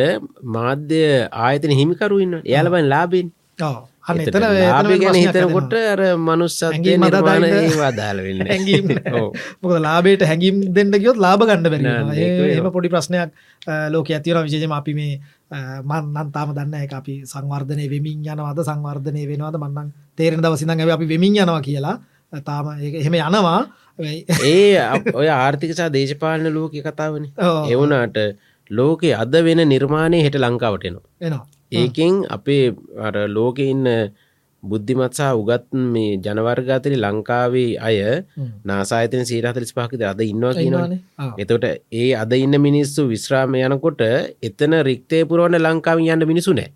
මාධ්‍ය 0.57 1.01
ආයතන 1.45 1.79
හිමිකරුවන්න 1.79 2.37
එයාලබන් 2.43 2.87
ලාබෙන් 2.89 3.33
ඔව්. 3.61 3.75
අන්න 4.03 4.19
එතන 4.19 4.45
ලාභය 4.45 4.97
ගැන 4.99 5.17
හිතනකොට 5.17 5.75
අර 5.85 6.01
හැඟීම් 6.03 7.05
අදාළ 7.09 7.43
නිර්මාණ 7.43 7.47
ඉන්න- 7.49 7.67
ඒවා 7.67 7.91
දාල 7.93 8.23
වෙන්න 8.27 8.43
හැඟීම්. 8.47 8.87
ඔව්. 9.17 9.29
මොකද 9.63 9.83
ලාබේට 9.87 10.25
හැඟීම් 10.31 10.63
දෙන්න 10.71 10.95
ගියොත් 10.97 11.19
ලාභ 11.19 11.43
ගන්න 11.43 11.67
බැරි 11.67 11.85
වෙනවා. 11.87 12.15
ඒක 12.15 12.23
ඒ- 12.23 12.39
වෙනවා. 12.39 12.55
එහෙම 12.55 12.73
පොඩි 12.73 12.93
ප්‍රශ්නයක් 12.95 13.31
ලෝක 13.95 14.11
ඇතිවන 14.11 14.47
විශේෂම 14.47 14.75
අපි 14.79 14.95
මේ 14.95 15.13
මන් 15.83 16.05
නම් 16.15 16.33
තාම 16.33 16.55
දන්න 16.55 16.75
එක 16.87 16.95
අපි 16.95 17.15
සංවර්ධනය 17.27 17.91
වෙමින් 17.91 18.25
යනවාද 18.27 18.63
සංවර්ධනය 18.63 19.23
වෙනවාද 19.29 19.61
මන්නන් 19.63 19.93
තේරෙන 20.19 20.43
දවසිදන් 20.43 20.75
ඇ 20.77 20.91
අපි 20.91 21.07
වෙමින් 21.07 21.39
යනවා 21.39 21.61
කියලා. 21.61 21.97
තාම 22.41 22.75
ඒක 22.79 22.95
එහෙම 22.97 23.15
යනවා 23.21 23.61
ඒ 24.45 24.79
ඔය 25.15 25.29
ආර්ථිකසා 25.31 25.89
දේශපාලන 25.91 26.49
ලෝක 26.55 26.73
කතාවන. 26.81 27.25
එවුනාට 27.69 28.17
ලෝකෙ 28.71 29.15
අද 29.15 29.33
වෙන 29.45 29.61
නිර්මාණය 29.69 30.23
හෙට 30.23 30.37
ලංකාවටනවා 30.37 31.07
ඒකෙන් 31.73 32.15
අපේ 32.31 32.65
ලෝකෙ 33.29 33.65
ඉන්න 33.67 33.87
බුද්ධිමත්සා 34.63 35.35
උගත් 35.35 35.65
මේ 35.87 36.17
ජනවර්ගාතරි 36.17 36.97
ලංකාවේ 36.97 37.71
අය. 37.81 37.97
නාසායතන 38.65 39.25
සීරහතලිස් 39.25 39.73
පහකිද 39.75 40.03
අද 40.03 40.21
ඉන්නවා 40.23 40.53
කියනවාන. 40.55 40.93
එතොට 41.39 41.65
ඒ 41.93 42.15
අද 42.15 42.33
ඉන්න 42.35 42.55
මිනිස්සු 42.61 43.09
විශ්‍රාම 43.09 43.55
යනකොට 43.57 44.01
එතන 44.43 44.73
රික්තය 44.83 45.25
පුරුවන 45.25 45.59
ලංකාව 45.59 45.99
යන්න 46.05 46.27
මිනිසු 46.27 46.55
නෑ. 46.55 46.71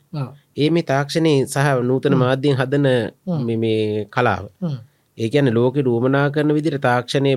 ඒ 0.57 0.69
මේ 0.71 0.83
තාක්ෂණය 0.83 1.35
සහ 1.47 1.59
නූතන 1.83 2.15
මාධ්‍යයෙන් 2.17 2.57
හදන 2.57 2.87
මේ- 3.45 3.59
මේ 3.59 4.05
කලාව. 4.07 4.45
ඒකැන 5.19 5.55
ලෝකෙ 5.55 5.81
රුවමනා 5.83 6.27
කරන 6.31 6.53
විදිර 6.55 6.77
තාක්ෂණය 6.79 7.33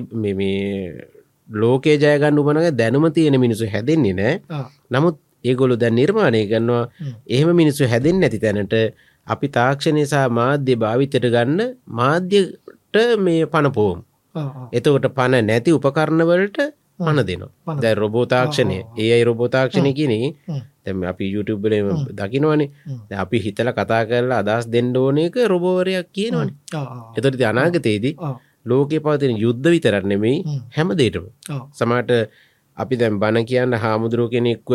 ලෝකේ 1.48 1.96
ජයගන්න 1.96 2.38
උමනක 2.38 2.68
දැනුම 2.76 3.06
තියෙන 3.12 3.36
මිනිසු 3.40 3.66
හැදෙන්නේ 3.66 4.12
නෑ. 4.12 4.34
නමුත් 4.90 5.16
ඒගොලු 5.44 5.76
දැන් 5.76 5.94
නිර්මාණය 5.94 6.42
හ්ම්. 6.98 7.14
එහෙම 7.28 7.50
මිනිස්සු 7.56 7.88
හැදෙන් 7.88 8.20
නැති 8.20 8.38
තැනට 8.38 8.74
අපි 9.26 9.46
තාක්ෂණය 9.48 10.04
සහ 10.06 10.28
මාධ්‍ය 10.30 10.74
භාවිතයට 10.76 11.26
ගන්න 11.26 11.60
මාධ්‍යයට 11.92 12.96
මේ 13.18 13.46
පණපෝම්. 13.46 13.98
එතකොට 14.72 15.06
පණ 15.16 15.46
නැති 15.46 15.70
උපකරණවලට 15.72 16.58
පණ 17.00 17.26
දෙනවා. 17.26 17.50
දැ 17.82 17.94
රොබෝ 17.94 18.24
තාක්ෂණය. 18.26 18.78
ඒ 18.98 19.10
අයි 19.12 19.24
රොබෝ 19.24 19.48
තාක්ෂණය 19.48 19.92
කියන. 19.92 20.14
තැම 20.90 21.06
අපි 21.06 21.30
YouTubeල 21.34 21.74
දකිනවනේ. 22.12 22.70
අපි 23.14 23.38
හිතල 23.38 23.72
කතා 23.72 24.02
කරලා 24.04 24.42
අදස් 24.42 24.66
එක 25.26 25.36
රොබෝරයක් 25.46 26.08
කියනවනේ. 26.12 26.54
එතොට 27.16 27.42
අනාගතයේදී. 27.42 28.14
ලෝකේ 28.66 29.00
පවතින 29.00 29.36
යුද්ධ 29.36 29.66
විතරන්නෙමෙයි 29.66 30.44
හ්ම්. 30.44 30.60
හැම 30.76 30.88
දේටම. 30.92 31.26
සමට 31.72 32.10
අපි 32.76 32.94
දැම් 32.96 33.18
බණ 33.18 33.46
කියන්න 33.46 33.72
හාමුදුරුව 33.74 34.28
කෙනෙක්ව 34.30 34.70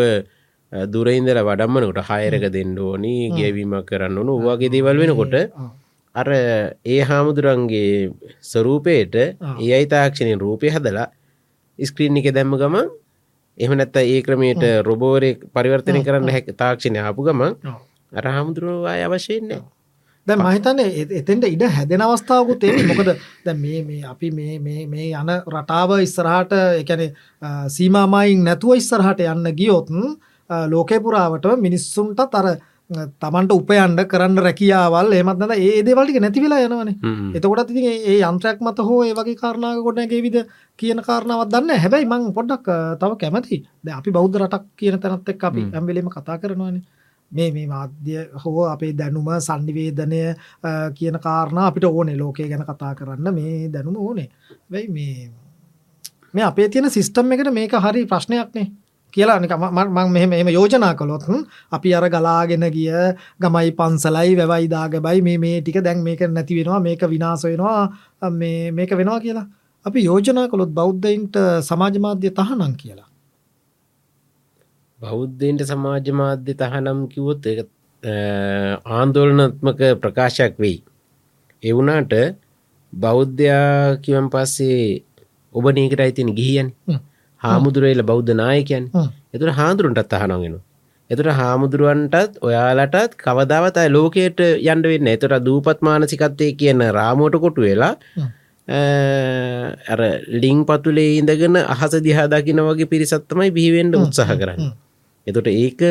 දුරයින්දර 0.93 1.37
වඩම්මනකට 1.39 2.01
හයරක 2.09 2.45
දෙන්න 2.51 2.77
ඕනි 2.79 3.15
ගෙවීමක් 3.31 3.85
කරන්න 3.85 4.17
ඕනු 4.17 4.39
වගේ 4.41 4.69
දේවල් 4.69 4.97
වෙනකොට. 4.97 5.35
අර 6.15 6.27
ඒ 6.85 7.01
හාමුදුරන්ගේ 7.01 8.09
ස්වරූපයට 8.41 9.15
ඒ 9.15 9.71
අයි 9.77 9.85
තාක්ෂණයෙන් 9.85 10.39
රූපය 10.39 10.71
හදලා 10.71 11.07
ස්ක්‍රීන් 11.79 12.17
එක 12.17 12.31
දැම්ම 12.33 12.57
ගමන් 12.57 12.87
එහම 13.57 13.73
නැත්ත 13.73 13.97
ඒ 13.97 14.21
ක්‍රමයට 14.21 14.63
රොබෝරය 14.83 15.31
පරිවර්තනය 15.51 16.03
කරන්න 16.03 16.29
හැක 16.29 16.51
තාක්ෂණය 16.55 16.99
ආපු 17.01 17.21
ගමන්. 17.23 17.53
අර 18.11 18.25
හාමුදුරුවවා 18.27 18.97
අවශ්‍යයෙන්නේ 19.05 19.61
දැන් 20.27 20.41
මහිතන්නේ 20.41 21.05
එතෙන්ට 21.13 21.45
ඉඩ 21.45 21.63
හැදෙන 21.69 22.01
අවස්ථාවකුත් 22.01 22.63
ඒ 22.63 22.83
මොකද 22.83 23.09
දැන් 23.45 23.59
මේ 23.59 23.81
මේ 23.83 24.03
අපි 24.03 24.31
මේ 24.31 24.59
මේ 24.59 24.85
මේ 24.87 25.09
යන 25.13 25.31
රටාව 25.47 25.91
ඉස්සරහට 25.99 26.55
එකන 26.81 27.03
සීමාමයින් 27.69 28.41
නැතුව 28.43 28.75
ඉස්සරහට 28.75 29.21
යන්න 29.25 29.51
ගියොත් 29.53 29.91
ලෝකේ 30.67 30.99
පුරාවට 30.99 31.45
මිනිස්සුන්ටත් 31.57 32.33
අර 32.33 32.47
තමන්ට 32.89 33.51
උපයන්ඩ 33.51 33.99
කරන්න 34.07 34.37
රැකියාවල් 34.37 35.13
එමත් 35.13 35.39
නැත 35.39 35.53
ඒ 35.57 35.81
දේවල්ටික 35.83 36.19
නැති 36.21 36.41
වෙලා 36.41 36.59
යනවනේ. 36.61 36.95
එතකොටත් 37.35 37.71
ඉතින් 37.71 37.85
ඒ- 37.85 38.19
යන්ත්‍රයක් 38.23 38.59
මත 38.61 38.79
හෝ 38.79 39.03
ඒ 39.03 39.13
වගේ 39.13 39.35
කාරණාව 39.35 39.81
ගොඩනැගේවිද 39.83 40.37
කියන 40.79 41.01
කාරණාවක් 41.01 41.49
දන්න 41.49 41.79
හැබැයි 41.79 42.05
මං 42.07 42.33
පොඩ්ඩක් 42.33 42.67
තව 42.99 43.11
කැමති 43.17 43.57
දැන් 43.83 43.97
අපි 43.97 44.11
බෞද්ධ 44.11 44.37
රටක් 44.37 44.65
කියන 44.77 44.99
තැනත් 44.99 45.29
එක්ක 45.29 45.43
අපි 45.43 45.61
හැම. 45.71 45.85
වෙලේම 45.87 46.09
කතා 46.09 46.37
කරනවානේ. 46.37 46.83
මේ 47.31 47.49
මේ 47.51 47.67
මාධ්‍ය 47.67 48.15
හෝ 48.43 48.65
අපේ 48.65 48.93
දැනුම 48.93 49.25
සංනිවේදනය 49.39 50.21
අ, 50.63 50.91
කියන 50.91 51.17
කාරණා 51.19 51.67
අපිට 51.67 51.83
ඕනේ. 51.85 52.17
ලෝකය 52.17 52.47
ගැන 52.47 52.63
කතා 52.63 52.93
කරන්න 52.95 53.33
මේ 53.33 53.67
දැනුම 53.69 53.97
ඕනේ. 53.97 54.29
වෙයි 54.71 54.87
මේ 54.89 55.29
මේ 56.33 56.43
අපේ 56.43 56.69
තියෙන 56.69 56.89
සිස්ටම් 56.91 57.31
එකට 57.31 57.51
මේක 57.53 57.71
හරි 57.75 58.05
ප්‍රශ්නයක්නේ 58.05 58.67
කියලා 59.15 59.39
නික 59.39 59.53
මං 59.55 60.11
මෙහෙම 60.15 60.33
එම 60.33 60.49
යෝජනා 60.49 60.93
කළොත් 60.99 61.25
අපි 61.71 61.93
අර 61.97 62.05
ගලාගෙන 62.09 62.65
ගිය 62.75 62.91
ගමයි 63.41 63.71
පන්සලයි 63.79 64.31
වැවයි 64.39 64.67
දාගබයි 64.67 65.21
මේ 65.27 65.37
මේ 65.37 65.61
ටික 65.61 65.79
දැන් 65.87 66.03
මේක 66.07 66.21
නැති 66.29 66.57
වෙනවා 66.59 66.79
මේක 66.79 67.05
විනාස 67.13 67.45
වෙනවා 67.45 68.29
මේ 68.31 68.71
මේක 68.71 68.91
වෙනවා 68.91 69.19
කියලා. 69.19 69.47
අපි 69.85 70.05
යෝජනා 70.05 70.47
කළොත් 70.47 70.71
බෞද්ධයින්ට 70.79 71.35
සමාජ 71.61 71.95
මාධ්‍ය 72.05 72.29
තහනම් 72.31 72.73
කියලා. 72.81 73.09
බෞද්ධයන්ට 74.99 75.61
සමාජ 75.71 76.07
මාධ්‍ය 76.21 76.53
තහනම් 76.55 76.99
කිවොත් 77.07 77.45
ඒ 77.51 77.65
ආන්දෝලනත්මක 78.97 79.81
ප්‍රකාශයක් 80.01 80.53
වෙයි. 80.59 80.77
එවුනාට 81.63 82.13
බෞද්ධයා 82.93 83.97
කිවන් 84.03 84.27
පස්සේ 84.29 85.03
ඔබ 85.55 85.65
නීකට 85.73 85.99
අයිතින 85.99 86.31
ගිහියන් 86.37 86.69
හ්ම්. 87.45 87.49
හාමුදුරේල 87.49 88.01
බෞද්ධ 88.11 88.31
නායකයන්. 88.41 88.85
එතුර 89.33 89.51
හාදුරුන්ටත් 89.59 90.15
අහනොගෙන. 90.19 90.55
එතුර 91.09 91.27
හාමුදුරුවන්ටත් 91.39 92.39
ඔයාලටත් 92.41 93.19
කවදාවත 93.25 93.77
ලෝකයට 93.95 94.39
යන්ඩ 94.45 94.85
වෙන්න 94.93 95.11
එතුර 95.15 95.33
දූපත් 95.47 95.81
මානසිකත්තය 95.81 96.47
කියන 96.61 96.81
රාමුවට 96.99 97.37
කොටු 97.45 97.67
වෙලා. 97.67 97.93
අර 99.87 99.99
ලිං 100.43 100.59
පතුලේ 100.69 101.11
ඉඳගෙන 101.19 101.57
අහස 101.73 101.93
දිහා 102.07 102.27
දකින 102.27 102.61
වගේ 102.69 102.91
පිරිසත්තමයි 102.93 103.51
බිහිවෙන්ඩ 103.57 103.95
උත්සාහ 103.95 104.29
කරන්න. 104.41 104.71
එතොට 105.27 105.49
ඒක 105.49 105.81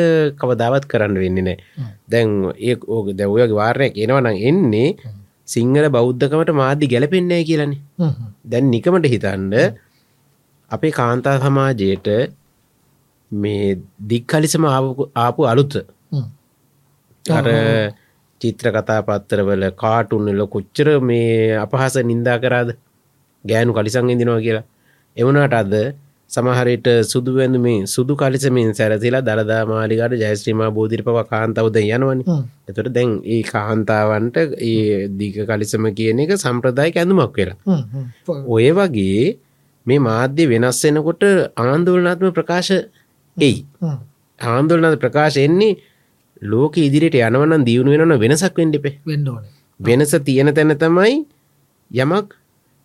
කවදාවත් 0.41 0.85
කරන්න 0.91 1.15
වෙන්නේ 1.23 1.45
නෑ 1.47 1.57
දැන් 2.11 2.29
ඒ 2.69 2.75
ඕක 2.95 3.07
දැව්යගේ 3.19 3.57
වාරණයක් 3.61 3.95
එනවනම් 4.03 4.37
එන්නේ 4.49 4.89
සිංහල 5.53 5.87
බෞද්ධකමට 5.97 6.51
මාධ්‍ය 6.61 6.91
ගැලපෙන්නේ 6.93 7.41
කියලනේ. 7.49 7.79
දැන් 8.45 8.71
නිකමට 8.75 9.07
හිතන්ඩ 9.13 9.55
අපේ 10.71 10.91
කාන්තා 10.91 11.39
සමාජයට 11.39 12.07
මේ 13.31 13.77
දික්කලිසම 14.07 14.63
ආපු- 14.65 15.47
අලුත. 15.47 15.73
අර 17.25 17.45
චිත්‍ර 18.41 18.67
කතා 18.71 19.01
පත්තරවල 19.01 19.63
කාටුන්නල 19.73 20.41
කොච්චර 20.47 20.87
මේ 21.01 21.57
අපහස 21.57 21.95
නින්දා 22.03 22.37
කරාද 22.39 22.69
ගෑනු 23.45 23.73
කලිසං 23.73 24.09
ඉදිනවා 24.09 24.41
කියලා 24.41 24.65
එවනාට 25.17 25.53
අද 25.53 25.73
සමහරයට 26.31 26.87
සුදුවැඳ 27.03 27.55
මේ 27.57 27.85
සුදු 27.85 28.13
කලිසමින් 28.15 28.69
සැරසිලා 28.73 29.21
දළදා 29.21 29.61
මාලිකට 29.65 30.13
ජයස්ත්‍රීමා 30.21 30.69
බෝධිර 30.71 31.01
පව 31.03 31.17
කාන්තවද 31.23 31.77
යනවනි. 31.87 32.23
එතට 32.67 32.89
දැන් 32.89 33.09
ඒ 33.25 33.41
කාන්තාවන්ට 33.43 34.37
ඒ 34.61 35.07
දිග 35.09 35.35
කලිසම 35.45 35.85
කියන 35.93 36.19
එක 36.19 36.31
සම්ප්‍රදායක 36.35 36.95
ඇඳුමක් 36.97 37.37
හ්ම්. 37.65 38.05
ඔය 38.47 38.67
වගේ 38.71 39.37
මේ 39.85 39.99
මාධ්‍ය 39.99 40.47
වෙනස් 40.47 40.79
වෙනකොට 40.85 41.23
ආන්දෝලනාත්ම 41.57 42.31
ප්‍රකාශ 42.31 42.71
එයි. 43.37 43.57
හ්ම්. 43.81 43.99
ආන්දෝලනාත් 44.41 44.97
ප්‍රකාශ 44.99 45.37
එන්නේ 45.37 45.73
ලෝක 46.43 46.77
ඉදිරියට 46.77 47.19
යනවනම් 47.19 47.65
දියුණු 47.65 47.91
වෙනන 47.93 48.19
වෙනසක් 48.19 48.55
වෙන්ඩිපේ 48.55 48.95
වෙන්න 49.05 49.27
ඕනේ. 49.27 49.51
වෙනස 49.79 50.15
තියෙන 50.21 50.53
තැන 50.53 50.73
තමයි 50.77 51.25
යමක් 51.91 52.35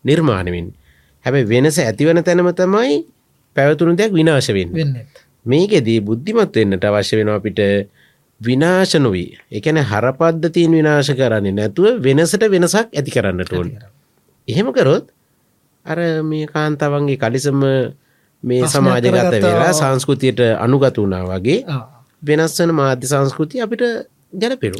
නිර්මාණවෙන් 0.05 0.69
හැබැ 1.25 1.45
වෙනස 1.45 1.79
ඇතිවන 1.79 2.23
තැනම 2.23 2.51
තමයි 2.53 3.05
පැවතුණු 3.57 3.97
දෙයක් 3.97 4.13
විනාශවෙන් 4.13 4.71
වෙන්නේ. 4.73 5.07
මේකෙදී 5.47 6.01
බුද්ධිමත් 6.01 6.55
වෙන්නට 6.55 6.85
අවශ්‍ය 6.85 7.17
වෙන 7.17 7.29
අපිට 7.29 7.61
විනාශ 8.41 8.95
නොවී. 8.97 9.39
එකන 9.51 9.79
හරපද්ධතින් 9.83 10.73
විනාශ 10.73 11.13
කරන්නේ 11.13 11.53
නැතුව 11.53 12.01
වෙනසට 12.01 12.45
වෙනසක් 12.49 12.89
ඇති 12.93 13.11
කරන්නට 13.11 13.53
ඕන. 13.53 13.73
එහෙම 14.49 14.73
කරොත් 14.73 15.11
අර 15.87 15.99
මේ 16.23 16.47
කාන්තාවන්ගේ 16.49 17.17
කලිසම 17.19 17.61
මේ 18.43 18.61
සමාජගත. 18.69 19.05
වෙලා 19.45 19.73
සංස්කෘතියට 19.75 20.41
අනුගත 20.59 20.97
වුණා 20.97 21.23
වගේ. 21.33 21.59
වෙනස් 22.23 22.59
වන 22.59 22.73
මාධ්‍ය 22.75 23.07
සංස්කෘතිය 23.07 23.63
අපිට 23.63 23.83
ගැලපෙන 24.35 24.73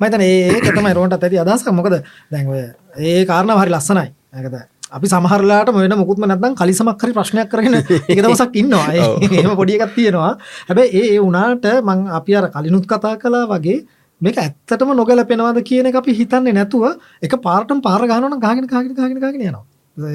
මතන 0.00 0.22
ඒක 0.22 0.64
තමයි 0.70 0.94
රෝන්ට 0.94 1.16
ඇති 1.18 1.38
අදහසක්. 1.38 1.68
මොකද 1.72 1.94
දැන්ව 2.30 2.50
ඒ 3.02 3.24
කාරණ 3.24 3.58
හරි 3.58 3.70
ලස්සනයි. 3.70 4.08
ඇකත 4.34 4.56
අපි 4.92 5.06
සමහරලාට 5.08 5.70
මොන 5.72 5.94
මුකුත්ම 5.96 6.24
නැත්නම් 6.26 6.54
කලිසමක් 6.54 7.00
හරි 7.02 7.12
ප්‍රශ්නයක් 7.12 7.48
කරගෙන 7.48 7.74
එක 7.74 8.18
දවසක් 8.18 8.52
ඉන්නවා. 8.54 8.88
ඒ- 8.94 9.30
එහෙම 9.32 9.54
පොඩි 9.56 9.78
එකක් 9.78 9.94
තියෙනවා. 9.94 10.32
හැබැයි 10.68 10.90
ඒ 10.94 11.06
ඒ 11.12 11.20
වුණාට 11.20 11.66
මං 11.82 12.08
අපි 12.10 12.32
අර 12.34 12.44
කලිනුත් 12.50 12.84
කතා 12.86 13.14
කළා 13.18 13.46
වගේ 13.46 13.78
මේක 14.20 14.36
ඇත්තටම 14.38 14.92
නොගැලපෙනවාද 14.94 15.58
කියන 15.62 15.86
එක 15.86 15.96
අපි 15.96 16.12
හිතන්නේ 16.14 16.52
නැතුව 16.52 16.84
එක 17.22 17.32
පාරටම 17.42 17.80
පාර 17.80 18.00
ගහනවා 18.02 18.28
නම් 18.28 18.40
ගහගෙන 18.40 18.66
ගහගෙන 18.66 18.94
ගහගෙන 18.94 19.18
ගහගෙන 19.18 19.42
යනවා 19.42 19.64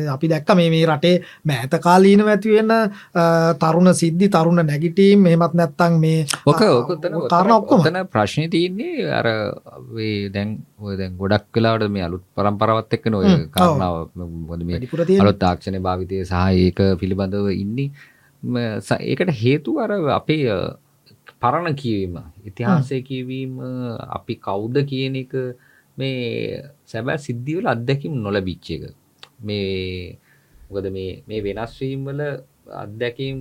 අපි 0.08 0.28
දැක්ක 0.28 0.50
මේ 0.56 0.70
මේ 0.70 0.86
රටේ 0.86 1.16
මෑත 1.44 1.74
කාලීනව 1.80 2.28
ඇති 2.28 2.50
වෙන 2.52 2.72
තරුණ 3.60 3.94
සිද්ධි 3.96 4.30
තරුණ 4.30 4.62
නැගිටීම් 4.64 5.20
මෙහෙමත් 5.22 5.54
නැත්තම් 5.54 5.98
මේ 6.00 6.20
ඕක 6.46 6.62
උතන 6.90 7.18
කාරණා 7.28 7.58
ඔක්කොම. 7.58 7.80
ඔතන 7.82 8.00
ප්‍රශ්නය 8.08 8.46
තියෙන්නේ 8.50 9.10
අර 9.12 9.28
වේ 9.92 10.30
දැන් 10.30 10.54
ඔය 10.80 10.96
දැන් 10.98 11.18
ගොඩක් 11.18 11.50
වෙලාවට 11.54 11.90
මේ 11.90 12.04
අලුත් 12.04 12.24
පරම්පරාවත් 12.36 12.94
එක්කන 12.94 13.14
ඔය. 13.16 13.26
කාරණාව. 13.50 14.10
මොකද 14.16 14.64
මේ 14.64 14.80
අලුත් 15.20 15.40
තාක්ෂණ 15.40 15.82
භාවිතය 15.82 16.24
සහ 16.24 16.34
ඒක 16.60 16.80
පිළිබඳව 17.00 17.50
ඉන්නේ. 17.56 17.92
ම- 18.44 18.80
ඒකට 19.02 19.34
හේතු 19.38 19.80
අර 19.80 19.92
අපේ 20.12 20.46
පරණ 21.42 21.76
කියවීම 21.76 22.16
ඉතිහාසය 22.46 23.02
කියවීම 23.02 23.54
අපි 24.10 24.36
කවුද 24.38 24.76
කියන 24.86 25.16
එක 25.18 25.34
මේ 25.98 26.62
සැබෑ 26.86 27.18
සිද්ධිවල 27.20 27.68
අත්දැකීම් 27.68 28.14
නොලැබිච්ච 28.18 28.68
එක 28.72 28.84
මේ 29.42 30.18
මොකද 30.70 30.88
මේ 30.98 31.12
මේ 31.28 31.42
වෙනස්වීම් 31.48 32.00
වල 32.08 32.22
අත්දැකීම් 32.84 33.38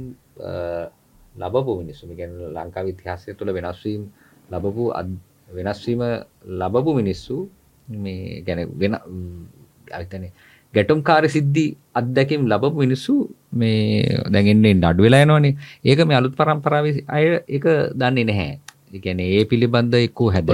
ලබපු 1.36 1.72
මිනිස්සු. 1.80 2.07
මේ 2.09 2.18
කියන්නේ 2.20 2.53
ලංකාව 2.57 2.86
ඉතිහාසය 2.92 3.34
තුළ 3.38 3.53
වෙනස්වීම් 3.59 4.03
ලබපු 4.53 4.84
වෙනස්වීම 5.57 6.03
ලබපු 6.61 6.90
මිනිස්සු 7.01 7.36
මේ 7.88 8.42
ගැන 8.46 8.61
වෙන 8.80 8.94
අතන 9.92 10.24
ගැටුම්කාර 10.74 11.24
සිද්ධි 11.28 11.66
අත්දැකීම් 11.94 12.42
ලබපු 12.53 12.76
මිනිස්සු 12.84 13.14
මේ 13.53 14.22
දැගෙන්නේ 14.34 14.74
නඩු 14.74 15.07
වෙලා 15.07 15.22
යනවනේ. 15.26 15.55
ඒක 15.84 16.03
මේ 16.09 16.18
අලුත් 16.20 16.34
පරම්පරාව 16.40 16.86
අය 17.16 17.24
ඒක 17.48 17.66
දන්නේ 18.01 18.26
නැහැ. 18.30 18.53
ඒ 18.94 19.01
කියන්නේ 19.05 19.28
ඒ 19.36 19.44
පිළිබඳ 19.51 19.94
එක්කෝ 20.07 20.30
හැද 20.34 20.51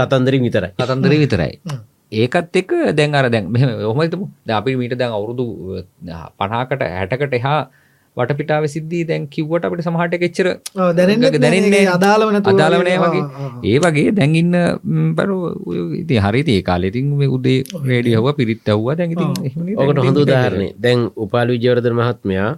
කතන්දරින් 0.00 0.42
විතරයි. 0.46 0.72
කතන්දර 0.80 1.12
විතරයි. 1.24 1.52
ඒකත් 2.12 2.56
එක්ක 2.62 2.70
දැන් 2.98 3.14
අර 3.14 3.26
දැන් 3.34 3.46
මෙහෙම 3.54 3.68
ඔහොමයිතමු 3.90 4.26
දැන් 4.46 4.58
අපි 4.60 4.76
මීට 4.80 4.96
දැන් 5.02 5.12
අවුරුදු 5.18 5.44
50කට 6.40 6.82
60කට 7.02 7.34
එහා 7.40 7.60
වටපිටාවේ 8.16 8.70
සිද්ධි 8.72 9.00
දැන් 9.08 9.26
කිව්වට 9.34 9.66
අපිට 9.66 9.82
සමහරට 9.86 10.14
ඒක 10.16 10.24
එච්චර 10.28 10.46
ඔව්, 10.50 10.88
දැනෙන්නේ 10.96 11.82
අදාළව 11.96 12.32
නැතුව 12.34 12.52
අදාළව 12.54 12.82
නැහැ 12.86 13.00
වගේ. 13.04 13.24
ඒ 13.70 13.78
වගේ 13.84 14.14
දැන් 14.18 14.34
ඉන්න 14.40 14.56
බර 15.18 15.28
ඉතින් 16.00 16.22
හරි 16.24 16.40
ඉතින් 16.44 16.56
ඒ 16.58 16.64
කාලේ 16.70 16.90
ඉතින් 16.92 17.12
මේ 17.20 17.28
උදේ 17.36 17.58
රේඩියෝ 17.90 18.22
හුවා 18.22 18.36
පිරිත් 18.40 18.68
ඇහුවා. 18.72 18.96
දැන් 19.00 19.12
ඉතින් 19.14 19.30
එහෙමනේ 19.48 19.76
දැන් 19.76 19.90
ඔකට 19.90 20.00
හොඳ 20.02 20.10
ඉතින් 20.16 20.24
උදාහරණය 20.26 20.68
දැන් 20.86 21.04
උපාල 21.26 21.48
විජයවර්ධන 21.54 21.96
මහත්මයා 22.00 22.48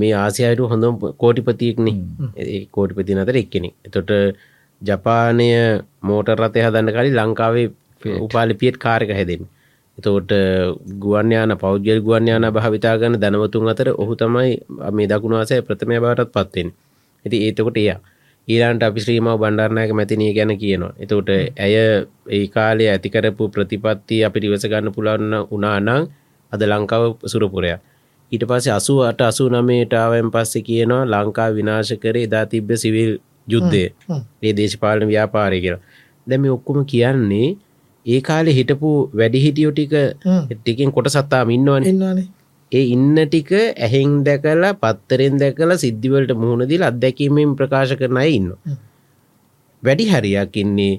මේ 0.00 0.12
ආසියායට 0.24 0.64
හොඳ 0.72 0.84
කෝටිපතියෙක්නේ. 1.22 1.94
ඒ 2.36 2.60
කෝටිපති 2.76 3.18
අතර 3.24 3.36
එක්කෙනෙක්. 3.42 3.74
එතොට 3.86 4.10
ජපානය 4.82 5.48
මෝටර් 6.02 6.36
රතය 6.42 6.60
හදන්න 6.66 6.92
කලින් 6.94 7.16
ලංකාවේ 7.20 7.66
උපාලි 8.20 8.54
පියට් 8.54 8.76
කාරක 8.76 9.10
හැදෙන් 9.10 9.44
එතෝට 9.98 10.32
ගුවන්යාන 10.98 11.52
පෞද්ගල් 11.56 12.00
ගුවන්යාන 12.00 12.46
භාවිතා 12.48 12.96
ගන්න 12.96 13.20
දැනවතුන් 13.20 13.68
අතර 13.68 13.88
ඔහු 13.94 14.14
තමයි 14.14 14.50
මේ 14.92 15.06
දකුණවාසය 15.06 15.62
ප්‍රථමය 15.62 16.00
බවටත් 16.00 16.32
පත්වෙන් 16.32 16.68
ඇති 17.24 17.38
ඒතකොට 17.40 17.76
එයා. 17.76 18.00
ඊලාන්ට 18.48 18.82
අපි 18.82 19.00
ශ්‍රීමාව 19.00 19.38
බණ්ඩාරණයක 19.38 19.92
මැතිනය 19.92 20.32
ගැන 20.32 20.52
කියනවා. 20.56 20.92
එතකොට 20.98 21.28
ඇය 21.30 21.74
ඒ 22.28 22.46
කාලය 22.48 22.84
ඇතිකරපු 22.86 23.48
ප්‍රතිපත්ති 23.48 24.24
අපිට 24.24 24.44
ඉවස 24.44 24.66
ගන්න 24.66 24.92
පුළන්න 24.92 25.34
උනානං 25.50 25.88
අද 26.52 26.60
ලංකාව 26.62 27.02
සුරපුරයා 27.24 27.78
ඊට 28.32 28.44
පස්සේ 28.44 28.72
අසුවට 28.72 29.20
අසු 29.22 29.44
නමේටාවෙන් 29.48 30.30
පස්සේ 30.30 30.62
කියනවා 30.62 31.04
ලංකා 31.06 31.48
විනාශ 31.50 31.92
කරේ 31.98 32.24
එදා 32.24 32.44
තිබ්බ 32.46 32.70
සිවිල් 32.74 33.12
යුද්ධය. 33.48 33.84
ඒ 34.42 34.52
දේශපාලන 34.52 35.08
ව්‍යාපාරය 35.08 35.58
කියලා. 35.60 35.82
දැ 36.26 36.38
මේ 36.38 36.50
ඔක්කොම 36.50 36.78
කියන්නේ 36.86 37.48
ඒ 38.06 38.20
කාලෙ 38.20 38.52
හිටපු 38.52 38.92
වැඩිහිටියෝ 39.14 39.72
ටික. 39.72 39.94
ටිකෙන් 40.54 40.92
කොට 40.92 41.08
සත්තාම 41.08 41.50
ඉන්නවන. 41.50 41.84
ඉන්නවානේ. 41.84 42.26
ඒ 42.72 42.84
ඉන්න 42.94 43.16
ටික 43.18 43.52
ඇහෙන් 43.78 44.18
දැකලා 44.24 44.72
පත්තරෙන් 44.76 45.38
දැකලා 45.38 45.78
සිද්ධිවලට 45.84 46.34
මුහුණදිල් 46.36 46.88
අත්දැකීමෙන් 46.90 47.56
ප්‍රකාශ 47.56 47.94
කරන 48.00 48.22
අය 48.24 48.30
ඉන්න. 48.38 48.52
වැඩි 49.82 50.06
හරියක් 50.10 50.56
ඉන්නේ 50.56 50.94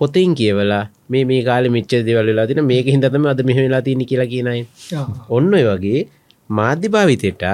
පොතෙන් 0.00 0.34
කියවලා 0.34 0.84
මේ 1.08 1.24
මේ 1.24 1.42
කාල 1.42 1.66
මිච්ච 1.68 1.92
දෙවල්ලා 2.06 2.46
තින 2.46 2.62
මේක 2.64 2.86
හිදතම 2.86 3.26
අද 3.26 3.40
මෙහ 3.48 3.58
වෙලා 3.58 3.82
තිනි 3.82 4.04
කියලා 4.04 4.30
කියනයි 4.32 4.62
ඔන්න 5.28 5.54
ඔය 5.58 5.64
වගේ 5.64 6.00
මාධ්‍ය 6.50 6.88
භාවිතයටත් 6.88 7.44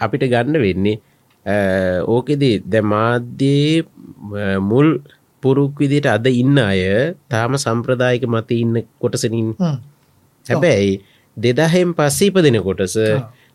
අපිට 0.00 0.24
ගන්න 0.32 0.60
වෙන්නේ 0.64 0.96
ඕකෙදී 2.06 2.54
දැ 2.66 2.84
මාධ්‍යයේ 2.94 4.58
මුල් 4.62 4.88
පුරුක් 5.42 5.78
විදිට 5.78 6.06
අද 6.06 6.26
ඉන්න 6.26 6.58
අය 6.60 7.14
තාම 7.28 7.54
සම්ප්‍රදායක 7.56 8.24
මත 8.26 8.50
ඉන්න 8.54 8.74
කොටසනින්. 9.00 9.48
හැබැයි 10.46 10.92
දෙදහෙන් 11.36 11.90
පස්සේ 11.94 12.28
ඉපදෙන 12.30 12.58
කොටස 12.62 12.96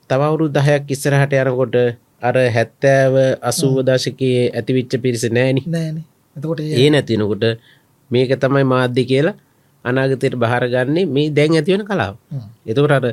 තවවුරු 0.09 0.45
දහයක් 0.49 0.89
ඉස්සරහට 0.89 1.33
යනකොට 1.35 1.75
අර 2.21 2.35
හැත්තෑව 2.55 3.15
අසුව 3.41 3.75
දශකයේ 3.83 4.51
ඇතිවිච්ච 4.51 4.93
පිරිස 5.03 5.23
නෑනි. 5.29 5.61
නෑනේ. 5.67 6.05
එතකොට 6.35 6.59
ඒ 6.59 6.89
නැතිනකොට 6.89 7.43
මේක 8.11 8.31
තමයි 8.35 8.65
මාධ්‍ය 8.65 9.03
කියලා 9.05 9.35
අනාගතයට 9.85 10.35
භාරගන්නේ 10.35 11.05
මේ 11.07 11.29
දැන් 11.29 11.55
ඇතිවෙන 11.55 11.85
කලාව. 11.85 12.15
එතකට 12.65 12.91
අර 12.91 13.05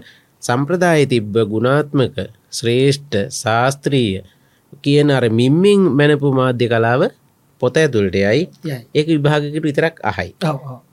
සම්ප්‍රදාය 0.43 1.05
තිබ්බ 1.05 1.35
ගුණාත්මක 1.53 2.17
ශ්‍රේෂ්ඨ 2.51 3.17
ශාස්ත්‍රීය 3.33 4.23
කියන 4.79 5.11
අර 5.11 5.25
මිම්මින් 5.31 5.81
මැනපු 5.93 6.31
මාධ්‍ය 6.33 6.67
කලාව 6.67 7.03
පොත 7.61 7.77
ඇතුළට 7.77 8.17
යයි. 8.17 8.49
ඒක 8.95 9.07
විභාගකට 9.09 9.61
විතරක් 9.63 10.01
අහයි. 10.03 10.33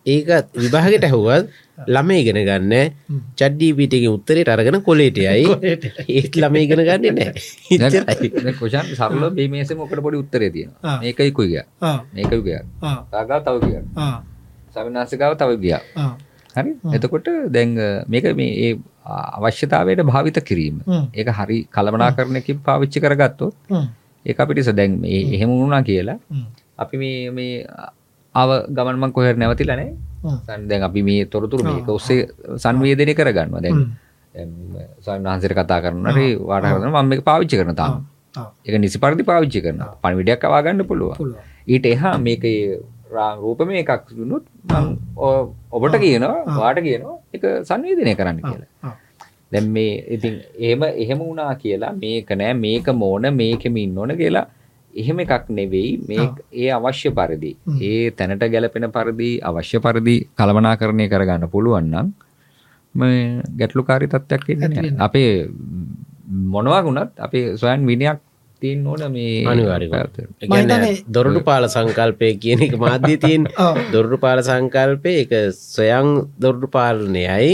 ඒක 0.06 0.28
විභාගට 0.56 1.04
ඇහුවත් 1.04 1.48
ළම 1.94 2.10
ඉගෙන 2.12 2.40
ගන්න 2.42 2.74
චඩ්ඩී 3.36 3.74
පිටගේ 3.74 4.10
උත්තරයට 4.10 4.50
අරගෙන 4.50 4.80
කොලේට 4.88 5.18
යයි. 5.18 5.46
ඒත් 6.10 6.34
ළම 6.36 6.56
ඉගෙන 6.58 6.82
ගන්න 6.84 7.16
නෑ. 7.16 7.32
කොෂන් 8.60 8.94
සරල 8.94 9.30
බේමේස 9.32 9.72
මොකට 9.76 10.02
පොඩි 10.02 10.18
උත්තරේ 10.18 10.50
තියෙනවා. 10.50 10.80
ආ. 10.84 11.00
මේකයි 11.02 11.32
කුයි 11.32 11.50
ගියා. 11.50 11.66
තාගා 13.12 13.40
තව 13.42 13.56
ගියා. 13.66 13.84
සවිනාසිකාව 14.74 15.34
තව 15.36 15.52
ගියා. 15.60 15.82
හරි? 16.56 16.72
එතකොට 16.92 17.28
දැන් 17.50 17.78
මේක 18.08 18.26
මේ 18.36 18.52
ඒ 18.66 18.72
අවශ්‍යතාවයට 19.38 20.04
භාවිත 20.04 20.42
කිරීම. 20.44 20.82
ඒක 21.14 21.30
හරි 21.32 21.58
කළමනාකරණයකින් 21.70 22.60
පාවිච්චි 22.62 23.00
කරගත්තොත්. 23.00 23.56
ඒක 24.28 24.42
අපිට 24.44 24.72
දැන් 24.80 24.98
මේ 25.04 25.22
එහෙම 25.36 25.50
වුණා 25.52 25.84
කියලා. 25.90 26.18
අපි 26.84 26.96
මේ 27.04 27.32
මේ 27.32 27.54
අව 28.36 28.50
ගමන්මන් 28.78 29.16
කොහෙර 29.18 29.36
නැවතිලා 29.44 29.78
නෑ 29.80 29.90
හ්ම්. 30.24 30.38
සන් 30.48 30.68
දැන් 30.72 30.84
අපි 30.90 31.02
මේ 31.10 31.30
තොරතුරු 31.34 31.64
මේක 31.70 31.90
ඔස්සේ 31.90 32.28
සංවේදනය 32.58 33.16
කරගන්නවා 33.20 33.64
දැන්. 33.66 33.80
වහන්සේට 35.26 35.58
කතා 35.60 35.80
කරනට 35.84 36.20
වාට 36.52 36.68
කරන 36.68 36.88
මම 36.90 37.10
මේක 37.14 37.24
පාවිච්චි 37.30 37.62
කරන 37.62 37.80
තාම. 37.82 38.06
ඒක 38.66 38.80
නිසි 38.80 39.04
පරිදි 39.04 39.30
පාවිච්චි 39.32 39.64
කරන 39.66 39.82
පණවිඩයක් 40.04 40.48
අවා 40.50 40.62
ගන්න 40.66 40.88
පුළුවන්. 40.92 41.18
පුළුවන්. 41.18 41.42
ඊට 41.68 41.86
එහා 41.94 42.16
මේක 42.20 42.46
රූපම 43.42 43.70
එකක් 43.82 44.12
දුනුත් 44.12 44.46
මං 44.70 44.86
ඔබට 45.72 45.98
කියනවා 46.04 46.58
වාට 46.60 46.80
කියනවා 46.88 47.18
එක 47.34 47.44
සංවේදනය 47.70 48.16
කරන්න 48.20 48.40
කියලා 48.44 48.96
දැන් 49.52 49.72
මේ 49.72 50.04
ඉතින් 50.10 50.36
එහෙම 50.60 50.84
එහෙම 50.84 51.20
වුණා 51.20 51.56
කියලා 51.56 51.94
මේක 51.96 52.30
නෑ 52.32 52.54
මේක 52.56 52.88
මෝන 52.94 53.28
මේකෙම 53.34 53.78
ඉන්න 53.78 53.98
ඕන 53.98 54.16
කියලා 54.18 54.46
එහෙම 54.94 55.20
එකක් 55.20 55.50
නෙවෙයි. 55.50 55.90
මේ 56.08 56.30
ඒ 56.54 56.70
අවශ්‍ය 56.72 57.10
පරිදි. 57.12 57.52
ඒ 57.82 58.12
තැනට 58.12 58.44
ගැලපෙන 58.52 58.92
පරිදි 58.92 59.30
අවශ්‍ය 59.42 59.80
පරිදි 59.80 60.16
කළමනාකරණය 60.38 61.10
කරගන්න 61.10 61.50
පුළුවන් 61.50 61.92
නම් 61.92 62.08
මේ 62.96 63.42
ගැටලුකාරී 63.58 64.08
තත්ත්වයක් 64.08 64.48
නැහැ. 64.60 64.96
අපේ 65.00 65.50
මොනවා 66.54 66.82
වුණත් 66.84 67.12
අපේ 67.20 67.58
සොයන් 67.58 67.86
විනයක් 67.86 68.20
තියෙන්න 68.62 68.88
ඕන 68.88 69.04
මේ 69.12 69.46
හිතන්නේ- 70.64 71.04
දොරටු 71.14 71.42
පාල 71.44 71.68
සංකල්පය 71.68 72.30
කියන 72.38 72.62
එක 72.62 72.74
මාධ්‍ය 72.78 73.18
තියෙන්. 73.18 73.44
දොරටු 73.94 74.18
පාල 74.18 74.42
සංකල්පය 74.42 75.14
එක 75.24 75.32
සොයන් 75.54 76.08
දොරටු 76.40 76.68
පාලනයයි 76.68 77.54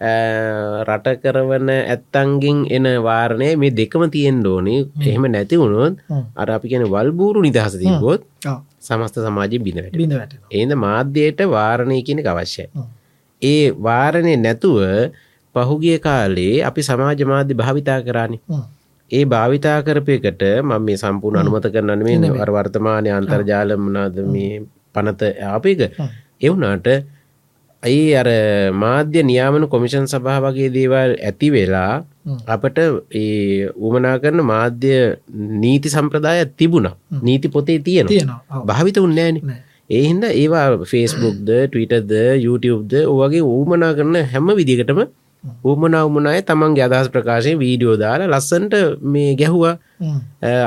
රට 0.00 1.22
කරවන 1.22 1.68
ඇත්තන්ගෙන් 1.72 2.58
එන 2.68 2.86
වාරණය 3.00 3.56
මේ 3.56 3.72
දෙකම 3.72 4.10
තියෙන් 4.10 4.44
ඕනේ. 4.44 4.84
එහෙම 5.02 5.24
නැති 5.26 5.56
වුණොත්. 5.56 5.96
අර 6.36 6.48
අපි 6.50 6.68
කියන 6.68 6.84
වල්බූරු 6.84 7.40
නිදහස 7.42 7.80
තිබොත් 7.80 8.28
සමස්ත 8.78 9.16
සමාජය 9.18 9.58
බිඳවට 9.58 9.96
බිඳ 9.96 10.12
වැටෙනවා. 10.12 10.52
ඒද 10.52 10.72
මාධ්‍යයට 10.76 11.40
වාරණය 11.48 12.02
කියන 12.02 12.20
අවශ්‍යයි. 12.22 12.68
ඒ 13.42 13.72
වාරණය 13.72 14.36
නැතුව 14.36 15.12
පහුගිය 15.54 15.98
කාලේ 15.98 16.60
අපි 16.62 16.80
සමාජ 16.82 17.20
මාධ්‍ය 17.24 17.54
භාවිතා 17.54 18.00
කරන්නේ. 18.02 18.40
ඒ 19.10 19.24
භාවිතා 19.24 19.80
කරපයකට 19.82 20.42
මම 20.60 20.72
මේ 20.82 20.96
සම්පූර්ණ 20.96 21.40
අනුමත 21.40 21.72
කරන්න 21.72 22.00
මේ 22.04 22.20
වර 22.30 22.50
වර්තමානය 22.52 23.10
අන්තර්ජාල 23.10 23.76
මනාද 23.78 24.16
මේ 24.28 24.60
පනත 24.94 25.22
ආපයක 25.42 25.80
හ්ම්. 25.88 26.08
එවුනාට 26.40 26.86
ඇයි 27.86 28.14
අර 28.20 28.28
මාධ්‍ය 28.82 29.22
නියාමන 29.30 29.68
කොමිෂන් 29.72 30.06
සභහ 30.06 30.38
වගේ 30.44 30.70
දේවල් 30.76 31.12
ඇති 31.20 31.48
වෙලා 31.56 31.92
අපට 32.54 32.78
ඒ 33.14 33.68
උමනා 33.86 34.16
කරන 34.22 34.42
මාධ්‍ය 34.52 34.94
නීති 35.62 35.94
සම්ප්‍රදාය 35.94 36.44
තිබුණ. 36.58 36.88
නීති 37.22 37.48
පොතේ 37.48 37.78
තියෙන 37.80 38.32
භාවිත 38.68 38.98
උන්නෑන 38.98 39.38
ඒහින්ද 39.90 40.24
ඒවා 40.32 40.66
ෆේස්බුක්ද 40.92 41.46
ටවිටද 41.46 42.12
YouTubeද 42.46 42.92
ඕවගේ 43.04 43.46
ඌමනා 43.52 43.92
කරන 43.98 44.16
හැම 44.32 44.48
විදිකටම 44.60 45.00
ඌමනා 45.64 46.04
උමනාය 46.08 46.40
තමන්ගේ 46.42 46.86
අදහස් 46.88 47.08
ප්‍රකාශය 47.14 47.52
වීඩියෝ 47.60 47.96
දාලා 48.02 48.30
ලස්සන්ට 48.32 48.74
මේ 49.14 49.34
ගැහුවා 49.40 49.74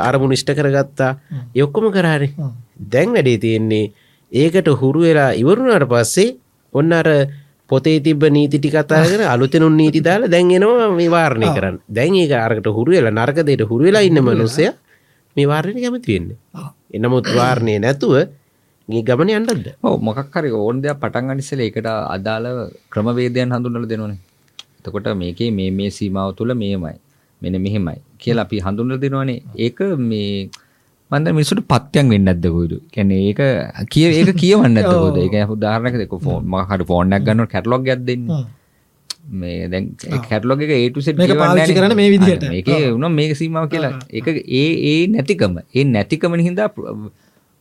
අරමුණ 0.08 0.36
ඉෂ්ට 0.38 0.52
කරගත්තා. 0.58 1.12
යොක්කොම 1.56 1.92
කරාරි 1.96 2.30
දැන් 2.94 3.10
වැඩේ 3.16 3.42
තියෙන්නේ 3.46 3.86
ඒකට 4.32 4.70
හුරු 4.82 5.02
වෙලා 5.02 5.32
ඉවරුණට 5.42 5.90
පස්සේ 5.92 6.30
ඔන්න 6.74 6.94
අර 6.94 7.08
පොතේ 7.70 8.00
තිබ 8.02 8.24
නීතිටි 8.38 8.70
කතාගෙන 8.70 9.24
අලුතනුන් 9.34 9.78
නීති 9.78 10.02
දාලා 10.02 10.32
දැන්ගෙනවා 10.34 10.90
මේ 10.92 11.10
වාරණය 11.10 11.48
කරන්න. 11.56 11.78
දැන් 11.88 12.16
ඒක 12.16 12.34
අරකට 12.38 12.68
හුරු 12.78 12.92
වෙලා 12.92 13.16
නරකදයට 13.18 13.64
හුරු 13.72 13.84
වෙලා 13.88 14.02
ඉන්න 14.02 14.22
මනුස්සය 14.22 14.70
මේ 15.36 15.48
වාරණය 15.48 15.80
කැමති 15.84 16.10
වෙන්න. 16.16 16.30
එනමුත් 16.94 17.28
වාරණය 17.40 17.76
නැතුව 17.80 18.16
ගමන 18.90 19.30
අන්ඩද 19.38 19.68
ඕ 19.86 19.98
මොකක් 20.00 20.34
හරි 20.36 20.50
ඕන් 20.52 20.82
දෙයක් 20.84 20.98
පටන් 21.02 21.34
අනිස්සල 21.34 21.62
එකට 21.62 21.90
අදාළ 22.16 22.48
ක්‍රමවේදයන් 22.94 23.54
හඳුන්නල 23.56 23.86
දෙනවනේ. 23.92 24.18
එතකොට 24.80 25.08
මේකේ 25.22 25.52
මේ 25.52 25.70
මේ 25.72 25.90
සීමාව 25.98 26.34
තුළ 26.40 26.54
මේමයි 26.62 26.98
මෙන 27.42 27.56
මෙහෙමයි 27.66 28.00
කියලා 28.18 28.46
අපි 28.48 28.64
හඳුන්ල 28.66 28.98
දෙනවනේ. 29.04 29.44
ඒක 29.56 29.80
මේ 30.10 30.50
මන්ද 31.12 31.28
මිනිසුට 31.32 31.62
පත්යන් 31.68 32.10
වෙන්න 32.14 32.32
ඇදකොයිද 32.32 32.74
කැන 32.94 33.12
ඒක 33.14 33.40
කිය 33.90 34.08
ඒක 34.12 34.32
කියවන්න 34.36 34.80
ඇතකොද 34.82 35.18
ඒක 35.20 35.54
උදාහරනක 35.56 35.96
දෙක 36.02 36.14
ෆෝන් 36.26 36.44
මහට 36.54 36.88
ෆෝර්නක් 36.88 37.24
ගන්න 37.26 37.48
කැටලොක් 37.48 37.88
ඇදන්න 37.88 38.26
මේ 39.34 39.68
දැන් 39.68 39.88
කැටලොග 40.26 40.62
එක 40.66 40.72
ඒටුසෙට 40.76 41.18
මේක 41.18 41.34
පාවිච්චි 41.40 41.74
කරන 41.80 41.96
මේ 41.96 42.10
විදිහට. 42.14 42.44
ඒක 42.52 42.70
උනම් 42.92 43.14
මේක 43.14 43.34
සීමාව 43.36 43.66
කියලා. 43.70 43.92
ඒක 44.12 44.28
ඒ 44.54 44.68
ඒ 44.92 45.02
නැතිකම. 45.08 45.58
ඒ 45.76 45.84
නැතිකමන 45.86 46.42
හින්දා 46.48 46.68
ප්‍ර- 46.70 46.94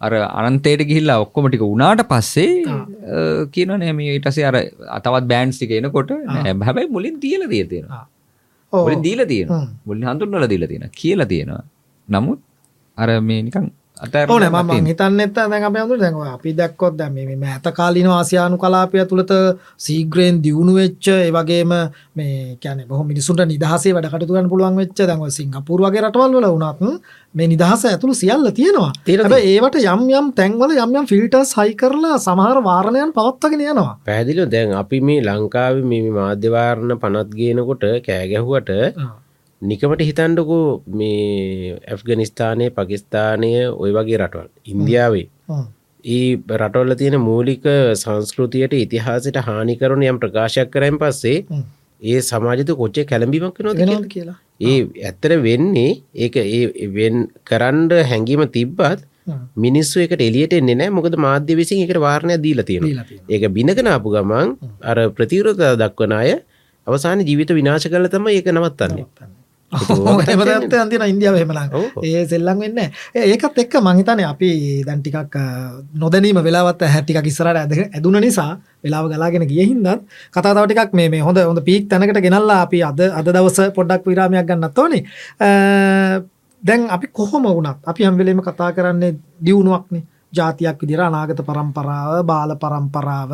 අර 0.01 0.13
අනන්තයට 0.41 0.83
ගිහිල්ලා 0.91 1.19
ඔක්කොම 1.25 1.49
ටික 1.49 1.65
උනාට 1.67 2.03
පස්සේ 2.09 2.53
කියන 3.53 3.73
නෑම 3.75 4.01
ඊටසේ 4.07 4.45
අර 4.51 4.57
අතවත් 4.97 5.25
බෑන්ස් 5.33 5.57
ටික 5.59 5.73
එනකොට 5.79 6.11
නෑ, 6.27 6.53
හැබැයි 6.63 6.91
මුලින් 6.91 7.17
තියල 7.21 7.43
දිය 7.49 7.65
තියෙනවා. 7.65 8.03
මුලින් 8.73 9.03
දීල 9.03 9.23
තියෙන 9.27 9.49
මුලින් 9.87 10.05
හඳුන්නල 10.09 10.47
දීල 10.49 10.67
තියෙන 10.67 10.87
කියලා 10.95 11.27
තියෙනවා. 11.27 11.63
නමුත් 12.09 12.41
අර 12.99 13.09
මේ 13.23 13.43
නිකන් 13.43 13.69
ඕන 13.99 14.45
ම 14.45 14.87
හිතන්න 14.87 15.21
එත 15.21 15.35
දැන් 15.35 15.65
අප 15.65 15.77
අඳු 15.77 15.97
දැන්ව 15.97 16.23
අපි 16.25 16.53
දැක්කොත් 16.53 16.97
දැම 16.97 17.15
මේ 17.15 17.49
ඇත 17.49 17.67
කාලින 17.73 18.07
ආසියානු 18.09 18.57
කලාපය 18.57 19.05
තුළත 19.05 19.33
සීග්‍රයෙන් 19.77 20.41
දියුණු 20.41 20.75
වෙච්ච 20.75 21.09
ඒවගේම 21.09 21.73
මේ 22.15 22.57
කැන 22.63 22.85
බොහ 22.89 23.03
මිනිසුන්ට 23.03 23.43
නිදහසේ 23.45 23.95
වැඩකටතුගන්න 23.95 24.49
පුළුවන් 24.49 24.79
වෙච්ච 24.79 25.03
දැන්ව 25.03 25.27
සිංහපුර 25.31 25.79
වගේ 25.81 26.03
රටවල් 26.03 26.37
වල 26.37 26.49
වනත් 26.55 27.01
මේ 27.35 27.49
නිදහස 27.49 27.85
ඇතුළු 27.85 28.15
සියල්ල 28.15 28.51
තියෙනවා. 28.53 28.91
හැබැයි 29.09 29.53
ඒවට 29.53 29.79
යම් 29.85 30.03
යම් 30.13 30.27
තැන්වල 30.33 30.75
යම් 30.77 30.91
යම් 30.97 31.09
ෆිල්ටර්ස් 31.13 31.55
හයි 31.59 31.75
කරලා 31.77 32.19
සමහර 32.19 32.59
වාරණයන් 32.65 33.15
පවත්වගෙන 33.17 33.65
යනවා. 33.67 33.95
පැදිලු 34.05 34.47
දැන් 34.49 34.77
අපි 34.83 35.01
මේ 35.03 35.23
ලංකාව 35.23 35.83
මේ 35.85 36.13
මාධ්‍යවාරණ 36.19 37.01
පනත් 37.03 37.41
ගේනකොට 37.41 37.89
කෑගැහුවට 38.07 38.71
නිකමට 39.63 40.03
හිතන්ඩකෝ 40.03 40.83
මේ 40.93 41.79
ඇෆ්ගනිස්ථානය 41.87 42.71
පකිස්ථානය 42.71 43.51
ඔය 43.75 43.91
වගේ 43.93 44.19
රටවල්. 44.19 44.49
ඉන්දියාවේ. 44.67 45.27
ඒ 46.05 46.37
රටවල්ල 46.57 46.95
තියෙන 46.95 47.19
මූලික 47.21 47.67
සංස්කෘතියට 47.97 48.77
ඉතිහාසට 48.77 49.39
හානිකරුණ 49.49 50.05
යම් 50.05 50.19
ප්‍රකාශයක් 50.19 50.71
කරයින් 50.71 50.99
පස්සේ. 50.99 51.45
ඒ 52.03 52.21
සමාජත 52.23 52.71
කොච්චේ 52.81 53.05
කැළඹීමක් 53.05 53.59
නොද 53.61 53.81
කියලා? 54.09 54.37
ඒ 54.63 54.79
ඇත්තර 55.03 55.35
වෙන්නේ 55.43 55.91
ඒක 56.17 56.37
ඒ 56.39 56.89
වෙන් 56.91 57.27
කරන්ඩ 57.45 57.95
හැඟීම 58.11 58.45
තිබ්බත්. 58.49 59.03
මිනිස්සු 59.57 60.01
එකට 60.01 60.23
එලියට 60.23 60.55
එන්නේ 60.55 60.79
නෑ 60.83 60.95
මොකද 60.99 61.17
මාධ්‍ය 61.19 61.57
විසින් 61.57 61.83
එකට 61.85 61.99
වාරණය 62.01 62.37
දීලා 62.45 62.69
තියෙන. 62.71 62.87
ඒක 63.29 63.49
බිනකනාපු 63.59 64.15
ගමන් 64.15 64.55
අර 64.83 65.03
ප්‍රතිවරතා 65.11 65.73
දක්වන 65.83 66.15
අය 66.21 66.31
අවසාන 66.87 67.27
ජීවිත 67.27 67.53
විනාශ 67.53 67.89
කල 67.89 68.09
තම 68.09 68.31
ඒක 68.31 68.55
නවත්තන්නේ 68.55 69.07
එමදත් 69.73 70.75
අන්තින 70.81 71.03
ඉන්දියාව 71.13 71.37
හෙමලා 71.37 71.69
ඔව්. 71.73 72.01
ඒ 72.03 72.25
සෙල්ලම් 72.27 72.59
වෙන්න 72.65 72.79
ඒකත් 73.15 73.59
එක්ක 73.65 73.75
මංහිතන 73.85 74.23
අපි 74.25 74.51
දැන් 74.87 75.03
ටිකක් 75.03 75.37
නොදැනීම 75.95 76.41
වෙලාවත් 76.47 76.83
හැටික 76.95 77.21
ඉස්සරට 77.27 77.61
ඇද 77.63 77.73
ඇදුන 77.93 78.17
නිසා 78.21 78.57
වෙලාව 78.85 79.11
ගලාගෙන 79.13 79.45
ගිය 79.51 79.67
හින්දත් 79.69 80.09
කතාව 80.33 80.65
ටිකක් 80.65 80.95
මේ 80.95 81.09
මේ 81.09 81.21
හොඳ 81.21 81.39
හොඳ 81.39 81.61
පීක් 81.69 81.89
තැනකට 81.91 82.21
ගෙනල්ලා 82.27 82.61
අපි 82.65 82.83
අද 82.83 83.01
අද 83.13 83.29
දවස 83.29 83.75
පොඩ්ඩක් 83.77 84.09
විරාමයක් 84.09 84.47
ගන්නත් 84.49 84.79
ඕනේ. 84.79 85.03
දැන් 86.63 86.89
අපි 86.91 87.07
කොහොම 87.13 87.45
වුණත් 87.45 87.85
අපි 87.85 88.05
හැම්වෙලේම 88.05 88.41
කතා 88.43 88.73
කරන්නේ 88.73 89.19
දියුණුවක්නේ 89.45 90.03
ජාතියක් 90.33 90.81
විදිර 90.83 91.01
අනාගත 91.01 91.41
පරම්පරාව 91.49 92.25
බාල 92.27 92.51
පරම්පරාව 92.63 93.33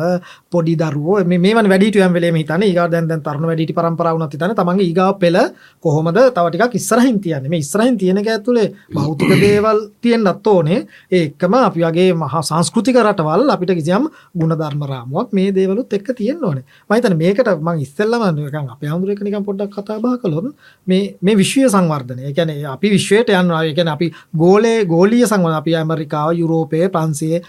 පොඩි 0.51 0.75
දරුවෝ. 0.75 1.25
මේ 1.25 1.37
මේවන් 1.37 1.69
වැඩිට 1.69 1.99
යම් 1.99 2.13
වෙලේම 2.13 2.35
හිතන 2.35 2.63
ඒගා 2.63 2.87
දැන් 2.91 3.07
දැන් 3.07 3.21
තරුණ 3.21 3.47
වැඩිට 3.49 3.75
පරම්පරාව 3.75 4.17
වුණත් 4.17 4.35
හිතන 4.35 4.55
තමන්ගේ 4.55 4.87
ඊගාව 4.87 5.19
පෙළ 5.19 5.39
කොහොමද 5.83 6.19
තව 6.35 6.45
ටිකක් 6.49 6.75
ඉස්සරහින් 6.79 7.19
තියන්නේ. 7.21 7.49
මේ 7.49 7.59
ඉස්සරහින් 7.59 7.97
තියෙන 7.97 8.17
එක 8.17 8.29
ඇතුලේ 8.35 8.67
භෞතික 8.95 9.33
දේවල් 9.41 9.79
තියෙන්නත් 10.01 10.47
ඕනේ. 10.47 10.79
ඒ 11.11 11.23
එක්කම 11.27 11.53
අපි 11.59 11.85
වගේ 11.85 12.13
මහා 12.13 12.41
සංස්කෘතික 12.49 12.97
රටවල් 13.03 13.49
අපිට 13.55 13.75
කිසියම් 13.79 14.07
ಗುಣධර්ම 14.41 14.87
රාමුවක් 14.91 15.33
මේ 15.33 15.51
දේවලුත් 15.51 15.93
එක්ක 15.93 16.13
තියෙන්න 16.15 16.43
ඕනේ. 16.43 16.63
මම 16.89 16.95
හිතන්නේ 16.95 17.21
මේකට 17.23 17.51
මම 17.57 17.83
ඉස්සෙල්ලම 17.85 18.23
නිකන් 18.35 18.71
අපේ 18.75 18.89
හඳුර 18.93 19.11
එක 19.11 19.21
නිකන් 19.27 19.45
පොඩ්ඩක් 19.49 19.75
කතා 19.75 19.99
බහ 19.99 20.15
කළොත් 20.23 20.51
මේ 20.87 21.15
මේ 21.21 21.35
විශ්වීය 21.41 21.69
සංවර්ධනය. 21.75 22.21
ඒ 22.27 22.33
කියන්නේ 22.33 22.65
අපි 22.75 22.87
විශ්වයට 22.95 23.29
යනවා. 23.29 23.63
ඒ 23.63 23.73
කියන්නේ 23.73 23.95
අපි 23.97 24.11
ගෝලයේ 24.43 24.85
ගෝලීය 24.85 25.27
සංවර්ධන 25.27 25.59
අපි 25.61 25.75
ඇමරිකාව 25.75 26.33
යුරෝපය 26.41 26.84
ප්‍රංශය 26.89 27.29
අ, 27.35 27.41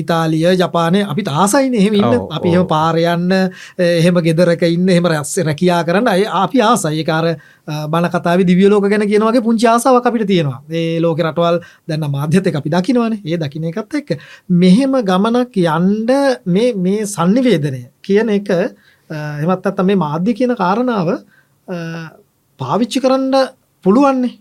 ඉතාලිය 0.00 0.54
ජපානය. 0.60 1.02
අපි 1.10 1.22
ආසයිනේ 1.42 1.80
එහෙම 1.82 1.94
ඉන්න. 1.94 2.14
අපි 2.30 2.48
එහෙම 2.48 2.66
පාර 2.66 2.96
යන්න 2.96 3.32
එහෙම 3.78 4.20
ගෙදරක 4.26 4.62
ඉන්න 4.68 4.88
එහෙම 4.88 5.06
රැස් 5.06 5.36
රැකියා 5.48 5.84
කරන්න. 5.86 6.08
අය 6.08 6.24
අපි 6.24 6.60
ආසයි. 6.62 6.98
ඒක 7.02 7.08
අර 7.08 7.26
බණ 7.68 8.10
කතාවේ 8.14 8.46
දිව්‍ය 8.48 8.68
ලෝක 8.70 8.88
ගැන 8.90 9.06
කියන 9.08 9.22
වගේ 9.28 9.42
පුංචි 9.44 9.66
ආසාවක් 9.68 10.06
අපිට 10.06 10.26
තියෙනවා. 10.26 10.60
ඒ 10.70 11.00
ලෝකේ 11.00 11.26
රටවල් 11.28 11.60
දැන් 11.88 12.00
නම් 12.00 12.12
මාධ්‍යත් 12.12 12.46
එක්ක 12.46 12.56
අපි 12.60 12.70
දකිනවනේ. 12.70 13.20
ඒ 13.24 13.36
දකින්න 13.36 13.68
එකත් 13.70 13.94
එක්ක. 14.00 14.18
මෙහෙම 14.50 14.92
ගමනක් 15.10 15.56
යන්න 15.56 16.10
මේ 16.46 16.72
මේ 16.74 17.06
sannivedanaය 17.06 17.84
කියන 18.02 18.28
එක 18.38 18.50
අ, 18.50 18.60
එහෙමත් 19.40 19.64
නැත්නම් 19.64 19.86
මේ 19.86 19.96
මාධ්‍ය 20.04 20.34
කියන 20.34 20.54
කාරණාව 20.56 21.08
පාවිච්චි 22.60 23.00
කරන්න 23.00 23.34
පුළුවන්නේ 23.84 24.32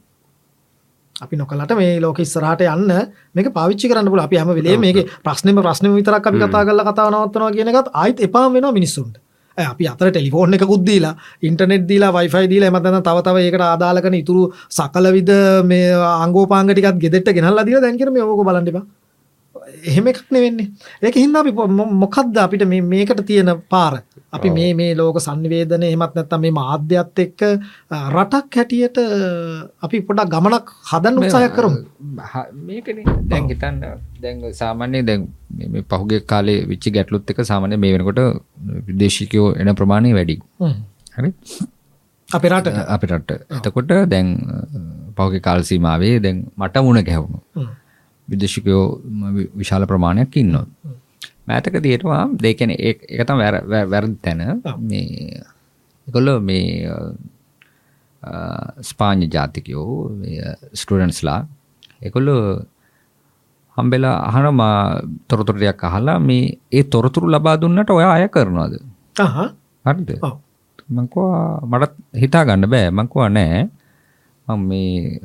අපි 1.17 1.35
නොකලට 1.35 1.71
මේ 1.75 1.99
ලෝක 1.99 2.19
ඉස්සරහට 2.19 2.61
යන්න 2.63 2.91
මේක 3.35 3.47
පාවිච්චි 3.53 3.89
කරන්න 3.89 4.09
පුළුවන්. 4.09 4.25
අපි 4.25 4.37
හැම 4.37 4.51
වෙලේම 4.53 4.81
මේකේ 4.81 5.07
ප්‍රශ්නෙම 5.23 5.55
ප්‍රශ්නෙම 5.59 5.95
විතරක් 5.95 6.27
අපි 6.27 6.37
කතා 6.39 6.65
කරලා 6.65 6.85
කතාව 6.87 7.09
නවත්තනවා 7.11 7.55
කියන 7.55 7.71
එකත් 7.71 7.89
ආයිත් 7.93 8.19
එපාම 8.21 8.53
වෙනවා 8.53 8.73
මිනිස්සුන්ට. 8.73 9.17
අපි 9.57 9.87
අතර 9.87 10.09
ටෙලිෆෝන් 10.09 10.53
එකකුත් 10.53 10.85
දීලා 10.85 11.15
ඉන්ටර්නෙට් 11.41 11.87
දීලා 11.89 12.11
වයිෆයි 12.13 12.49
දීලා 12.49 12.69
එමත් 12.69 12.83
නැත්නම් 12.83 13.03
තව 13.03 13.23
තව 13.23 13.37
ඒකට 13.39 13.63
ආදාළ 13.63 14.01
කරන 14.01 14.15
ඉතුරු 14.15 14.43
සකල 14.69 15.11
විද 15.11 15.31
මේ 15.65 15.89
අංගෝපාංග 16.25 16.69
ටිකත් 16.69 17.01
ගෙදෙට්ට 17.03 17.33
ගෙනල්ලා 17.33 17.65
දීලා 17.65 17.81
දැන් 17.81 17.97
කියන 17.97 18.13
මේ 18.13 18.23
ඕක 18.23 18.43
බලන්න 18.45 18.69
එපා 18.73 18.85
එහෙම 19.67 20.07
එකක් 20.07 20.31
නෙවෙන්නේ. 20.31 20.67
ඒක 21.03 21.15
හින්දා 21.15 21.39
අපි 21.39 21.51
මොකද්ද 21.51 22.37
අපිට 22.37 22.63
මේ 22.67 22.81
මේකට 22.81 23.21
තියෙන 23.21 23.61
පාර? 23.69 24.01
අපි 24.33 24.49
මේ 24.49 24.73
මේ 24.73 24.95
ලෝක 24.95 25.19
සංනිවේදනය 25.19 25.85
එහෙමත් 25.85 26.15
නැත්නම් 26.15 26.41
මේ 26.41 26.51
මාධ්‍යත් 26.51 27.19
එක්ක 27.19 27.41
රටක් 27.91 28.55
හැටියට 28.55 28.97
අපි 29.81 29.99
පොඩක් 29.99 30.29
ගමනක් 30.29 30.69
හදන්න 30.91 31.17
උත්සාහයක් 31.17 31.55
කරමු. 31.55 31.77
මේකන. 32.53 33.27
දැන් 33.27 33.47
හිතන්න 33.47 33.81
දැන් 34.21 34.51
සාමාන්‍ය 34.51 35.01
දැන් 35.01 35.27
මේ- 35.57 35.69
මේ 35.69 35.81
පහුගේ 35.81 36.19
කාලේ 36.19 36.65
විච්චි 36.65 36.91
ගැටලුත් 36.91 37.31
එක 37.31 37.41
සාමාන්‍ය 37.41 37.77
මේ 37.77 37.93
වෙනකොට 37.93 38.19
විදේශිකයෝ 38.87 39.51
එන 39.51 39.73
ප්‍රමාණය 39.75 40.13
වැඩි. 40.13 40.39
හරි? 41.17 41.33
අපේ 42.33 42.47
රට. 42.49 42.67
අපිටට 42.67 43.31
එතකොට 43.31 43.91
දැන් 44.07 44.37
පහුගේ 45.17 45.39
කාල්සීමාවේ 45.39 46.19
දැන් 46.19 46.45
මට 46.57 46.77
මුණ 46.77 47.01
ගැහුණු. 47.01 47.39
විදේශිකයෝ 48.29 48.83
ම- 49.19 49.49
විශාල 49.55 49.85
ප්‍රමාණයක් 49.85 50.37
ඉන්නවා 50.37 50.65
මෑතක 51.47 51.75
තියෙනවා 51.83 52.23
දෙකන 52.41 52.71
එකතම් 52.71 53.37
වැරදි 53.91 54.15
තැන. 54.21 54.41
මේ 54.79 55.43
එකොල්ල 56.07 56.29
මේ 56.39 56.91
ස්පාඥ 58.81 59.27
ජාතිකයෝ 59.33 60.11
ස්ටඩන්ස්ලා 60.73 61.39
එකොල්ල 62.01 62.29
හම්බෙලා 63.77 64.17
අහනම 64.29 64.59
තොරතුරයක් 65.29 65.83
අහලා 65.83 66.19
මේ 66.19 66.57
ඒ 66.71 66.83
තොරතුරු 66.83 67.27
ලබා 67.29 67.55
දුන්නට 67.61 67.89
ඔය 67.89 68.03
අය 68.05 68.27
කරනවාද? 68.27 68.73
අහ. 69.19 69.35
හරිද? 69.85 70.09
ඔව්. 70.21 70.35
මංකවා 70.89 71.61
මටත් 71.63 71.93
හිතා 72.15 72.43
ගන්න 72.43 72.69
බෑ. 72.69 72.89
මංකවා 72.89 73.29
නෑ. 73.29 73.69
මං 74.47 74.59
මේ 74.59 75.21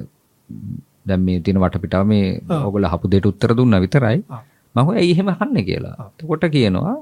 දැම් 1.06 1.20
මේ 1.26 1.40
තින 1.46 1.58
වටපිටා 1.64 2.04
මේ 2.12 2.24
ඔගල 2.68 2.86
හපු 2.92 3.12
දෙට 3.14 3.28
උත්තර 3.30 3.50
දුන්න 3.58 3.76
විතරයි 3.84 4.18
ඔව්. 4.20 4.40
මහ 4.74 4.88
ඇයි 5.00 5.12
එහෙම 5.14 5.28
හන්න 5.40 5.66
කියලා 5.68 6.08
කොට 6.30 6.44
කියනවා 6.56 6.94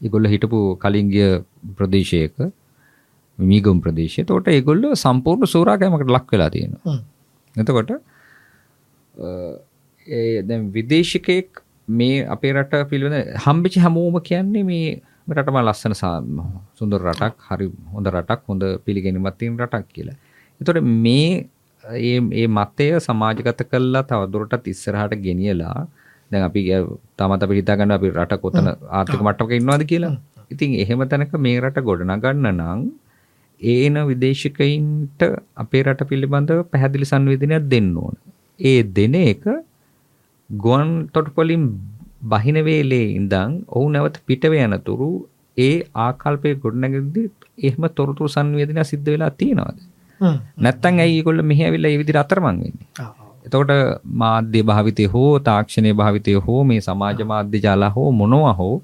ඒගොල්ලෝ 0.00 0.32
හිටපු 0.34 0.60
කලින් 0.84 1.08
ගිය 1.14 1.28
ප්‍රදේශයක 1.78 2.36
මීගම් 3.38 3.78
ප්‍රදේශය. 3.84 4.18
එතකොට 4.24 4.48
ඒගොල්ලෝ 4.56 4.92
සම්පූර්ණ 5.04 5.52
සූරාකෑමකට 5.54 6.14
ලක් 6.16 6.28
වෙලා 6.34 6.50
තියෙනවා. 6.56 6.98
එතකොට 7.54 7.90
ඒ 10.06 10.42
දැන් 10.48 10.62
විදේශිකයෙක් 10.76 11.62
මේ 11.98 12.26
අපේ 12.34 12.52
රට 12.52 12.84
පිළිබඳ 12.90 13.16
හම්බෙච්ච 13.46 13.76
හැමෝම 13.84 14.16
කියන්නේ 14.28 14.64
මේ 14.70 14.86
රටම 15.36 15.58
ලස්සන 15.60 15.94
සුන්දර 16.78 17.00
රටක් 17.08 17.48
හරි 17.48 17.66
හොඳ 17.94 18.06
රටක් 18.14 18.40
හොඳ 18.50 18.64
පිළිගැනීමක් 18.86 19.38
තියෙන 19.40 19.58
රටක් 19.64 19.88
කියලා. 19.96 20.16
එතකොට 20.60 20.80
මේ 21.06 21.28
ඒ 21.84 22.18
ඒ 22.34 22.46
මතය 22.48 22.88
සමාජගත 23.06 23.62
කළා 23.70 24.04
තවදුරටත් 24.04 24.70
ඉස්සරහට 24.72 25.14
ගෙනියලා 25.26 25.78
දැන් 26.30 26.44
අපි 26.48 26.62
තමත් 27.18 27.46
අපි 27.46 27.54
හිතා 27.60 27.76
ගන්න 27.78 27.96
අපි 27.98 28.10
රට 28.12 28.40
කොතන 28.44 28.68
ආර්ථික 28.68 29.20
මට්ටමක 29.20 29.52
ඉන්නවද 29.60 29.84
කියලා. 29.92 30.14
ඉතින් 30.50 30.76
එහෙම 30.82 31.02
තැනක 31.08 31.34
මේ 31.46 31.60
රට 31.60 31.84
ගොඩනගන්න 31.88 32.48
නම් 32.52 32.80
ඒන 33.60 33.96
විදේශිකයින්ට 34.10 35.22
අපේ 35.56 35.82
රට 35.86 36.08
පිළිබඳව 36.10 36.64
පැහැදිලි 36.72 37.10
සංවේදනයක් 37.12 37.68
දෙන්න 37.74 37.90
ඕන. 37.96 38.16
ඒ 38.60 38.80
දෙන 38.96 39.14
එක 39.22 39.44
ගුවන් 40.50 40.90
තොටුපොලින් 41.14 41.64
බහින 42.32 42.58
වේලේ 42.68 43.06
ඉඳන් 43.20 43.52
ඔහු 43.68 43.86
නැවත 43.88 44.18
පිටව 44.28 44.54
යනතුරු 44.58 45.10
ඒ 45.56 45.74
ආකල්පය 46.06 46.54
ගොඩනැගෙද්දී 46.62 47.26
එහෙම 47.60 47.84
තොරතුරු 47.98 48.28
සංවේදනය 48.28 48.84
සිද්ධ 48.84 49.10
වෙලා 49.14 49.32
තියෙනවද? 49.32 49.78
නැත්තම් 50.58 51.02
ඇයි 51.04 51.18
ඒගොල්ලෝ 51.18 51.46
මෙහි 51.52 51.64
ඇවිල්ලා 51.64 51.90
ඒ 51.90 51.98
විදිහට 51.98 52.22
අතරමං 52.24 52.46
වෙන්නේ? 52.46 52.72
එතකොට 53.46 53.72
මාධ්‍ය 54.22 54.62
භාවිතය 54.62 55.06
හෝ 55.06 55.38
තාක්ෂණය 55.40 55.92
භාවිතය 55.94 56.34
හෝ 56.46 56.64
මේ 56.64 56.80
සමාජ 56.80 57.22
මාධ්‍ය 57.24 57.60
ජාලා 57.60 57.92
හෝ 57.96 58.08
මොනවා 58.12 58.54
හෝ 58.54 58.76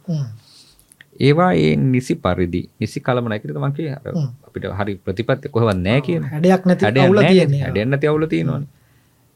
ඒවා 1.21 1.53
ඒ 1.55 1.73
නිසි 1.77 2.15
පරිදි 2.17 2.63
නිසි 2.81 3.01
කළමනයකට 3.01 3.57
මං 3.57 3.73
කිය 3.77 3.89
අපිට 3.93 4.67
හරි 4.79 4.95
ප්‍රතිපත්ති 4.99 5.49
කොහෙවත් 5.49 5.79
නැහැ 5.79 6.05
කියන 6.07 6.25
හැඩයක් 6.25 6.67
නැති 6.67 6.85
හැඩයක් 6.85 7.05
අවුල 7.05 7.19
නැහැ. 7.19 7.35
තියෙන්නේ. 7.35 7.63
හැඩයක් 7.63 7.89
නැති 7.89 8.07
අවුල 8.07 8.27
තියෙනවනේ. 8.27 8.69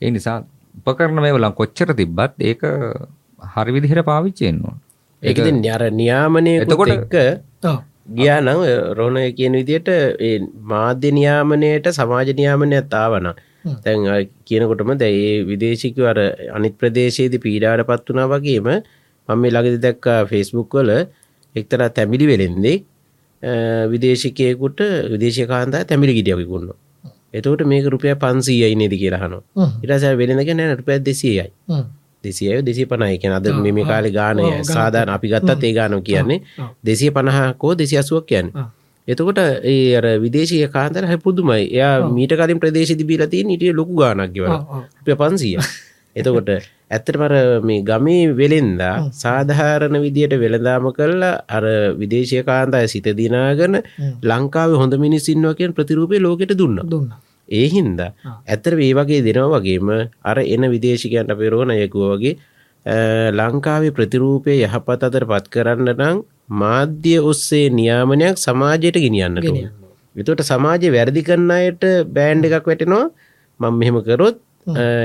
ඒ 0.02 0.10
නිසා 0.10 0.38
උපකරණ 0.80 1.22
මේවලම් 1.22 1.54
කොච්චර 1.54 1.94
තිබ්බත් 1.94 2.34
ඒක 2.42 2.62
හරි 3.54 3.70
විදිහට 3.76 4.04
පාවිච්චි 4.04 4.48
වෙන්න 4.48 4.64
ඕන. 4.64 4.78
ඒක 5.22 5.38
ඉතින් 5.38 5.58
අර 5.70 5.82
නියාමනයකුත් 5.92 6.64
එතකොට-. 6.66 7.82
ගියා 8.06 8.40
නම් 8.40 8.60
රෝණ 8.92 9.18
කියන 9.32 9.54
විදිහට 9.54 9.88
ඒ 9.88 10.36
මාධ්‍ය 10.64 11.10
නියාමනයට 11.10 11.88
සමාජ 11.90 12.30
නියාමනයක් 12.32 12.94
ආවන 12.94 13.28
තැන් 13.84 14.06
කියනකොටම 14.44 14.94
දැ 14.96 15.12
ඒ 15.22 15.34
විදේශිකව 15.44 16.04
අර 16.04 16.18
අනිත් 16.52 16.78
ප්‍රදේශයේදී 16.78 17.44
පීඩාට 17.46 17.86
පත් 17.86 18.06
වනා 18.10 18.28
වගේම 18.28 18.68
මම 18.68 19.38
මේ 19.40 19.50
ළඟදි 19.50 19.80
දැක්ක 19.80 20.06
ෆෙස්බුක් 20.30 20.74
වල 20.74 20.90
එක්තරා 21.54 21.90
තැමිලි 21.90 22.26
වෙලෙන්දේ 22.26 22.76
විදේශිකයකුට 23.92 24.80
විදේශය 25.12 25.46
කාන්තා 25.46 25.84
තැමිලි 25.84 26.18
ගිටියකුකුන්න 26.18 26.72
එතවට 27.34 27.66
මේක 27.66 27.86
රුපය 27.88 28.14
පන්සීයයි 28.16 28.76
නේද 28.76 28.94
කියලාහන 28.94 29.34
හ්ම්. 29.34 29.70
ඉටස 29.82 30.04
වෙලෙනක 30.14 30.50
නෑ 30.52 30.76
රුපැත් 30.76 31.02
දෙසියයි. 31.02 31.46
දෙසිය 32.24 32.62
දෙසි 32.62 32.86
පනයි 32.86 33.18
කියෙන 33.18 33.34
අද 33.34 33.46
මෙම 33.58 33.80
කාලි 33.84 34.10
ගානය. 34.10 34.46
සාධාන 34.66 35.08
අපි 35.08 35.28
ගත්තත් 35.28 35.62
ඒ 35.62 35.74
ගානෝ 35.74 36.00
කියන්නේ. 36.02 36.40
දෙසිය 36.82 37.10
පණහකෝ 37.10 37.74
දෙසි 37.74 37.96
අසුවක් 37.96 38.26
කියන්න. 38.26 38.48
එතකොට 39.08 39.38
ඒ 39.64 39.96
අර 39.96 40.06
විදේශය 40.18 40.60
කාන්තර 40.68 41.04
හැ 41.04 41.18
පුදුමයි 41.18 41.64
එයා 41.68 42.08
මීට 42.10 42.32
කලින් 42.34 42.58
ප්‍රදේශ 42.58 42.94
තිබීලති 42.94 43.44
නිටිය 43.44 43.72
ලොකු 43.72 43.94
ගානක්ගව. 43.94 44.46
රුපිය 44.98 45.16
පන්සිය 45.16 45.56
එතකොට 46.16 46.48
ඇත්තට 46.90 47.16
මර 47.16 47.34
මේ 47.60 47.82
ගමේ 47.82 48.32
වෙලෙන්දා 48.32 48.94
සාධාරණ 49.14 49.98
විදියට 49.98 50.34
වෙළදාම 50.36 50.88
කල්ලා 50.92 51.34
අර 51.48 51.64
විදේශය 52.00 52.40
කාන්තය 52.42 52.82
සිත 52.86 53.08
දිනාගන 53.14 53.80
ලංකාව 54.22 54.76
හොඳ 54.76 54.96
මිනිසින්වා 54.98 55.54
කියෙන් 55.54 55.72
ප්‍රතිරූපය 55.72 56.16
ලෝකෙට 56.18 56.54
දුන්න 56.54 56.80
දුන්න. 56.86 57.08
ඒ 57.48 57.66
හින්දා 57.74 58.10
ඇත්තර 58.46 58.74
ඒ 58.78 58.92
වගේ 58.98 59.22
දෙනවා 59.28 59.60
වගේම 59.60 59.94
අර 60.24 60.38
එන 60.46 60.70
විදේශිකයන්ට 60.74 61.38
පෙරෝණයකුව 61.40 62.10
වගේ 62.12 62.34
ලංකාවේ 63.32 63.96
ප්‍රතිරූපය 63.98 64.60
යහපත් 64.66 65.08
අතර 65.08 65.24
පත් 65.32 65.54
කරන්න 65.54 65.94
නම් 65.94 66.20
මාධ්‍ය 66.60 67.16
ඔස්සේ 67.30 67.66
නියාමනයක් 67.78 68.36
සමාජයට 68.46 69.00
ගෙනියන්න 69.06 69.40
එතට 70.16 70.42
සමාජය 70.50 70.88
වැරදි 70.94 71.22
කරන්න 71.28 71.52
අයට 71.58 71.84
බෑන්් 72.16 72.44
එකක් 72.46 72.66
වැටෙනවා. 72.70 73.06
මං 73.60 73.74
මෙහෙම 73.80 73.96
කරොත් 74.08 74.36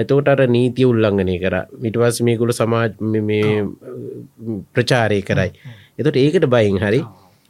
එතෝට 0.02 0.28
අර 0.34 0.42
නීතිය 0.56 0.86
උල්ලංඝනය 0.92 1.36
කර. 1.44 1.56
මිටවස් 1.84 2.22
මේකුල 2.28 2.52
සමාජ 2.54 2.94
ප්‍රචාරය 4.76 5.20
කරයි. 5.30 5.50
එතොට 6.00 6.20
ඒකට 6.24 6.46
බයින් 6.54 6.78
හරි 6.84 7.02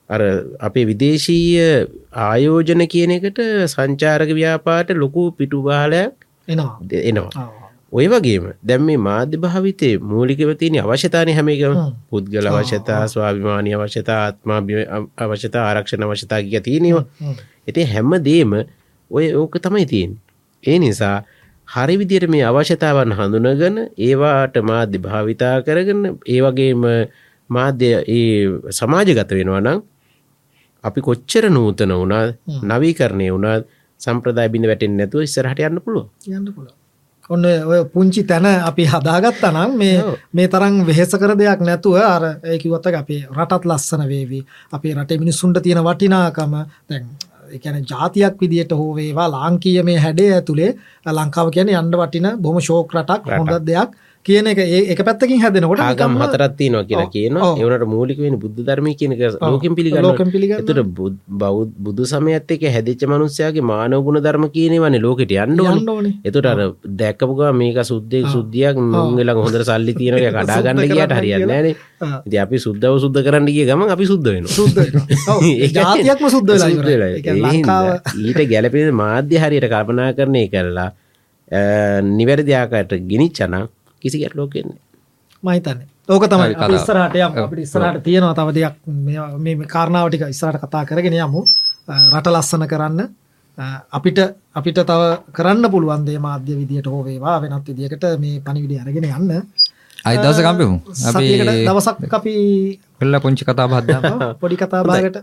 අර 0.09 0.21
අපේ 0.59 0.85
විදේශීය 0.85 1.87
ආයෝජන 2.23 2.83
කියන 2.87 3.11
එකට 3.11 3.39
සංචාරක 3.67 4.31
ව්‍යාපාට 4.31 4.93
ලොකු 4.95 5.31
පිටුබාලයක් 5.31 6.13
එනවා. 6.47 6.73
එනවා. 7.03 7.49
ඔය 7.91 8.05
වගේම 8.07 8.53
දැම් 8.61 8.85
මේ 8.85 8.97
මාධ්‍ය 8.99 9.37
භාවිතය 9.37 9.89
මූලිකව 10.01 10.53
තියෙන 10.57 10.79
අවශ්‍යතානය 10.79 11.33
හැමකම 11.33 11.73
හ්ම්. 11.73 11.93
පුද්ගල 12.09 12.47
අවශ්‍යතා 12.47 13.01
ස්වාභිමානය 13.07 13.73
අවශ්‍යතා 13.73 14.19
ආත්මා 14.25 14.59
අවශ්‍යතා 15.17 15.63
ආරක්ෂණ 15.65 16.03
අවශ්‍යතා 16.03 16.41
කිය 16.43 16.61
තියෙනවා. 16.61 17.05
ඉති 17.67 17.85
හැම 17.85 18.11
දේම 18.21 18.53
ඔය 19.11 19.25
ඕක 19.33 19.57
තමයි 19.59 19.85
තියෙන් 19.85 20.11
ඒ 20.63 20.77
නිසා 20.79 21.17
හරි 21.67 21.95
විදියට 21.97 22.29
මේ 22.29 22.43
අවශ්‍යතාවන් 22.43 23.13
හඳුනගන 23.13 23.77
ඒවාට 23.99 24.55
මාධ්‍ය 24.63 24.97
භාවිතා 24.99 25.55
කරගන්න 25.61 26.17
ඒ 26.27 26.41
වගේම 26.41 26.83
මාධ්‍ය 27.49 27.89
සමාජගත 28.71 29.31
වෙනවා 29.31 29.61
නම් 29.61 29.79
අපි 30.83 31.01
කොච්චර 31.01 31.49
නූතන 31.49 31.93
වුණා 31.93 32.25
නවීකරණය 32.63 33.29
වුණත් 33.31 33.65
සම්ප්‍රදාය 34.01 34.49
බිඳ 34.49 34.65
වැටෙන් 34.65 34.97
නැතුව 34.97 35.23
ඉස්සරහට 35.23 35.59
යන්න 35.61 35.81
පුළුව 35.81 36.05
යන්න 36.27 36.49
පුළුවන්. 36.49 36.75
ඔන්න 37.29 37.45
ඔය 37.45 37.81
පුංචි 37.93 38.23
තැන 38.23 38.45
අපි 38.45 38.85
හදාගත්තා 38.85 39.51
නම් 39.51 39.77
මේ. 39.77 39.97
මේ 40.33 40.47
තරම් 40.47 40.83
වෙහෙස 40.85 41.11
කර 41.13 41.35
දෙයක් 41.37 41.61
නැතුව 41.61 41.97
අර 42.05 42.23
ඒ 42.43 42.57
කිව්වත් 42.57 42.87
අපේ 42.95 43.21
රටත් 43.29 43.65
ලස්සන 43.65 44.05
වේවි. 44.07 44.39
අපේ 44.71 44.93
රටේ 44.95 45.17
මිනිස්සුන්ට 45.17 45.61
තියෙන 45.63 45.83
වටිනාකම 45.83 46.53
දැන් 46.89 47.05
ඒ 47.51 47.59
කියන්නේ 47.59 47.83
ජාතියක් 47.83 48.41
විදියට 48.41 48.71
හෝ 48.71 48.95
වේවා 48.95 49.27
ලාංකීය 49.27 49.83
මේ 49.83 49.97
හැඩය 49.97 50.25
ඇතුලේ 50.33 50.71
ලංකාව 51.07 51.51
කියන්නේ 51.51 51.79
යන්න 51.81 51.97
වටින 52.01 52.27
බොහොම 52.37 52.61
ෂෝක් 52.61 52.95
රටක් 52.95 53.29
හොඳ 53.37 53.53
දෙයක් 53.67 53.89
කියන 54.25 54.47
එක 54.51 54.59
ඒ 54.59 54.79
එක 54.93 54.99
පැත්තකින් 54.99 55.39
හැදෙනකොට 55.41 55.79
ආගම් 55.79 56.17
හතරත් 56.19 56.55
තියනවා 56.59 56.83
කියලා. 56.83 57.07
කියනවා 57.07 57.49
ඔව්. 57.49 57.59
ඒවනට 57.59 57.85
මූලික 57.87 58.19
වෙන 58.19 58.35
බුද්ධ 58.37 58.59
ධර්මය 58.59 58.91
කියනක 58.93 59.21
ලෝකෙන් 59.43 59.75
පිළිගන්න 59.77 60.03
ලෝකෙන් 60.03 60.31
පිළිගන්නවා. 60.33 60.59
එතුට 60.59 61.15
බෞද් 61.43 61.71
බුදු 61.79 62.05
සමයත් 62.05 62.51
එක 62.51 62.65
හැදිච්ච 62.67 63.05
මනුස්සයාගේ 63.05 63.63
මානවගුණ 63.63 64.19
ධර්ම 64.19 64.45
කියනවනේ 64.51 65.01
ලෝකෙට 65.01 65.31
යන්න 65.35 65.63
ඕන. 65.63 66.11
එතුට 66.23 66.45
අර 66.45 66.61
දැක්කපුගා 67.01 67.53
මේක 67.53 67.79
සුද්දෙක් 67.91 68.27
සුද්දියක් 68.27 68.83
මුංගල 68.87 69.33
හොඳර 69.39 69.63
සල්ලි 69.63 69.95
තියනක 69.95 70.27
කඩාගන්න 70.35 70.83
කියට 70.85 71.17
හරියන්න 71.19 71.47
නේ 71.47 71.73
ආ. 72.01 72.21
ඉති 72.27 72.43
අපි 72.45 72.63
සුද්දව 72.67 72.99
සුද්ද 72.99 73.23
කරන්න 73.23 73.49
ගිය 73.49 73.65
ගම 73.65 73.87
අපි 73.89 74.11
සුද්ද 74.11 74.27
වෙන 74.29 74.47
සුද්ධ 74.51 74.79
වෙනවා. 74.79 75.05
ඔව්. 75.33 75.43
ඒ 75.43 75.73
ජාතියක්ම 75.73 76.31
සුද්ධ 76.35 76.51
වෙලා 76.53 76.71
ඉවරයි. 76.75 77.23
ඒ 77.23 77.99
ඊට 78.23 78.47
ගැලපෙන 78.53 78.95
මාධ්‍ය 79.03 79.45
හරියට 79.45 79.71
කල්පනා 79.73 80.11
කරණය 80.13 80.47
කරලා 80.51 80.91
නිවැරදිආකට 82.13 82.93
ගිනිච්චනම් 83.09 83.69
කිසි 84.01 84.17
ගැට 84.19 84.35
ලෝකෙන්නේ 84.35 84.79
මහිතන්නේ 85.43 85.87
ඕක 86.09 86.25
තමයි. 86.25 86.53
ඉස්සරහට 86.75 87.15
යමු. 87.17 87.43
අපිට 87.43 87.59
ඉස්සරහට 87.59 88.03
තියෙනවා 88.03 88.35
තව 88.35 88.49
දෙයක්. 88.53 88.75
මේ- 89.39 89.67
කාරණාව 89.67 90.09
ටික 90.09 90.23
ඉස්සරහට 90.27 90.61
කතා 90.63 90.83
කරගෙන 90.85 91.15
යමු. 91.15 91.41
රට 92.11 92.27
ලස්සන 92.27 92.67
කරන්න. 92.67 92.99
අපිට 93.91 94.19
අපිට 94.55 94.77
තව 94.81 95.01
කරන්න 95.31 95.71
පුළුවන් 95.71 96.05
දේ 96.05 96.19
මාධ්‍ය 96.19 96.53
විදියට 96.55 96.87
හෝ 96.87 97.03
වේවා 97.03 97.41
වෙනත් 97.41 97.67
විදියකට 97.67 98.05
මේ 98.19 98.39
පණිවිඩය 98.39 98.79
අරගෙන 98.79 99.05
යන්න. 99.05 99.43
අයි 100.05 100.17
දවස 100.17 100.39
කම්පිමු 100.39 100.77
අපි 101.09 101.25
සතියකට 101.27 101.51
දවසක් 101.67 102.13
අපි 102.13 102.33
පෙල්ල 102.99 103.15
පුංචි 103.19 103.43
කතා 103.43 103.67
බහද්දා 103.67 104.33
පොඩි 104.33 104.55
කතා 104.55 104.83
භාගට 104.83 105.17